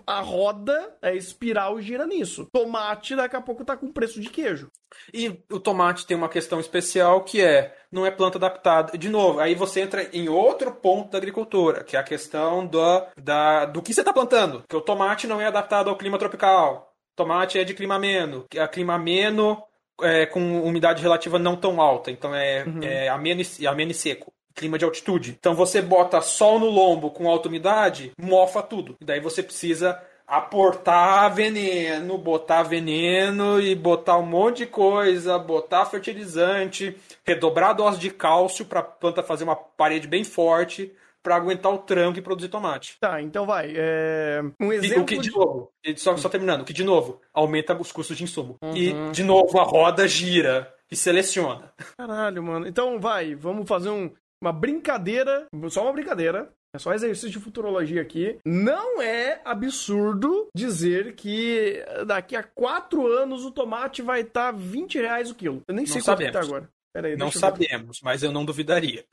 [0.06, 2.46] a roda, a espiral gira nisso.
[2.52, 4.70] Tomate daqui a pouco tá com preço de queijo.
[5.12, 8.96] E o tomate tem uma questão especial que é, não é planta adaptada.
[8.96, 12.80] De novo, aí você entra em outro ponto da agricultura, que é a questão do,
[13.16, 14.64] da, do que você está plantando.
[14.68, 16.94] Que o tomate não é adaptado ao clima tropical.
[17.14, 18.46] Tomate é de clima ameno.
[18.58, 19.62] A clima ameno
[20.00, 22.10] é, com umidade relativa não tão alta.
[22.10, 22.82] Então é, uhum.
[22.82, 25.36] é ameno, e, ameno e seco clima de altitude.
[25.38, 28.96] Então você bota sol no lombo com alta umidade, mofa tudo.
[29.00, 35.86] E daí você precisa aportar veneno, botar veneno e botar um monte de coisa, botar
[35.86, 36.94] fertilizante,
[37.24, 41.72] redobrar a dose de cálcio para a planta fazer uma parede bem forte para aguentar
[41.72, 42.96] o tranco e produzir tomate.
[43.00, 43.72] Tá, então vai.
[43.74, 44.42] É...
[44.60, 45.02] Um exemplo.
[45.02, 48.24] o que, de novo, só, só terminando, o que de novo aumenta os custos de
[48.24, 48.56] insumo.
[48.62, 48.76] Uhum.
[48.76, 51.72] E, de novo, a roda gira e seleciona.
[51.96, 52.66] Caralho, mano.
[52.66, 54.10] Então vai, vamos fazer um
[54.40, 58.38] uma brincadeira, só uma brincadeira, É só exercício de futurologia aqui.
[58.44, 64.98] Não é absurdo dizer que daqui a quatro anos o tomate vai estar tá 20
[64.98, 65.62] reais o quilo.
[65.66, 66.68] Eu nem sei quanto está agora.
[66.94, 69.04] Aí, não sabemos, mas eu não duvidaria.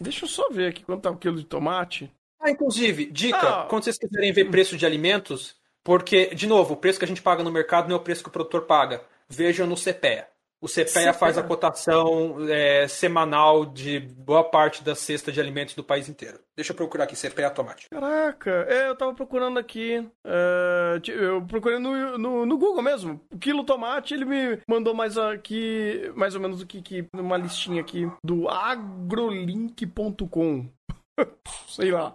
[0.00, 2.12] Deixa eu só ver aqui quanto tá o quilo de tomate.
[2.40, 3.66] Ah, inclusive, dica, ah.
[3.68, 7.22] quando vocês quiserem ver preço de alimentos, porque, de novo, o preço que a gente
[7.22, 9.02] paga no mercado não é o preço que o produtor paga.
[9.28, 10.28] Vejam no CPEA.
[10.60, 15.84] O CPEA faz a cotação é, semanal de boa parte da cesta de alimentos do
[15.84, 16.38] país inteiro.
[16.56, 17.88] Deixa eu procurar aqui, CPEA tomate.
[17.90, 20.08] Caraca, é, eu tava procurando aqui.
[20.24, 23.20] É, eu procurei no, no, no, Google mesmo.
[23.38, 27.82] Quilo tomate, ele me mandou mais aqui, mais ou menos o que, que uma listinha
[27.82, 29.74] aqui do agrolink.com.
[31.68, 32.14] Sei lá.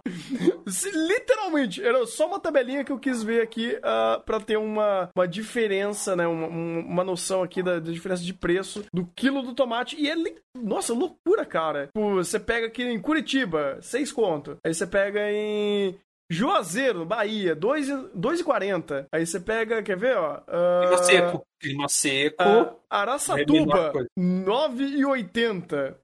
[0.94, 5.10] Literalmente, era só uma tabelinha que eu quis ver aqui uh, ah, para ter uma,
[5.14, 6.26] uma diferença, né?
[6.26, 10.00] Uma, uma noção aqui da, da, diferença de preço do quilo do tomate.
[10.00, 10.14] E é,
[10.56, 11.86] nossa, loucura, cara.
[11.86, 14.56] Tipo, você pega aqui em Curitiba, 6 conto.
[14.64, 15.98] Aí você pega em
[16.30, 19.06] Juazeiro, Bahia, 2,40.
[19.12, 20.38] Aí você pega, quer ver, ó?
[20.38, 21.46] Uh, clima seco.
[21.58, 22.42] Clima seco.
[22.42, 25.96] Uh, Araçatuba, 9,80.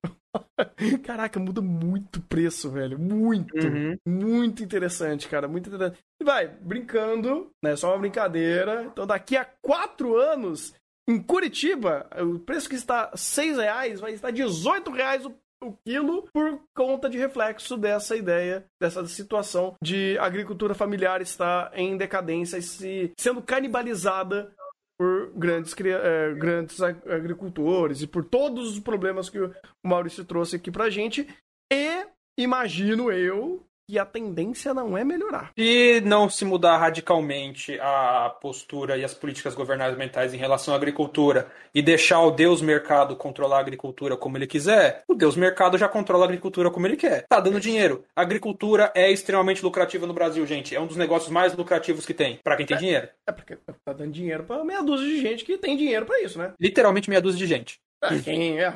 [1.05, 2.99] Caraca, muda muito o preço, velho.
[2.99, 3.57] Muito.
[3.57, 3.97] Uhum.
[4.05, 5.47] Muito interessante, cara.
[5.47, 6.01] Muito interessante.
[6.21, 7.77] E vai, brincando, né?
[7.77, 8.83] Só uma brincadeira.
[8.83, 10.75] Então, daqui a quatro anos,
[11.09, 16.29] em Curitiba, o preço que está seis reais vai estar 18 reais o o quilo
[16.33, 22.63] por conta de reflexo dessa ideia, dessa situação de agricultura familiar estar em decadência e
[22.63, 24.53] se sendo canibalizada
[24.99, 29.55] por grandes, é, grandes agricultores e por todos os problemas que o
[29.85, 31.27] Maurício trouxe aqui pra gente.
[31.73, 32.07] E
[32.39, 35.53] imagino eu que a tendência não é melhorar.
[35.57, 41.47] Se não se mudar radicalmente a postura e as políticas governamentais em relação à agricultura
[41.73, 45.89] e deixar o Deus mercado controlar a agricultura como ele quiser, o Deus mercado já
[45.89, 47.27] controla a agricultura como ele quer.
[47.29, 48.05] Tá dando dinheiro.
[48.17, 50.75] A agricultura é extremamente lucrativa no Brasil, gente.
[50.75, 52.41] É um dos negócios mais lucrativos que tem.
[52.43, 53.09] para quem tem é, dinheiro.
[53.27, 56.39] É porque tá dando dinheiro pra meia dúzia de gente que tem dinheiro para isso,
[56.39, 56.53] né?
[56.61, 57.79] Literalmente meia dúzia de gente.
[58.03, 58.71] É, quem é,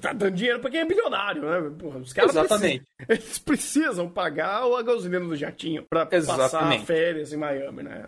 [0.00, 1.70] tá dando dinheiro pra quem é bilionário, né?
[1.78, 2.84] Porra, os caras Exatamente.
[2.96, 6.50] Precisam, eles precisam pagar a gasolina do jatinho pra Exatamente.
[6.50, 8.04] passar férias em Miami, né?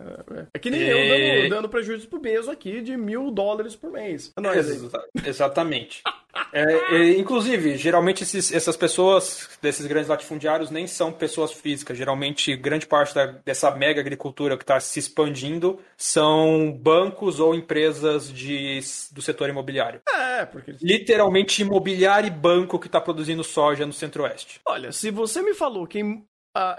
[0.53, 0.89] É que nem e...
[0.89, 4.31] eu dando, dando prejuízo pro Bezo aqui de mil dólares por mês.
[4.37, 6.03] É nóis, Exa exatamente.
[6.53, 11.97] É, é, inclusive, geralmente esses, essas pessoas desses grandes latifundiários nem são pessoas físicas.
[11.97, 18.31] Geralmente, grande parte da, dessa mega agricultura que está se expandindo são bancos ou empresas
[18.31, 18.79] de,
[19.11, 20.01] do setor imobiliário.
[20.09, 20.75] É, porque.
[20.81, 24.59] Literalmente imobiliário e banco que está produzindo soja no centro-oeste.
[24.65, 26.25] Olha, se você me falou que uh,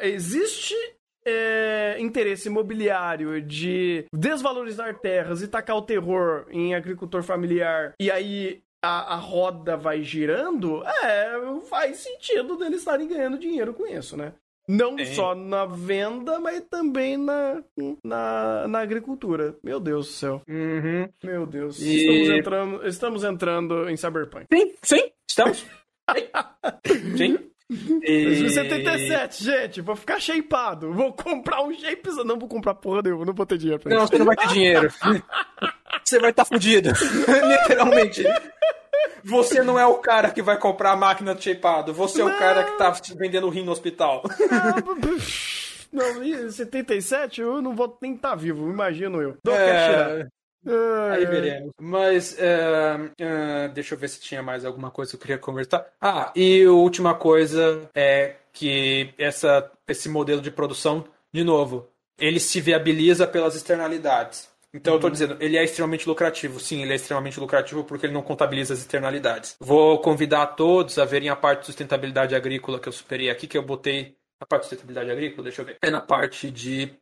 [0.01, 0.75] existe
[1.25, 8.63] é, interesse imobiliário de desvalorizar terras e tacar o terror em agricultor familiar e aí
[8.83, 14.35] a, a roda vai girando, é, faz sentido deles estarem ganhando dinheiro com isso, né?
[14.69, 15.07] Não Sim.
[15.07, 17.63] só na venda, mas também na,
[18.05, 19.57] na, na agricultura.
[19.63, 20.43] Meu Deus do céu.
[20.49, 21.09] Uhum.
[21.23, 21.81] Meu Deus.
[21.81, 21.97] E...
[21.97, 24.47] Estamos, entrando, estamos entrando em Cyberpunk.
[24.53, 25.67] Sim, sim, estamos.
[27.17, 27.52] sim.
[28.03, 28.25] E...
[28.25, 30.93] 2077, gente, vou ficar shapeado.
[30.93, 32.11] Vou comprar um shape.
[32.25, 34.01] Não vou comprar porra nenhuma, não vou ter dinheiro pra isso.
[34.01, 34.93] Não, você não vai ter dinheiro.
[36.05, 36.91] você vai estar tá fudido.
[37.49, 38.25] Literalmente.
[39.25, 41.95] Você não é o cara que vai comprar a máquina de shapeado.
[41.95, 42.31] Você não.
[42.31, 44.23] é o cara que tá vendendo rim no hospital.
[45.93, 49.37] Não, não 77 eu não vou nem estar tá vivo, imagino eu.
[49.45, 50.27] Não é...
[51.13, 51.73] Aí veremos.
[51.81, 55.87] Mas, uh, uh, deixa eu ver se tinha mais alguma coisa que eu queria conversar.
[56.01, 62.39] Ah, e a última coisa é que essa, esse modelo de produção, de novo, ele
[62.39, 64.51] se viabiliza pelas externalidades.
[64.75, 64.95] Então uhum.
[64.95, 66.61] eu estou dizendo, ele é extremamente lucrativo.
[66.61, 69.57] Sim, ele é extremamente lucrativo porque ele não contabiliza as externalidades.
[69.61, 73.47] Vou convidar a todos a verem a parte de sustentabilidade agrícola que eu superei aqui,
[73.47, 75.79] que eu botei a parte de sustentabilidade agrícola, deixa eu ver.
[75.83, 76.95] É na parte de.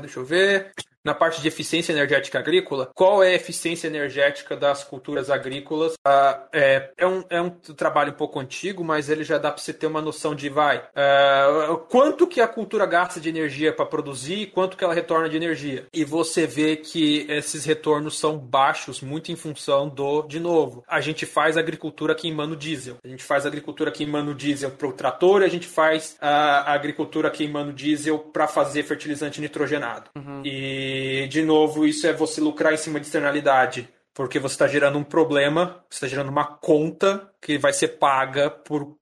[0.00, 0.72] Deixa eu ver
[1.04, 5.94] na parte de eficiência energética agrícola, qual é a eficiência energética das culturas agrícolas?
[6.04, 9.62] Ah, é, é, um, é um trabalho um pouco antigo, mas ele já dá para
[9.62, 13.84] você ter uma noção de vai ah, quanto que a cultura gasta de energia para
[13.84, 15.86] produzir e quanto que ela retorna de energia.
[15.92, 21.00] E você vê que esses retornos são baixos, muito em função do, de novo, a
[21.00, 22.96] gente faz agricultura queimando diesel.
[23.04, 27.30] A gente faz agricultura queimando diesel para o trator e a gente faz a agricultura
[27.30, 30.10] queimando diesel para fazer fertilizante nitrogenado.
[30.16, 30.42] Uhum.
[30.44, 33.88] E e, de novo, isso é você lucrar em cima de externalidade.
[34.14, 38.48] Porque você está gerando um problema, você está gerando uma conta que vai ser paga
[38.48, 38.96] por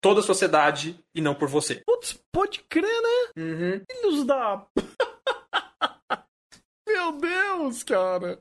[0.00, 1.82] toda a sociedade e não por você.
[1.86, 3.42] Putz, pode crer, né?
[3.42, 3.82] Uhum.
[3.90, 4.66] Filhos da.
[6.88, 8.40] Meu Deus, cara.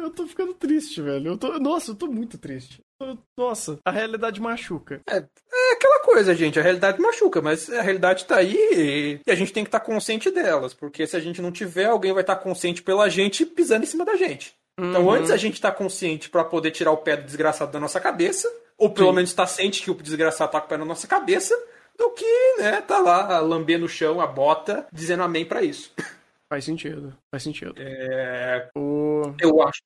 [0.00, 1.32] Eu tô ficando triste, velho.
[1.32, 1.58] Eu tô...
[1.58, 2.80] Nossa, eu tô muito triste.
[3.36, 5.00] Nossa, a realidade machuca.
[5.08, 6.58] É, é aquela coisa, gente.
[6.58, 9.86] A realidade machuca, mas a realidade tá aí e a gente tem que estar tá
[9.86, 10.74] consciente delas.
[10.74, 13.88] Porque se a gente não tiver, alguém vai estar tá consciente pela gente pisando em
[13.88, 14.54] cima da gente.
[14.78, 15.10] Então, uhum.
[15.10, 18.50] antes a gente tá consciente para poder tirar o pé do desgraçado da nossa cabeça,
[18.78, 19.16] ou pelo Sim.
[19.16, 21.54] menos tá ciente que o desgraçado tá com o pé na nossa cabeça,
[21.96, 25.92] do que, né, tá lá lambendo o chão, a bota, dizendo amém para isso.
[26.48, 27.72] Faz sentido, faz sentido.
[27.78, 28.68] É...
[28.76, 29.22] O...
[29.40, 29.80] Eu acho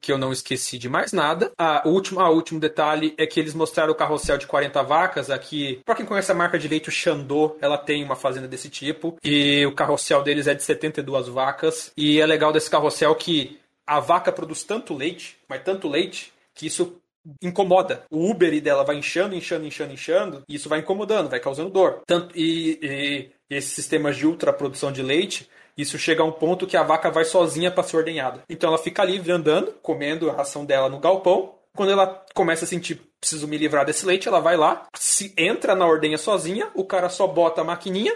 [0.00, 1.52] que eu não esqueci de mais nada.
[1.84, 5.30] O último, ah, o último detalhe é que eles mostraram o carrossel de 40 vacas
[5.30, 5.80] aqui.
[5.84, 9.16] Pra quem conhece a marca de leite, o Xandô, ela tem uma fazenda desse tipo.
[9.24, 11.92] E o carrossel deles é de 72 vacas.
[11.96, 16.66] E é legal desse carrossel que a vaca produz tanto leite, mas tanto leite, que
[16.66, 17.00] isso
[17.42, 18.04] incomoda.
[18.10, 22.02] O Uber dela vai inchando, inchando, inchando, inchando, e isso vai incomodando, vai causando dor.
[22.06, 25.48] Tanto e, e, e esses sistemas de ultraprodução de leite
[25.78, 28.42] isso chega a um ponto que a vaca vai sozinha para ser ordenhada.
[28.50, 31.54] Então ela fica livre andando, comendo a ração dela no galpão.
[31.76, 35.74] Quando ela começa a sentir preciso me livrar desse leite, ela vai lá, se entra
[35.74, 38.12] na ordenha sozinha, o cara só bota a maquininha.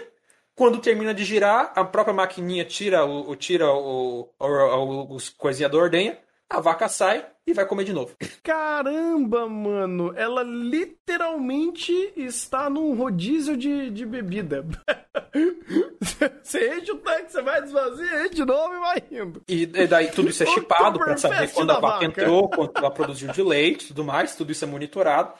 [0.55, 5.67] Quando termina de girar, a própria maquininha tira o, tira o, o, o, o coisinha
[5.67, 6.17] da ordenha,
[6.49, 8.15] a vaca sai e vai comer de novo.
[8.41, 14.65] Caramba, mano, ela literalmente está num rodízio de, de bebida.
[16.43, 19.41] Você enche o tanque, você vai desvaziar, enche de novo e vai indo.
[19.47, 22.91] E, daí tudo isso é chipado para saber quando a vaca, vaca entrou, quanto ela
[22.91, 25.33] produziu de leite e tudo mais, tudo isso é monitorado.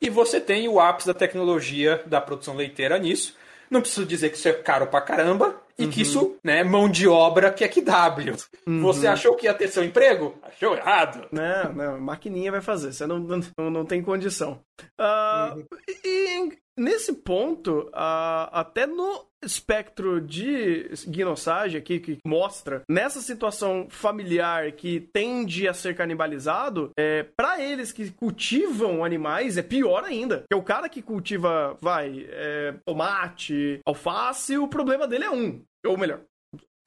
[0.00, 3.36] E você tem o ápice da tecnologia da produção leiteira nisso.
[3.70, 5.90] Não preciso dizer que isso é caro pra caramba, e uhum.
[5.90, 8.34] que isso, né, mão de obra que é que W.
[8.66, 8.82] Uhum.
[8.82, 10.34] Você achou que ia ter seu emprego?
[10.42, 11.28] Achou errado.
[11.30, 14.60] Não, não, maquininha vai fazer, você não, não, não tem condição.
[14.98, 15.66] Uh, uhum.
[16.04, 24.72] E nesse ponto, uh, até no espectro de gnossagem aqui que mostra nessa situação familiar
[24.72, 30.38] que tende a ser canibalizado, é, para eles que cultivam animais é pior ainda.
[30.38, 35.62] Porque o cara que cultiva, vai, é, tomate, alface, o problema dele é um.
[35.84, 36.20] Ou melhor,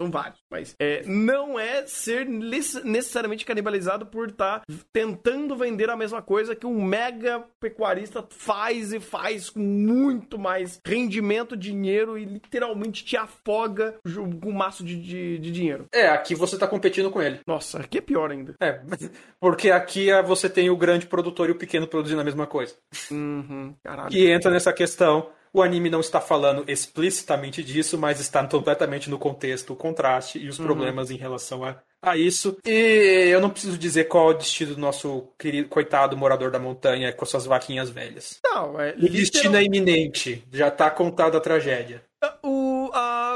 [0.01, 5.95] são vários, mas é, não é ser necessariamente canibalizado por estar tá tentando vender a
[5.95, 12.26] mesma coisa que um mega pecuarista faz e faz com muito mais rendimento, dinheiro e
[12.26, 13.95] literalmente te afoga
[14.41, 15.85] com um maço de, de, de, dinheiro.
[15.93, 17.39] É, aqui você tá competindo com ele.
[17.45, 18.55] Nossa, aqui é pior ainda.
[18.59, 18.81] É,
[19.39, 22.73] porque aqui é, você tem o grande produtor e o pequeno produzindo a mesma coisa.
[23.11, 24.09] Uhum, caralho.
[24.09, 29.19] Que entra nessa questão o anime não está falando explicitamente disso, mas está completamente no
[29.19, 30.65] contexto, o contraste e os uhum.
[30.65, 32.57] problemas em relação a, a isso.
[32.65, 36.60] E eu não preciso dizer qual é o destino do nosso querido, coitado morador da
[36.60, 38.40] montanha com suas vaquinhas velhas.
[38.44, 38.95] Não, é.
[38.95, 40.44] O destino é iminente.
[40.52, 42.02] Já está contada a tragédia.
[42.44, 42.51] O,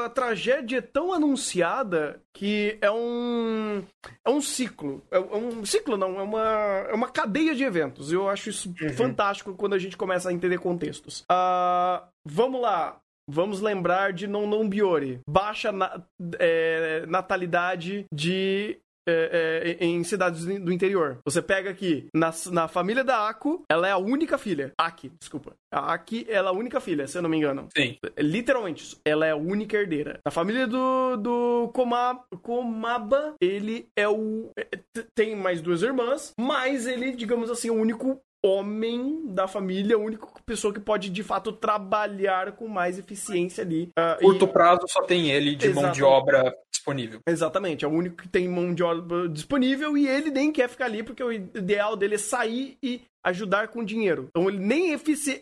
[0.05, 3.83] a tragédia é tão anunciada que é um
[4.23, 5.03] é um ciclo.
[5.11, 6.43] É, é um ciclo, não, é uma,
[6.89, 8.11] é uma cadeia de eventos.
[8.11, 8.93] Eu acho isso uhum.
[8.93, 11.21] fantástico quando a gente começa a entender contextos.
[11.21, 12.99] Uh, vamos lá.
[13.27, 15.19] Vamos lembrar de Non Non Biori.
[15.27, 15.99] Baixa na,
[16.37, 21.19] é, natalidade de é, é, em cidades do interior.
[21.25, 24.73] Você pega aqui, na, na família da Ako, ela é a única filha.
[24.77, 25.53] Aki, desculpa.
[25.71, 27.67] A Aki, ela é a única filha, se eu não me engano.
[27.75, 27.97] Sim.
[28.17, 30.19] Literalmente, ela é a única herdeira.
[30.25, 34.51] Na família do, do Koma, Komaba, ele é o.
[34.57, 34.67] É,
[35.13, 39.99] tem mais duas irmãs, mas ele, digamos assim, é o único homem da família, a
[39.99, 43.89] única pessoa que pode de fato trabalhar com mais eficiência ali.
[43.97, 44.47] Uh, Curto e...
[44.47, 45.83] prazo só tem ele de Exatamente.
[45.83, 47.19] mão de obra disponível.
[47.27, 50.85] Exatamente, é o único que tem mão de obra disponível e ele nem quer ficar
[50.85, 54.27] ali porque o ideal dele é sair e ajudar com dinheiro.
[54.29, 55.39] Então ele nem efici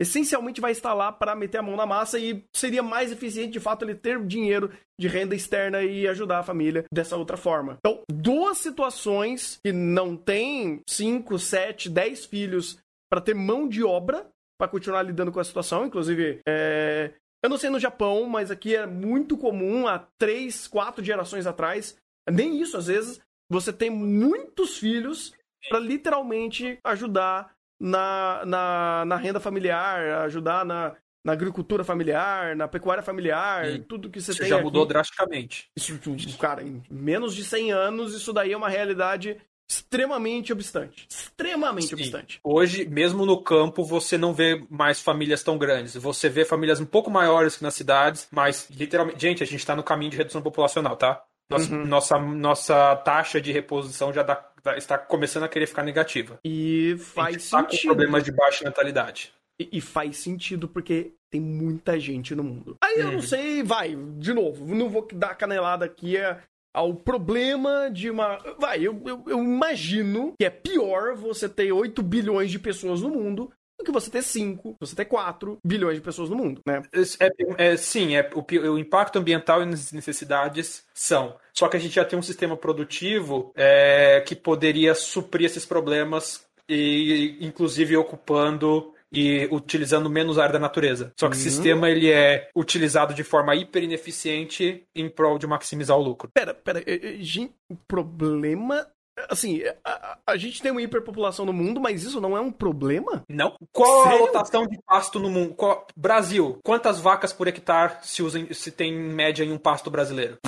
[0.00, 3.60] essencialmente vai estar lá para meter a mão na massa e seria mais eficiente de
[3.60, 7.76] fato ele ter dinheiro de renda externa e ajudar a família dessa outra forma.
[7.78, 12.78] Então, duas situações que não tem 5, 7, 10 filhos
[13.10, 14.26] para ter mão de obra
[14.58, 17.12] para continuar lidando com a situação, inclusive é...
[17.44, 21.96] eu não sei no Japão, mas aqui é muito comum há três, quatro gerações atrás,
[22.30, 23.20] nem isso às vezes,
[23.50, 25.34] você tem muitos filhos
[25.68, 30.94] para literalmente ajudar na, na, na renda familiar, ajudar na,
[31.24, 33.84] na agricultura familiar, na pecuária familiar, Sim.
[33.88, 34.48] tudo que você isso tem.
[34.48, 35.68] já mudou drasticamente.
[35.76, 35.98] Isso,
[36.38, 39.36] cara, em menos de 100 anos, isso daí é uma realidade
[39.68, 41.06] extremamente obstante.
[41.10, 41.94] Extremamente Sim.
[41.94, 42.40] obstante.
[42.44, 45.96] Hoje, mesmo no campo, você não vê mais famílias tão grandes.
[45.96, 49.20] Você vê famílias um pouco maiores que nas cidades, mas literalmente.
[49.20, 51.22] Gente, a gente está no caminho de redução populacional, tá?
[51.50, 51.86] Nossa, uhum.
[51.86, 54.36] nossa, nossa taxa de reposição já dá
[54.76, 56.38] está começando a querer ficar negativa.
[56.44, 57.64] E faz sentido.
[57.64, 59.32] Tá com problemas de baixa natalidade.
[59.60, 62.76] E, e, faz sentido porque tem muita gente no mundo.
[62.82, 63.22] Aí eu não uhum.
[63.22, 66.16] sei, vai, de novo, não vou dar canelada aqui.
[66.16, 66.38] É,
[66.74, 68.36] ao problema de uma.
[68.58, 73.08] Vai, eu, eu, eu imagino que é pior você ter 8 bilhões de pessoas no
[73.08, 76.82] mundo do que você ter 5, você ter 4 bilhões de pessoas no mundo, né?
[77.20, 81.36] É, é, sim, é, o, o, impacto ambiental e as necessidades são.
[81.52, 86.44] Só que a gente já tem um sistema produtivo é, que poderia suprir esses problemas
[86.68, 91.12] e, inclusive, ocupando e utilizando menos área da natureza.
[91.16, 91.40] Só que uhum.
[91.40, 96.30] o sistema ele é utilizado de forma hiper ineficiente em prol de maximizar o lucro.
[96.34, 96.82] Pera, pera,
[97.20, 98.86] gente, o problema
[99.30, 103.24] Assim, a, a, gente tem uma hiperpopulação no mundo, mas isso não é um problema?
[103.28, 103.56] Não.
[103.72, 104.18] Qual Sério?
[104.18, 105.54] a lotação de pasto no mundo?
[105.54, 105.86] Qual...
[105.96, 110.38] Brasil, quantas vacas por hectare se, usa, se tem em média em um pasto brasileiro?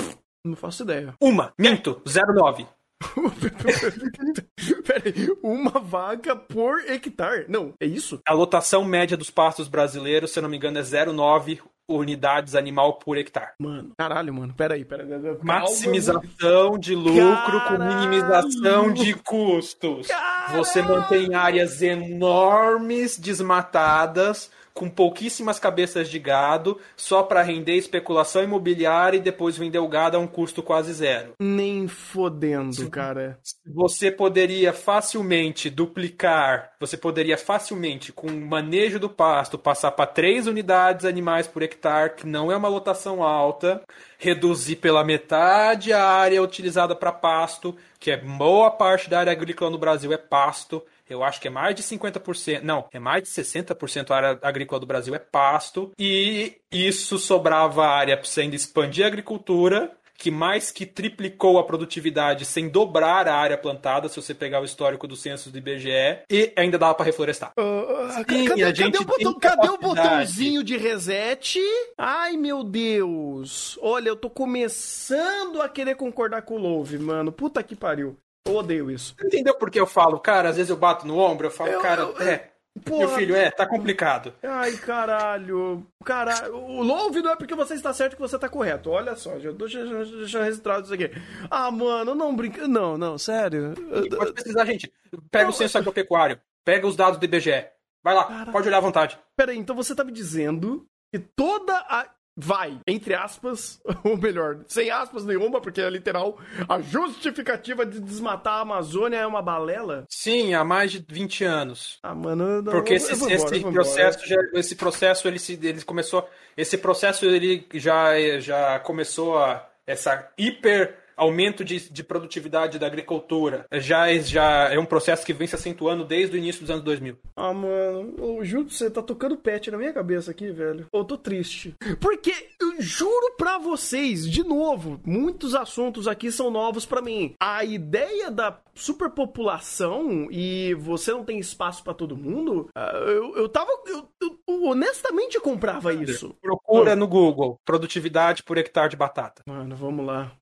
[0.44, 1.14] Não faço ideia.
[1.20, 1.52] Uma.
[1.58, 2.02] Minto.
[2.06, 2.66] 0,9.
[4.84, 7.46] Peraí, uma vaca por hectare.
[7.48, 8.20] Não, é isso?
[8.26, 12.94] A lotação média dos pastos brasileiros, se eu não me engano, é 0,9 unidades animal
[12.94, 13.52] por hectare.
[13.58, 14.52] Mano, caralho, mano.
[14.54, 15.08] Peraí, peraí.
[15.08, 16.78] Calma, Maximização mano.
[16.78, 17.78] de lucro caralho.
[17.78, 20.06] com minimização de custos.
[20.06, 20.56] Caralho.
[20.56, 29.16] Você mantém áreas enormes desmatadas com pouquíssimas cabeças de gado, só para render especulação imobiliária
[29.16, 31.34] e depois vender o gado a um custo quase zero.
[31.40, 33.38] Nem fodendo, cara.
[33.66, 40.46] Você poderia facilmente duplicar, você poderia facilmente, com o manejo do pasto, passar para três
[40.46, 43.82] unidades animais por hectare, que não é uma lotação alta,
[44.18, 49.70] reduzir pela metade a área utilizada para pasto, que é boa parte da área agrícola
[49.70, 53.28] no Brasil é pasto eu acho que é mais de 50%, não, é mais de
[53.28, 58.56] 60% a área agrícola do Brasil é pasto, e isso sobrava área para você ainda
[58.56, 64.16] expandir a agricultura, que mais que triplicou a produtividade sem dobrar a área plantada, se
[64.16, 67.52] você pegar o histórico do censo do IBGE, e ainda dava para reflorestar.
[67.56, 71.60] Uh, Sim, cadê, a gente cadê, o, botão, cadê o botãozinho de reset?
[71.96, 73.78] Ai, meu Deus.
[73.80, 77.30] Olha, eu tô começando a querer concordar com o Love, mano.
[77.30, 78.18] Puta que pariu.
[78.46, 79.14] Eu odeio isso.
[79.22, 80.48] Entendeu por que eu falo, cara?
[80.48, 82.50] Às vezes eu bato no ombro, eu falo, eu, cara, eu, é.
[82.84, 84.32] Porra, meu filho, é, tá complicado.
[84.42, 85.86] Ai, caralho.
[86.04, 88.90] Cara, o louve não é porque você está certo que você está correto.
[88.90, 91.10] Olha só, já deixa, deixa registrado isso aqui.
[91.50, 92.68] Ah, mano, não brinca.
[92.68, 93.74] Não, não, sério.
[94.16, 94.92] pode precisar, gente.
[95.30, 97.66] Pega não, o censo agropecuário, pega os dados do IBGE.
[98.02, 99.18] Vai lá, pode olhar à vontade.
[99.36, 102.06] Peraí, então você tá me dizendo que toda a
[102.40, 106.38] vai, entre aspas, ou melhor, sem aspas nenhuma, porque é literal,
[106.68, 110.04] a justificativa de desmatar a Amazônia é uma balela?
[110.08, 111.98] Sim, há mais de 20 anos.
[112.00, 116.28] Ah, mano, não, porque esse, embora, esse processo, já, esse processo ele se, ele começou,
[116.56, 123.66] esse processo ele já já começou a essa hiper aumento de, de produtividade da agricultura
[123.72, 126.84] já, é, já é um processo que vem se acentuando desde o início dos anos
[126.84, 127.18] 2000.
[127.36, 130.86] Ah, mano, eu juro você tá tocando pet na minha cabeça aqui, velho.
[130.92, 131.74] Eu tô triste.
[132.00, 137.34] Porque eu juro pra vocês, de novo, muitos assuntos aqui são novos para mim.
[137.40, 143.48] A ideia da superpopulação e você não tem espaço para todo mundo, ah, eu, eu
[143.48, 143.70] tava.
[143.86, 146.34] Eu, eu honestamente comprava isso.
[146.40, 149.42] Procura no Google produtividade por hectare de batata.
[149.46, 150.32] Mano, vamos lá.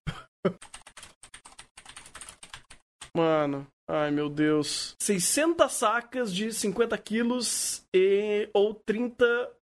[3.15, 4.95] Mano, ai meu Deus.
[5.01, 9.25] 600 sacas de 50 quilos e ou 30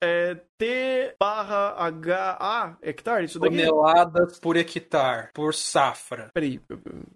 [0.03, 3.65] é, T barra HA hectare, isso daqui?
[3.65, 6.31] Toneladas por hectare, por safra.
[6.35, 6.61] Peraí.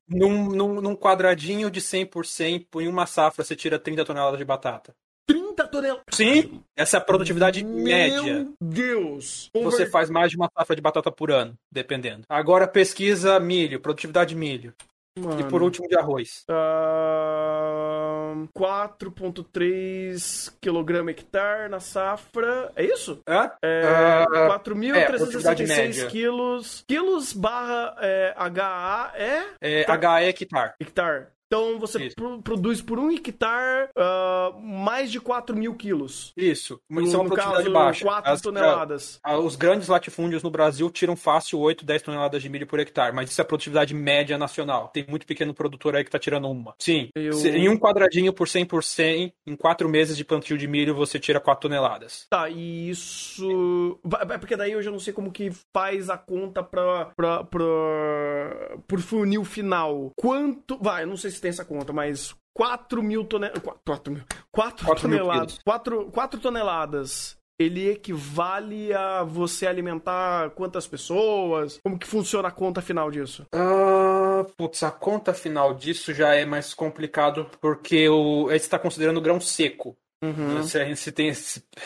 [0.09, 4.95] Num, num, num quadradinho de 100%, em uma safra você tira 30 toneladas de batata.
[5.27, 6.05] 30 toneladas.
[6.13, 8.23] Sim, essa é a produtividade Meu média.
[8.23, 9.51] Meu Deus!
[9.55, 12.23] Você faz mais de uma safra de batata por ano, dependendo.
[12.29, 14.75] Agora pesquisa milho, produtividade de milho.
[15.19, 15.41] Mano.
[15.41, 16.45] E por último de arroz.
[16.51, 22.71] Uh, 4,3 kg hectare na safra.
[22.77, 23.23] É isso?
[23.27, 23.51] É?
[23.63, 26.85] é uh, 4.366 é, quilos.
[26.87, 29.45] Quilos barra é, HA é?
[29.63, 30.75] É, HA é hectare.
[30.79, 31.29] Hectare.
[31.47, 36.33] Então você pro, produz por um hectare uh, mais de 4 mil quilos.
[36.37, 36.81] Isso.
[36.91, 38.05] Isso é uma caso, baixa.
[38.05, 39.21] 4 As, toneladas.
[39.27, 43.15] Uh, os grandes latifúndios no Brasil tiram fácil 8, 10 toneladas de milho por hectare,
[43.15, 44.89] mas isso é a produtividade média nacional.
[44.89, 46.75] Tem muito pequeno produtor aí que tá tirando uma.
[46.79, 47.09] Sim.
[47.15, 47.33] Eu...
[47.35, 50.95] Se, em um quadradinho por 100 por 100, em 4 meses de plantio de milho
[50.95, 52.27] você tira 4 toneladas.
[52.29, 53.99] Tá, e isso.
[54.29, 58.79] É porque daí eu já não sei como que faz a conta pra, pra, pra,
[58.87, 60.13] por funil final.
[60.17, 60.79] Quanto.
[60.81, 63.63] Vai, eu não sei se tem essa conta, mas 4 mil toneladas.
[63.85, 64.23] 4 mil.
[64.51, 65.59] 4, 4 toneladas.
[65.65, 67.37] 4, 4 toneladas.
[67.59, 71.81] Ele equivale a você alimentar quantas pessoas?
[71.83, 73.47] Como que funciona a conta final disso?
[73.55, 79.23] Uh, putz, a conta final disso já é mais complicado porque o, você está considerando
[79.23, 79.97] grão seco.
[80.23, 80.63] Uhum.
[80.63, 81.33] Você, você, tem,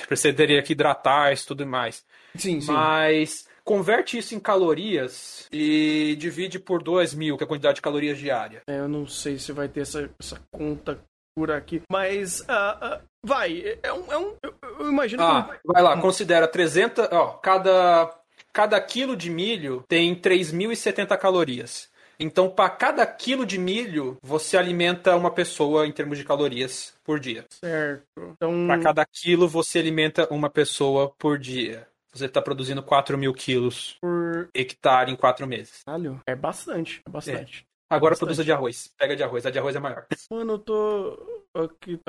[0.09, 2.05] você teria que hidratar isso tudo mais.
[2.37, 2.73] Sim, sim.
[2.73, 7.83] Mas converte isso em calorias e divide por 2 mil, que é a quantidade de
[7.83, 8.63] calorias diária.
[8.67, 10.99] É, eu não sei se vai ter essa, essa conta
[11.35, 11.83] por aqui.
[11.91, 14.35] Mas, uh, uh, vai, é um, é um.
[14.79, 15.61] Eu imagino ah, que.
[15.65, 17.09] Vai lá, considera 300.
[17.11, 18.15] Ó, cada,
[18.53, 21.89] cada quilo de milho tem 3.070 calorias.
[22.23, 27.19] Então, para cada quilo de milho, você alimenta uma pessoa em termos de calorias por
[27.19, 27.47] dia.
[27.49, 28.05] Certo.
[28.37, 28.67] Então...
[28.67, 31.89] Para cada quilo, você alimenta uma pessoa por dia.
[32.13, 35.83] Você está produzindo 4 mil quilos por hectare em 4 meses.
[35.85, 37.67] Caralho, é bastante, é bastante.
[37.67, 37.95] É.
[37.95, 38.27] Agora bastante.
[38.27, 38.91] produza de arroz.
[38.99, 40.07] Pega de arroz, a de arroz é maior.
[40.31, 41.41] Mano, eu tô.
[41.55, 42.01] Aqui.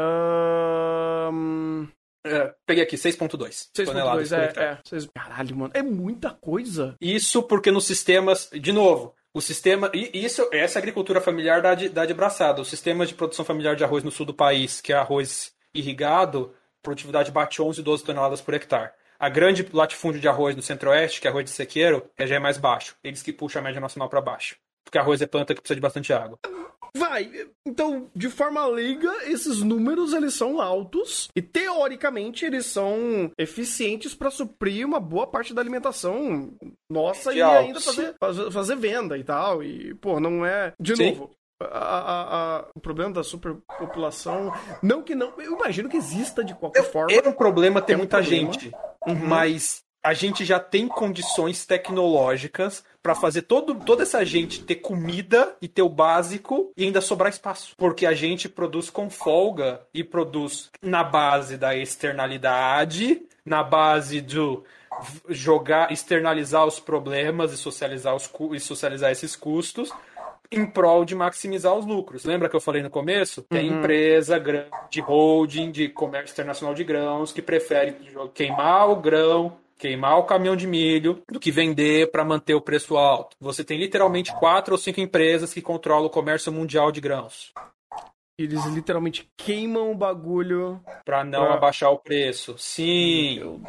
[1.32, 1.88] Um...
[2.23, 4.32] É, peguei aqui, 6.2 toneladas.
[4.32, 4.80] É, é.
[5.14, 6.95] Caralho, mano, é muita coisa.
[7.02, 9.91] Isso porque nos sistemas, de novo, o sistema.
[9.94, 12.61] E isso, essa agricultura familiar dá de, dá de braçada.
[12.61, 16.53] O sistema de produção familiar de arroz no sul do país, que é arroz irrigado,
[16.84, 18.91] produtividade bate 11, 12 toneladas por hectare.
[19.22, 22.57] A grande latifúndio de arroz no centro-oeste, que é arroz de sequeiro, já é mais
[22.57, 22.95] baixo.
[23.03, 24.56] Eles que puxam a média nacional para baixo.
[24.84, 26.39] Porque arroz é planta que precisa de bastante água.
[26.98, 27.31] Vai,
[27.64, 34.31] então, de forma leiga, esses números eles são altos e teoricamente eles são eficientes para
[34.31, 36.52] suprir uma boa parte da alimentação
[36.91, 38.15] nossa de e ainda fazer,
[38.52, 39.64] fazer venda e tal.
[39.64, 40.73] E, pô, não é.
[40.80, 41.11] De Sim.
[41.11, 41.31] novo,
[41.72, 44.54] a, a, o problema da superpopulação.
[44.82, 45.34] Não que não.
[45.38, 47.12] Eu imagino que exista de qualquer forma.
[47.12, 48.52] É um problema ter é um muita problema.
[48.52, 48.72] gente.
[49.08, 49.16] Uhum.
[49.16, 55.56] Mas a gente já tem condições tecnológicas para fazer todo, toda essa gente ter comida
[55.62, 57.76] e ter o básico e ainda sobrar espaço.
[57.78, 64.64] Porque a gente produz com folga e produz na base da externalidade, na base do
[65.30, 69.92] jogar, externalizar os problemas e socializar, os, e socializar esses custos
[70.52, 72.26] em prol de maximizar os lucros.
[72.26, 73.44] Lembra que eu falei no começo?
[73.44, 73.80] Tem uhum.
[73.80, 77.95] empresa grande de holding, de comércio internacional de grãos, que prefere
[78.34, 82.95] queimar o grão queimar o caminhão de milho do que vender para manter o preço
[82.98, 83.36] alto.
[83.40, 87.52] Você tem literalmente quatro ou cinco empresas que controlam o comércio mundial de grãos.
[88.38, 91.56] Eles literalmente queimam o bagulho para não pra...
[91.56, 92.56] abaixar o preço.
[92.60, 93.64] Sim.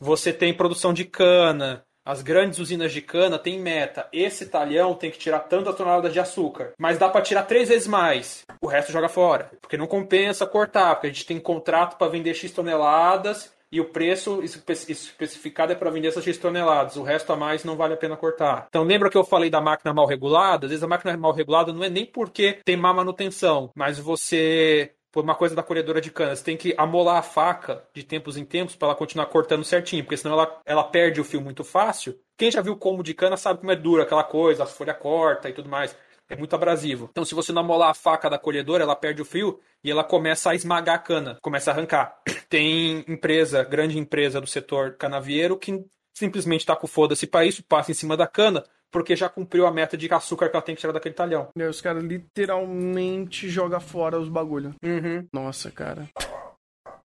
[0.00, 1.82] Você tem produção de cana.
[2.04, 4.08] As grandes usinas de cana têm meta.
[4.12, 6.72] Esse talhão tem que tirar tanta tonelada de açúcar.
[6.76, 8.44] Mas dá para tirar três vezes mais.
[8.60, 9.50] O resto joga fora.
[9.60, 10.96] Porque não compensa cortar.
[10.96, 15.90] Porque a gente tem contrato para vender X toneladas e o preço especificado é para
[15.90, 16.96] vender essas X toneladas.
[16.96, 18.66] O resto a mais não vale a pena cortar.
[18.68, 20.66] Então lembra que eu falei da máquina mal regulada?
[20.66, 24.92] Às vezes a máquina mal regulada não é nem porque tem má manutenção, mas você
[25.12, 28.38] por uma coisa da colhedora de cana, você tem que amolar a faca de tempos
[28.38, 31.62] em tempos para ela continuar cortando certinho, porque senão ela, ela perde o fio muito
[31.62, 32.18] fácil.
[32.36, 35.50] Quem já viu como de cana sabe como é dura aquela coisa, a folha corta
[35.50, 35.94] e tudo mais
[36.32, 37.08] é muito abrasivo.
[37.10, 40.02] Então, se você não amolar a faca da colhedora, ela perde o fio e ela
[40.02, 42.16] começa a esmagar a cana, começa a arrancar.
[42.48, 45.84] Tem empresa, grande empresa do setor canavieiro, que
[46.14, 49.72] simplesmente está com foda-se para isso, passa em cima da cana, porque já cumpriu a
[49.72, 51.48] meta de açúcar que ela tem que tirar daquele talhão.
[51.56, 54.74] E aí os caras literalmente jogam fora os bagulho.
[54.84, 55.26] Uhum.
[55.32, 56.08] Nossa, cara.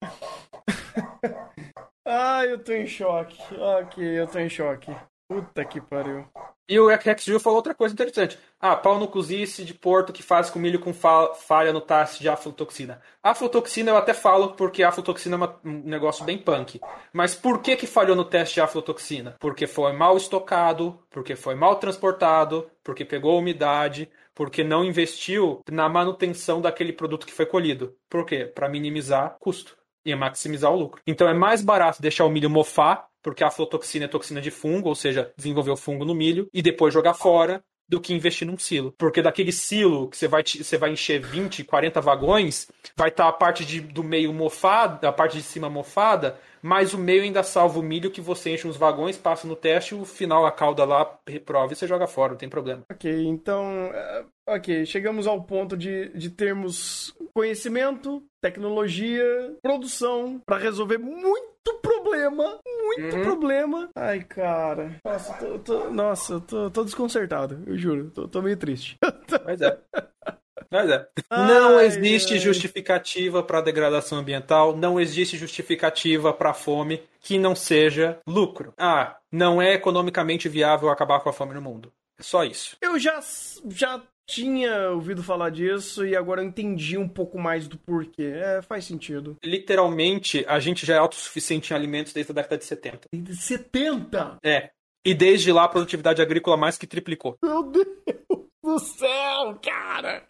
[2.07, 3.39] Ai, eu tô em choque.
[3.55, 4.95] Ok, eu tô em choque.
[5.29, 6.27] Puta que pariu.
[6.69, 8.39] E o XXU falou outra coisa interessante.
[8.61, 12.29] Ah, pau no cozice de porto que faz com milho com falha no teste de
[12.29, 13.01] aflotoxina.
[13.23, 16.81] Aflotoxina eu até falo porque a aflotoxina é um negócio bem punk.
[17.13, 19.37] Mas por que que falhou no teste de aflotoxina?
[19.41, 25.89] Porque foi mal estocado, porque foi mal transportado, porque pegou umidade, porque não investiu na
[25.89, 27.97] manutenção daquele produto que foi colhido.
[28.09, 28.45] Por quê?
[28.45, 31.03] Para minimizar custo e maximizar o lucro.
[31.07, 34.89] Então é mais barato deixar o milho mofar porque a aflotoxina é toxina de fungo,
[34.89, 38.59] ou seja, desenvolver o fungo no milho, e depois jogar fora do que investir num
[38.59, 38.95] silo.
[38.97, 43.29] Porque daquele silo que você vai, você vai encher 20, 40 vagões, vai estar tá
[43.29, 47.43] a parte de, do meio mofada, a parte de cima mofada, mas o meio ainda
[47.43, 50.85] salva o milho que você enche uns vagões, passa no teste, o final a cauda
[50.85, 52.83] lá reprova e você joga fora, não tem problema.
[52.91, 53.67] Ok, então.
[53.93, 59.25] É, ok, chegamos ao ponto de, de termos conhecimento, tecnologia,
[59.61, 63.23] produção para resolver muito problema, muito uhum.
[63.23, 63.91] problema.
[63.95, 64.97] Ai, cara.
[65.05, 68.11] Nossa, tô, tô, nossa, tô, tô desconcertado, eu juro.
[68.11, 68.99] Tô, tô meio triste.
[69.45, 69.79] Mas é.
[70.71, 71.07] Mas é.
[71.29, 72.39] Ai, não existe ai.
[72.39, 78.73] justificativa para degradação ambiental, não existe justificativa para fome que não seja lucro.
[78.79, 81.93] Ah, não é economicamente viável acabar com a fome no mundo.
[82.19, 82.77] É só isso.
[82.81, 83.21] Eu já,
[83.69, 84.01] já
[84.33, 88.33] tinha ouvido falar disso e agora eu entendi um pouco mais do porquê.
[88.35, 89.37] É, faz sentido.
[89.45, 93.09] Literalmente, a gente já é autossuficiente em alimentos desde a década de 70.
[93.13, 94.39] Desde 70?
[94.43, 94.71] É.
[95.05, 97.37] E desde lá a produtividade agrícola mais que triplicou.
[97.43, 97.87] Meu Deus
[98.65, 100.27] do céu, cara!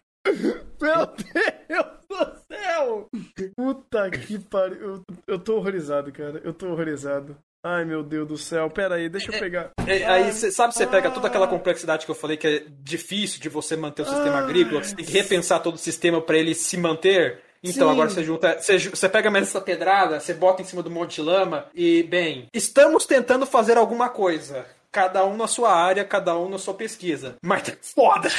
[0.81, 3.09] Meu Deus do céu!
[3.55, 4.79] Puta que pariu.
[4.79, 6.41] Eu, eu tô horrorizado, cara.
[6.43, 7.37] Eu tô horrorizado.
[7.65, 8.69] Ai, meu Deus do céu.
[8.69, 9.71] Pera aí, deixa eu pegar.
[9.87, 12.65] É, é, aí, cê, sabe, você pega toda aquela complexidade que eu falei que é
[12.81, 16.37] difícil de você manter o sistema agrícola, você tem que repensar todo o sistema para
[16.37, 17.39] ele se manter.
[17.63, 17.93] Então, Sim.
[17.93, 18.59] agora você junta.
[18.59, 22.03] Você, você pega mais essa pedrada, você bota em cima do monte de lama e,
[22.03, 24.65] bem, estamos tentando fazer alguma coisa.
[24.91, 27.37] Cada um na sua área, cada um na sua pesquisa.
[27.41, 28.29] Mas tá foda!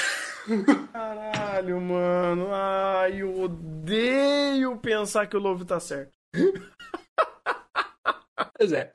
[0.92, 2.48] Caralho, mano.
[2.52, 6.12] Ai, eu odeio pensar que o Lobo tá certo.
[8.56, 8.90] Pois é.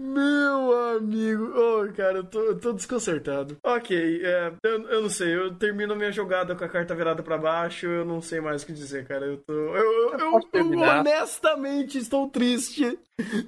[0.00, 3.58] Meu amigo, oh, cara, eu tô, eu tô desconcertado.
[3.62, 7.22] Ok, é, eu, eu não sei, eu termino a minha jogada com a carta virada
[7.22, 9.26] para baixo, eu não sei mais o que dizer, cara.
[9.26, 9.52] Eu tô.
[9.52, 12.98] Eu, eu, eu, eu honestamente estou triste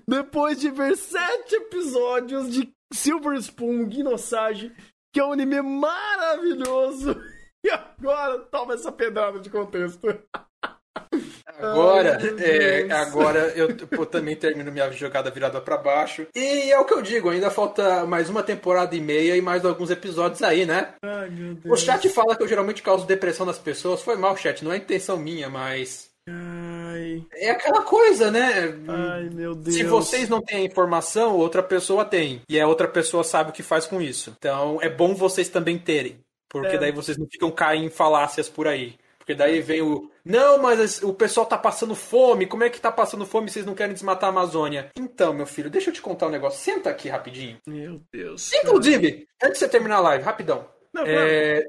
[0.07, 4.73] depois de ver sete episódios de Silver Spoon Guinosage,
[5.11, 7.17] que é um anime maravilhoso.
[7.65, 10.09] E agora toma essa pedrada de contexto.
[11.59, 16.27] Agora, Ai, é, agora eu pô, também termino minha jogada virada para baixo.
[16.35, 19.65] E é o que eu digo, ainda falta mais uma temporada e meia e mais
[19.65, 20.95] alguns episódios aí, né?
[21.03, 21.81] Ai, meu Deus.
[21.81, 24.03] O chat fala que eu geralmente causo depressão nas pessoas.
[24.03, 26.11] Foi mal, chat, não é intenção minha, mas.
[26.29, 27.25] Ai.
[27.35, 28.75] É aquela coisa, né?
[28.89, 29.77] Ai, meu Deus.
[29.77, 32.43] Se vocês não têm a informação, outra pessoa tem.
[32.49, 34.35] E a outra pessoa sabe o que faz com isso.
[34.39, 36.19] Então é bom vocês também terem.
[36.49, 36.79] Porque é.
[36.79, 38.95] daí vocês não ficam caindo em falácias por aí.
[39.19, 40.11] Porque daí vem o.
[40.25, 42.47] Não, mas o pessoal tá passando fome.
[42.47, 44.91] Como é que tá passando fome e vocês não querem desmatar a Amazônia?
[44.97, 46.61] Então, meu filho, deixa eu te contar um negócio.
[46.61, 47.59] Senta aqui rapidinho.
[47.67, 48.53] Meu Deus.
[48.53, 50.69] Inclusive, antes de você terminar a live, rapidão.
[50.93, 51.65] Não, é...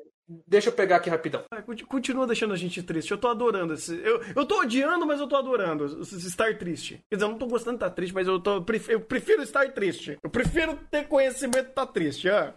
[0.48, 1.44] Deixa eu pegar aqui rapidão.
[1.88, 3.12] Continua deixando a gente triste.
[3.12, 3.94] Eu tô adorando esse.
[4.02, 7.04] Eu, eu tô odiando, mas eu tô adorando estar triste.
[7.10, 9.70] Quer dizer, eu não tô gostando de estar triste, mas eu, tô, eu prefiro estar
[9.74, 10.18] triste.
[10.24, 12.30] Eu prefiro ter conhecimento de estar triste.
[12.30, 12.54] Ah.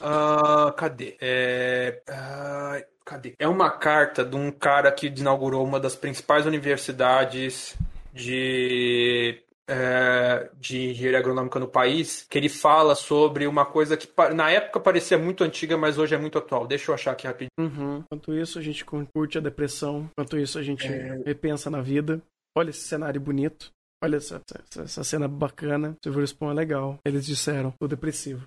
[0.00, 1.16] Uh, cadê?
[1.20, 2.02] É.
[2.08, 3.34] Uh, cadê?
[3.38, 7.76] É uma carta de um cara que inaugurou uma das principais universidades
[8.12, 14.50] de é, de engenharia agronômica no país, que ele fala sobre uma coisa que na
[14.50, 16.66] época parecia muito antiga, mas hoje é muito atual.
[16.66, 17.50] Deixa eu achar aqui rapidinho.
[17.58, 17.98] Uhum.
[18.00, 20.10] Enquanto isso, a gente curte a depressão.
[20.12, 21.22] Enquanto isso, a gente é...
[21.24, 22.20] repensa na vida.
[22.56, 23.70] Olha esse cenário bonito.
[24.02, 25.96] Olha essa, essa, essa cena bacana.
[26.04, 26.98] Silver Spoon é legal.
[27.04, 28.46] Eles disseram, tô depressivo.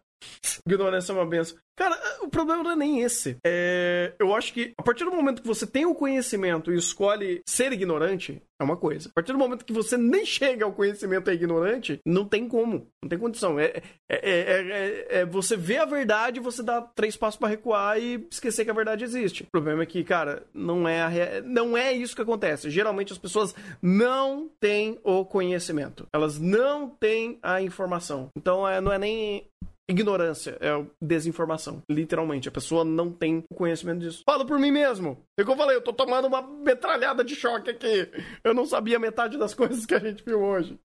[0.65, 1.57] Ignorância é uma benção.
[1.75, 3.37] Cara, o problema não é nem esse.
[3.43, 7.41] É, eu acho que a partir do momento que você tem o conhecimento e escolhe
[7.43, 9.09] ser ignorante, é uma coisa.
[9.09, 12.47] A partir do momento que você nem chega ao conhecimento e é ignorante, não tem
[12.47, 12.87] como.
[13.01, 13.59] Não tem condição.
[13.59, 18.27] É, é, é, é você vê a verdade, você dá três passos para recuar e
[18.29, 19.43] esquecer que a verdade existe.
[19.43, 22.69] O problema é que, cara, não é, a, não é isso que acontece.
[22.69, 26.05] Geralmente as pessoas não têm o conhecimento.
[26.13, 28.29] Elas não têm a informação.
[28.37, 29.47] Então não é nem
[29.91, 31.81] ignorância, é desinformação.
[31.89, 34.23] Literalmente, a pessoa não tem conhecimento disso.
[34.25, 35.23] Falo por mim mesmo.
[35.37, 38.09] É que eu falei, eu tô tomando uma metralhada de choque aqui.
[38.43, 40.79] Eu não sabia metade das coisas que a gente viu hoje.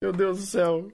[0.00, 0.88] Meu Deus do céu.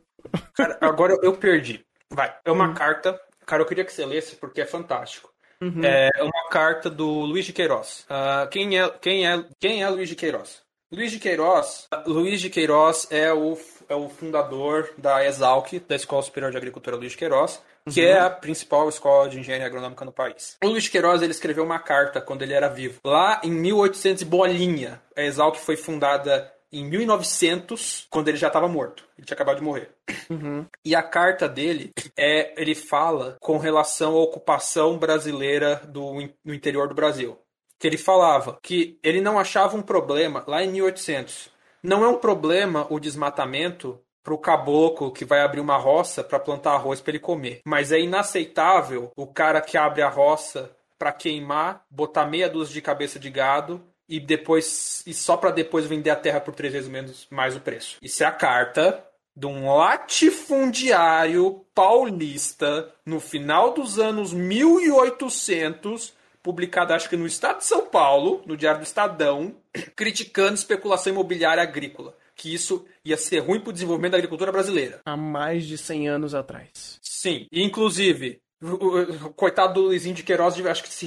[0.55, 1.85] Cara, agora eu perdi.
[2.11, 2.75] Vai, é uma hum.
[2.75, 3.21] carta.
[3.47, 5.31] Cara, eu queria que você lesse porque é fantástico.
[5.63, 5.85] Uhum.
[5.85, 8.07] É uma carta do Luiz de Queiroz.
[8.09, 10.63] Uh, quem, é, quem, é, quem é Luiz de Queiroz?
[10.93, 13.57] Luiz de Queiroz, Luiz de Queiroz é o
[13.89, 18.07] é o fundador da Exalc, da Escola Superior de Agricultura Luiz Queiroz, que uhum.
[18.07, 20.57] é a principal escola de engenharia agronômica no país.
[20.63, 23.01] O Luiz Queiroz ele escreveu uma carta quando ele era vivo.
[23.05, 29.05] Lá em 1800 bolinha, a Exalc foi fundada em 1900, quando ele já estava morto.
[29.19, 29.91] Ele tinha acabado de morrer.
[30.29, 30.65] Uhum.
[30.85, 36.15] E a carta dele é, ele fala com relação à ocupação brasileira do,
[36.45, 37.37] no interior do Brasil.
[37.81, 41.51] Que ele falava que ele não achava um problema lá em 1800
[41.83, 46.39] não é um problema o desmatamento para o caboclo que vai abrir uma roça para
[46.39, 47.61] plantar arroz para ele comer.
[47.65, 52.83] Mas é inaceitável o cara que abre a roça para queimar, botar meia dúzia de
[52.83, 56.89] cabeça de gado e depois e só para depois vender a terra por três vezes
[56.89, 57.97] menos mais o preço.
[58.03, 59.03] Isso é a carta
[59.35, 66.13] de um latifundiário paulista no final dos anos 1800
[66.43, 69.55] publicada acho que no Estado de São Paulo, no Diário do Estadão,
[69.97, 72.17] criticando especulação imobiliária agrícola.
[72.35, 75.01] Que isso ia ser ruim para o desenvolvimento da agricultura brasileira.
[75.05, 76.99] Há mais de 100 anos atrás.
[77.03, 77.47] Sim.
[77.53, 81.07] inclusive, o, coitado do Luizinho de Queiroz acho que se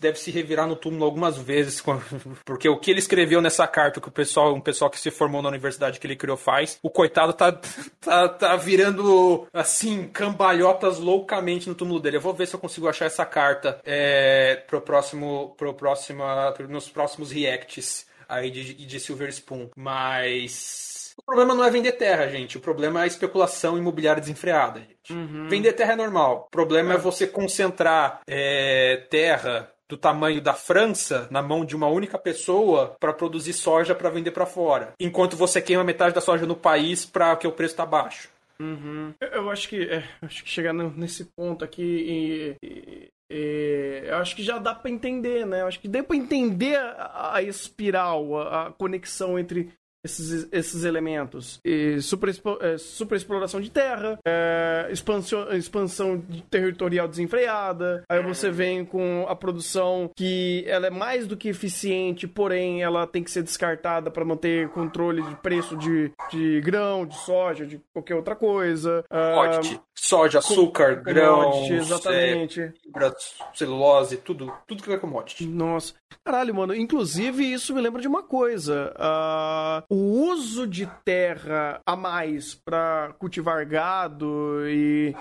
[0.00, 1.82] deve se revirar no túmulo algumas vezes,
[2.44, 5.42] porque o que ele escreveu nessa carta, que o pessoal, um pessoal que se formou
[5.42, 7.52] na universidade que ele criou faz, o coitado tá,
[8.00, 12.16] tá, tá virando assim, cambalhotas loucamente no túmulo dele.
[12.16, 16.24] Eu vou ver se eu consigo achar essa carta é, pro próximo, pro próximo,
[16.68, 19.68] nos próximos reacts aí de, de Silver Spoon.
[19.76, 22.56] Mas o problema não é vender terra, gente.
[22.56, 25.12] O problema é a especulação imobiliária desenfreada, gente.
[25.12, 25.48] Uhum.
[25.48, 26.46] Vender terra é normal.
[26.48, 31.74] O problema é, é você concentrar é, terra do tamanho da França na mão de
[31.74, 36.20] uma única pessoa para produzir soja para vender para fora, enquanto você queima metade da
[36.20, 38.28] soja no país para que o preço tá baixo.
[38.60, 39.14] Uhum.
[39.20, 44.34] Eu, acho que é, acho que chegar nesse ponto aqui e, e, e, eu acho
[44.34, 45.62] que já dá para entender, né?
[45.62, 49.70] Eu acho que deu para entender a, a espiral, a, a, conexão entre
[50.04, 51.60] esses, esses elementos.
[51.64, 52.30] E super,
[52.60, 58.04] é, super exploração de terra, é, expansão, expansão territorial desenfreada.
[58.08, 63.06] Aí você vem com a produção que ela é mais do que eficiente, porém ela
[63.06, 67.80] tem que ser descartada para manter controle de preço de, de grão, de soja, de
[67.92, 69.04] qualquer outra coisa.
[69.10, 69.80] Commodity.
[70.00, 72.60] Soja, açúcar, grão, exatamente.
[72.60, 73.14] É, fibra,
[73.54, 75.46] celulose, tudo, tudo que é commodity.
[75.46, 75.94] Nossa.
[76.24, 76.74] Caralho, mano.
[76.74, 78.94] Inclusive, isso me lembra de uma coisa.
[78.96, 85.14] Uh, o uso de terra a mais para cultivar gado e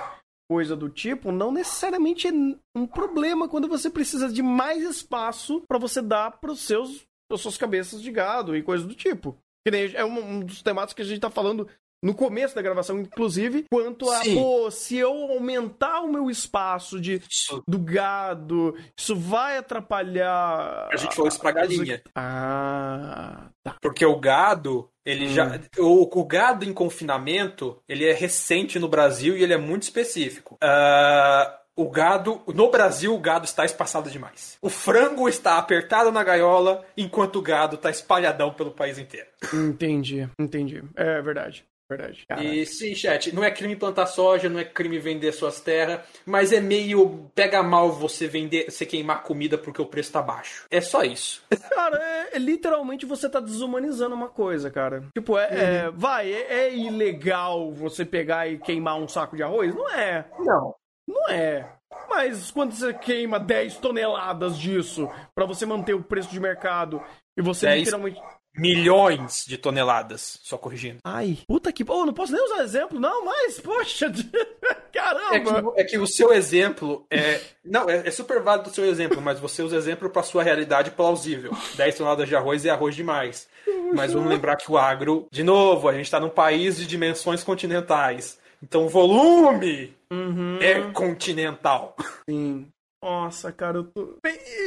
[0.50, 2.32] coisa do tipo, não necessariamente é
[2.74, 7.42] um problema quando você precisa de mais espaço para você dar para os seus as
[7.42, 9.38] suas cabeças de gado e coisa do tipo.
[9.66, 11.68] Que nem é um, um dos temáticos que a gente tá falando
[12.04, 14.36] no começo da gravação, inclusive, quanto a, Sim.
[14.36, 17.22] pô, se eu aumentar o meu espaço de,
[17.68, 20.90] do gado, isso vai atrapalhar.
[20.92, 22.02] A gente falou isso pra galinha.
[22.16, 23.76] Ah, tá.
[23.82, 25.30] Porque o gado, ele hum.
[25.30, 25.60] já.
[25.80, 30.58] O, o, gado em confinamento, ele é recente no Brasil e ele é muito específico.
[30.64, 34.58] Uh, o gado, no Brasil, o gado está espaçado demais.
[34.62, 39.28] O frango está apertado na gaiola, enquanto o gado está espalhadão pelo país inteiro.
[39.54, 40.84] Entendi, entendi.
[40.96, 41.64] É verdade.
[41.90, 42.26] Verdade.
[42.42, 46.52] E sim, chat, não é crime plantar soja, não é crime vender suas terras, mas
[46.52, 50.66] é meio pega mal você vender, você queimar comida porque o preço tá baixo.
[50.70, 51.44] É só isso.
[51.74, 55.04] Cara, é, é literalmente você tá desumanizando uma coisa, cara.
[55.14, 55.88] Tipo, é, é uhum.
[55.88, 59.74] é vai, é, ilegal você pegar e queimar um saco de arroz?
[59.74, 60.26] Não é.
[60.40, 60.76] Não.
[61.08, 61.78] Não é.
[62.10, 67.02] Mas quando você queima 10 toneladas disso para você manter o preço de mercado
[67.38, 67.80] e você 10...
[67.80, 68.22] literalmente
[68.58, 71.00] milhões de toneladas, só corrigindo.
[71.04, 71.86] Ai, puta que.
[71.88, 74.12] Oh, não posso nem usar exemplo, não, mas, poxa,
[74.92, 75.36] caramba!
[75.36, 77.40] É que, é que o seu exemplo é.
[77.64, 80.92] Não, é, é, super válido o seu exemplo, mas você usa exemplo para sua realidade
[80.92, 81.52] plausível.
[81.76, 83.48] 10 toneladas de arroz é arroz demais.
[83.94, 87.44] Mas vamos lembrar que o agro, de novo, a gente está num país de dimensões
[87.44, 88.40] continentais.
[88.62, 90.58] Então o volume uhum.
[90.62, 91.96] é continental.
[92.30, 92.68] Sim.
[93.02, 94.18] Nossa, cara, eu tô.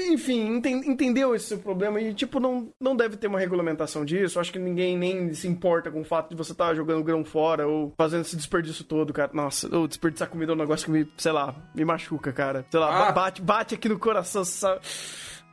[0.09, 4.39] Enfim, entendeu esse seu problema e, tipo, não, não deve ter uma regulamentação disso.
[4.39, 7.25] Acho que ninguém nem se importa com o fato de você estar tá jogando grão
[7.25, 9.33] fora ou fazendo esse desperdício todo, cara.
[9.35, 12.65] Nossa, ou desperdiçar comida é um negócio que me, sei lá, me machuca, cara.
[12.71, 13.13] Sei lá, ah.
[13.13, 14.81] bate, bate aqui no coração, sabe?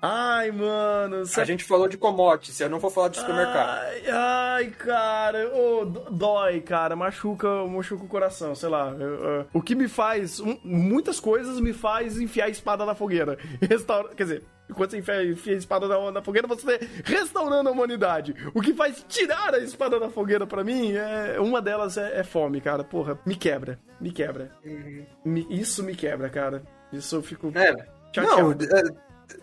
[0.01, 1.23] Ai, mano.
[1.35, 3.69] A gente falou de commodities, eu não vou falar de supermercado.
[3.69, 5.51] Ai, ai cara.
[5.53, 6.95] Oh, dói, cara.
[6.95, 8.95] Machuca, machuca o coração, sei lá.
[8.97, 10.39] Eu, uh, o que me faz.
[10.39, 13.37] Um, muitas coisas me faz enfiar a espada na fogueira.
[13.61, 17.69] Restaura, quer dizer, Enquanto você enfia, enfia, a espada na, na, fogueira, você está restaurando
[17.69, 18.35] a humanidade.
[18.53, 22.23] O que faz tirar a espada da fogueira para mim, é uma delas é, é,
[22.23, 22.83] fome, cara.
[22.83, 23.79] Porra, me quebra.
[23.99, 24.51] Me quebra.
[24.65, 25.05] Uhum.
[25.23, 26.63] Me, isso me quebra, cara.
[26.91, 27.51] Isso eu fico.
[27.55, 27.73] É.
[28.17, 28.55] Não, é,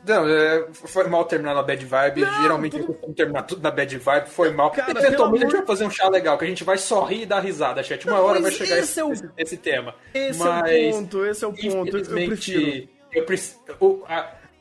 [0.06, 2.20] não, é, foi mal terminar na bad vibe.
[2.23, 2.98] Não, Geralmente tudo...
[3.02, 4.28] eu terminar tudo na bad vibe.
[4.28, 4.70] Foi mal.
[4.70, 7.27] Cara, Eventualmente a gente vai fazer um chá legal, que a gente vai sorrir e
[7.27, 8.06] dar risada, chat.
[8.06, 9.12] Uma não, hora vai chegar esse, é o...
[9.12, 9.94] esse, esse, tema.
[10.12, 11.97] Esse mas, é o ponto, esse é o ponto.
[11.97, 12.89] Eu prefiro.
[13.12, 13.61] Eu preciso.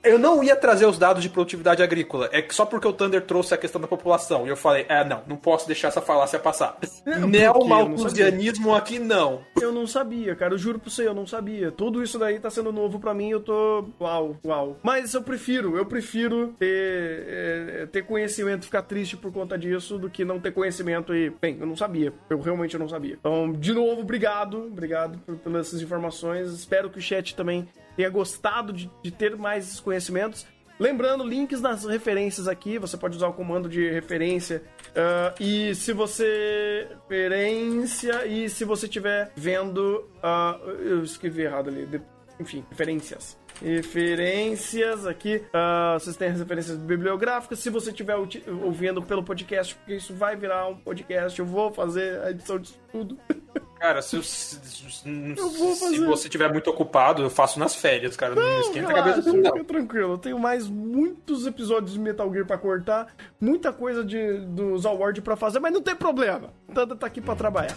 [0.04, 2.30] Eu não ia trazer os dados de produtividade agrícola.
[2.32, 4.46] É que só porque o Thunder trouxe a questão da população.
[4.46, 6.78] E eu falei, é, não, não posso deixar essa falácia passar.
[7.06, 9.42] Neo-malthusianismo aqui não.
[9.62, 10.54] Eu não sabia, cara.
[10.54, 11.72] Eu juro pra você, eu não sabia.
[11.72, 13.30] Tudo isso daí tá sendo novo para mim.
[13.30, 13.86] Eu tô.
[14.00, 14.78] Uau, uau.
[14.84, 19.98] Mas eu prefiro, eu prefiro ter, é, ter conhecimento e ficar triste por conta disso
[19.98, 21.30] do que não ter conhecimento e.
[21.42, 22.14] Bem, eu não sabia.
[22.30, 23.16] Eu realmente não sabia.
[23.18, 24.66] Então, de novo, obrigado.
[24.66, 26.52] Obrigado por, pelas informações.
[26.52, 30.46] Espero que o chat também tenha gostado de, de ter mais esses conhecimentos.
[30.80, 34.64] Lembrando, links nas referências aqui, você pode usar o comando de referência.
[34.90, 36.88] Uh, e se você.
[37.04, 40.10] Referência, e se você estiver vendo.
[40.18, 41.86] Uh, eu escrevi errado ali.
[41.86, 42.02] De,
[42.40, 43.38] enfim, referências.
[43.62, 45.44] Referências aqui.
[45.48, 47.60] Uh, vocês têm as referências bibliográficas.
[47.60, 52.22] Se você estiver ouvindo pelo podcast, porque isso vai virar um podcast, eu vou fazer
[52.22, 53.18] a edição de tudo.
[53.84, 58.34] Cara, se, se, se você estiver muito ocupado, eu faço nas férias, cara.
[58.34, 59.52] Não, não esquenta relaxa, a cabeça não.
[59.52, 60.14] Fica tranquilo.
[60.14, 63.08] Eu tenho mais muitos episódios de Metal Gear pra cortar,
[63.42, 66.54] muita coisa de, dos awards pra fazer, mas não tem problema.
[66.74, 67.76] Tanda tá aqui pra trabalhar.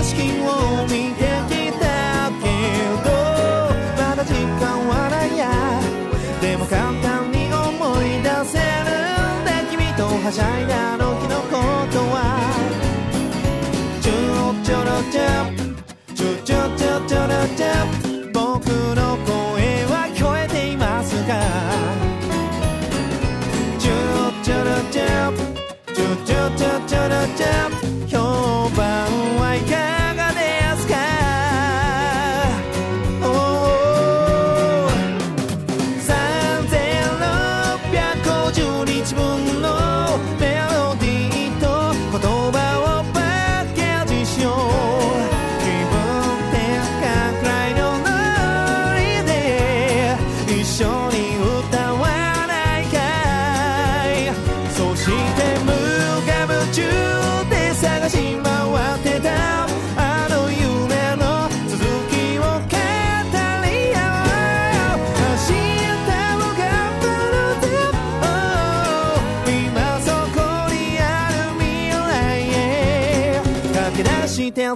[0.00, 0.16] 景色
[0.48, 2.44] を見てきたけ
[3.04, 3.12] ど
[4.00, 5.44] まだ時間はないや。
[6.40, 8.96] でも簡単に思い出せる
[9.42, 9.60] んだ。
[9.70, 11.52] 君とはしゃいだあの日のこ
[11.92, 12.16] とは。
[14.00, 15.22] チューチョロチュ
[15.58, 15.62] ッ
[16.14, 17.99] チューチョロチュッ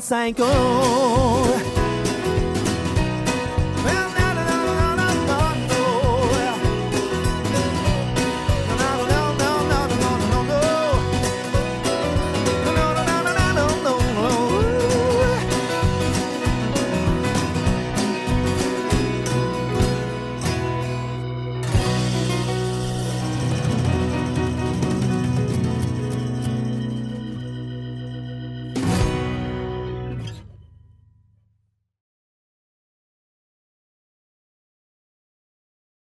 [0.07, 0.45] 最高。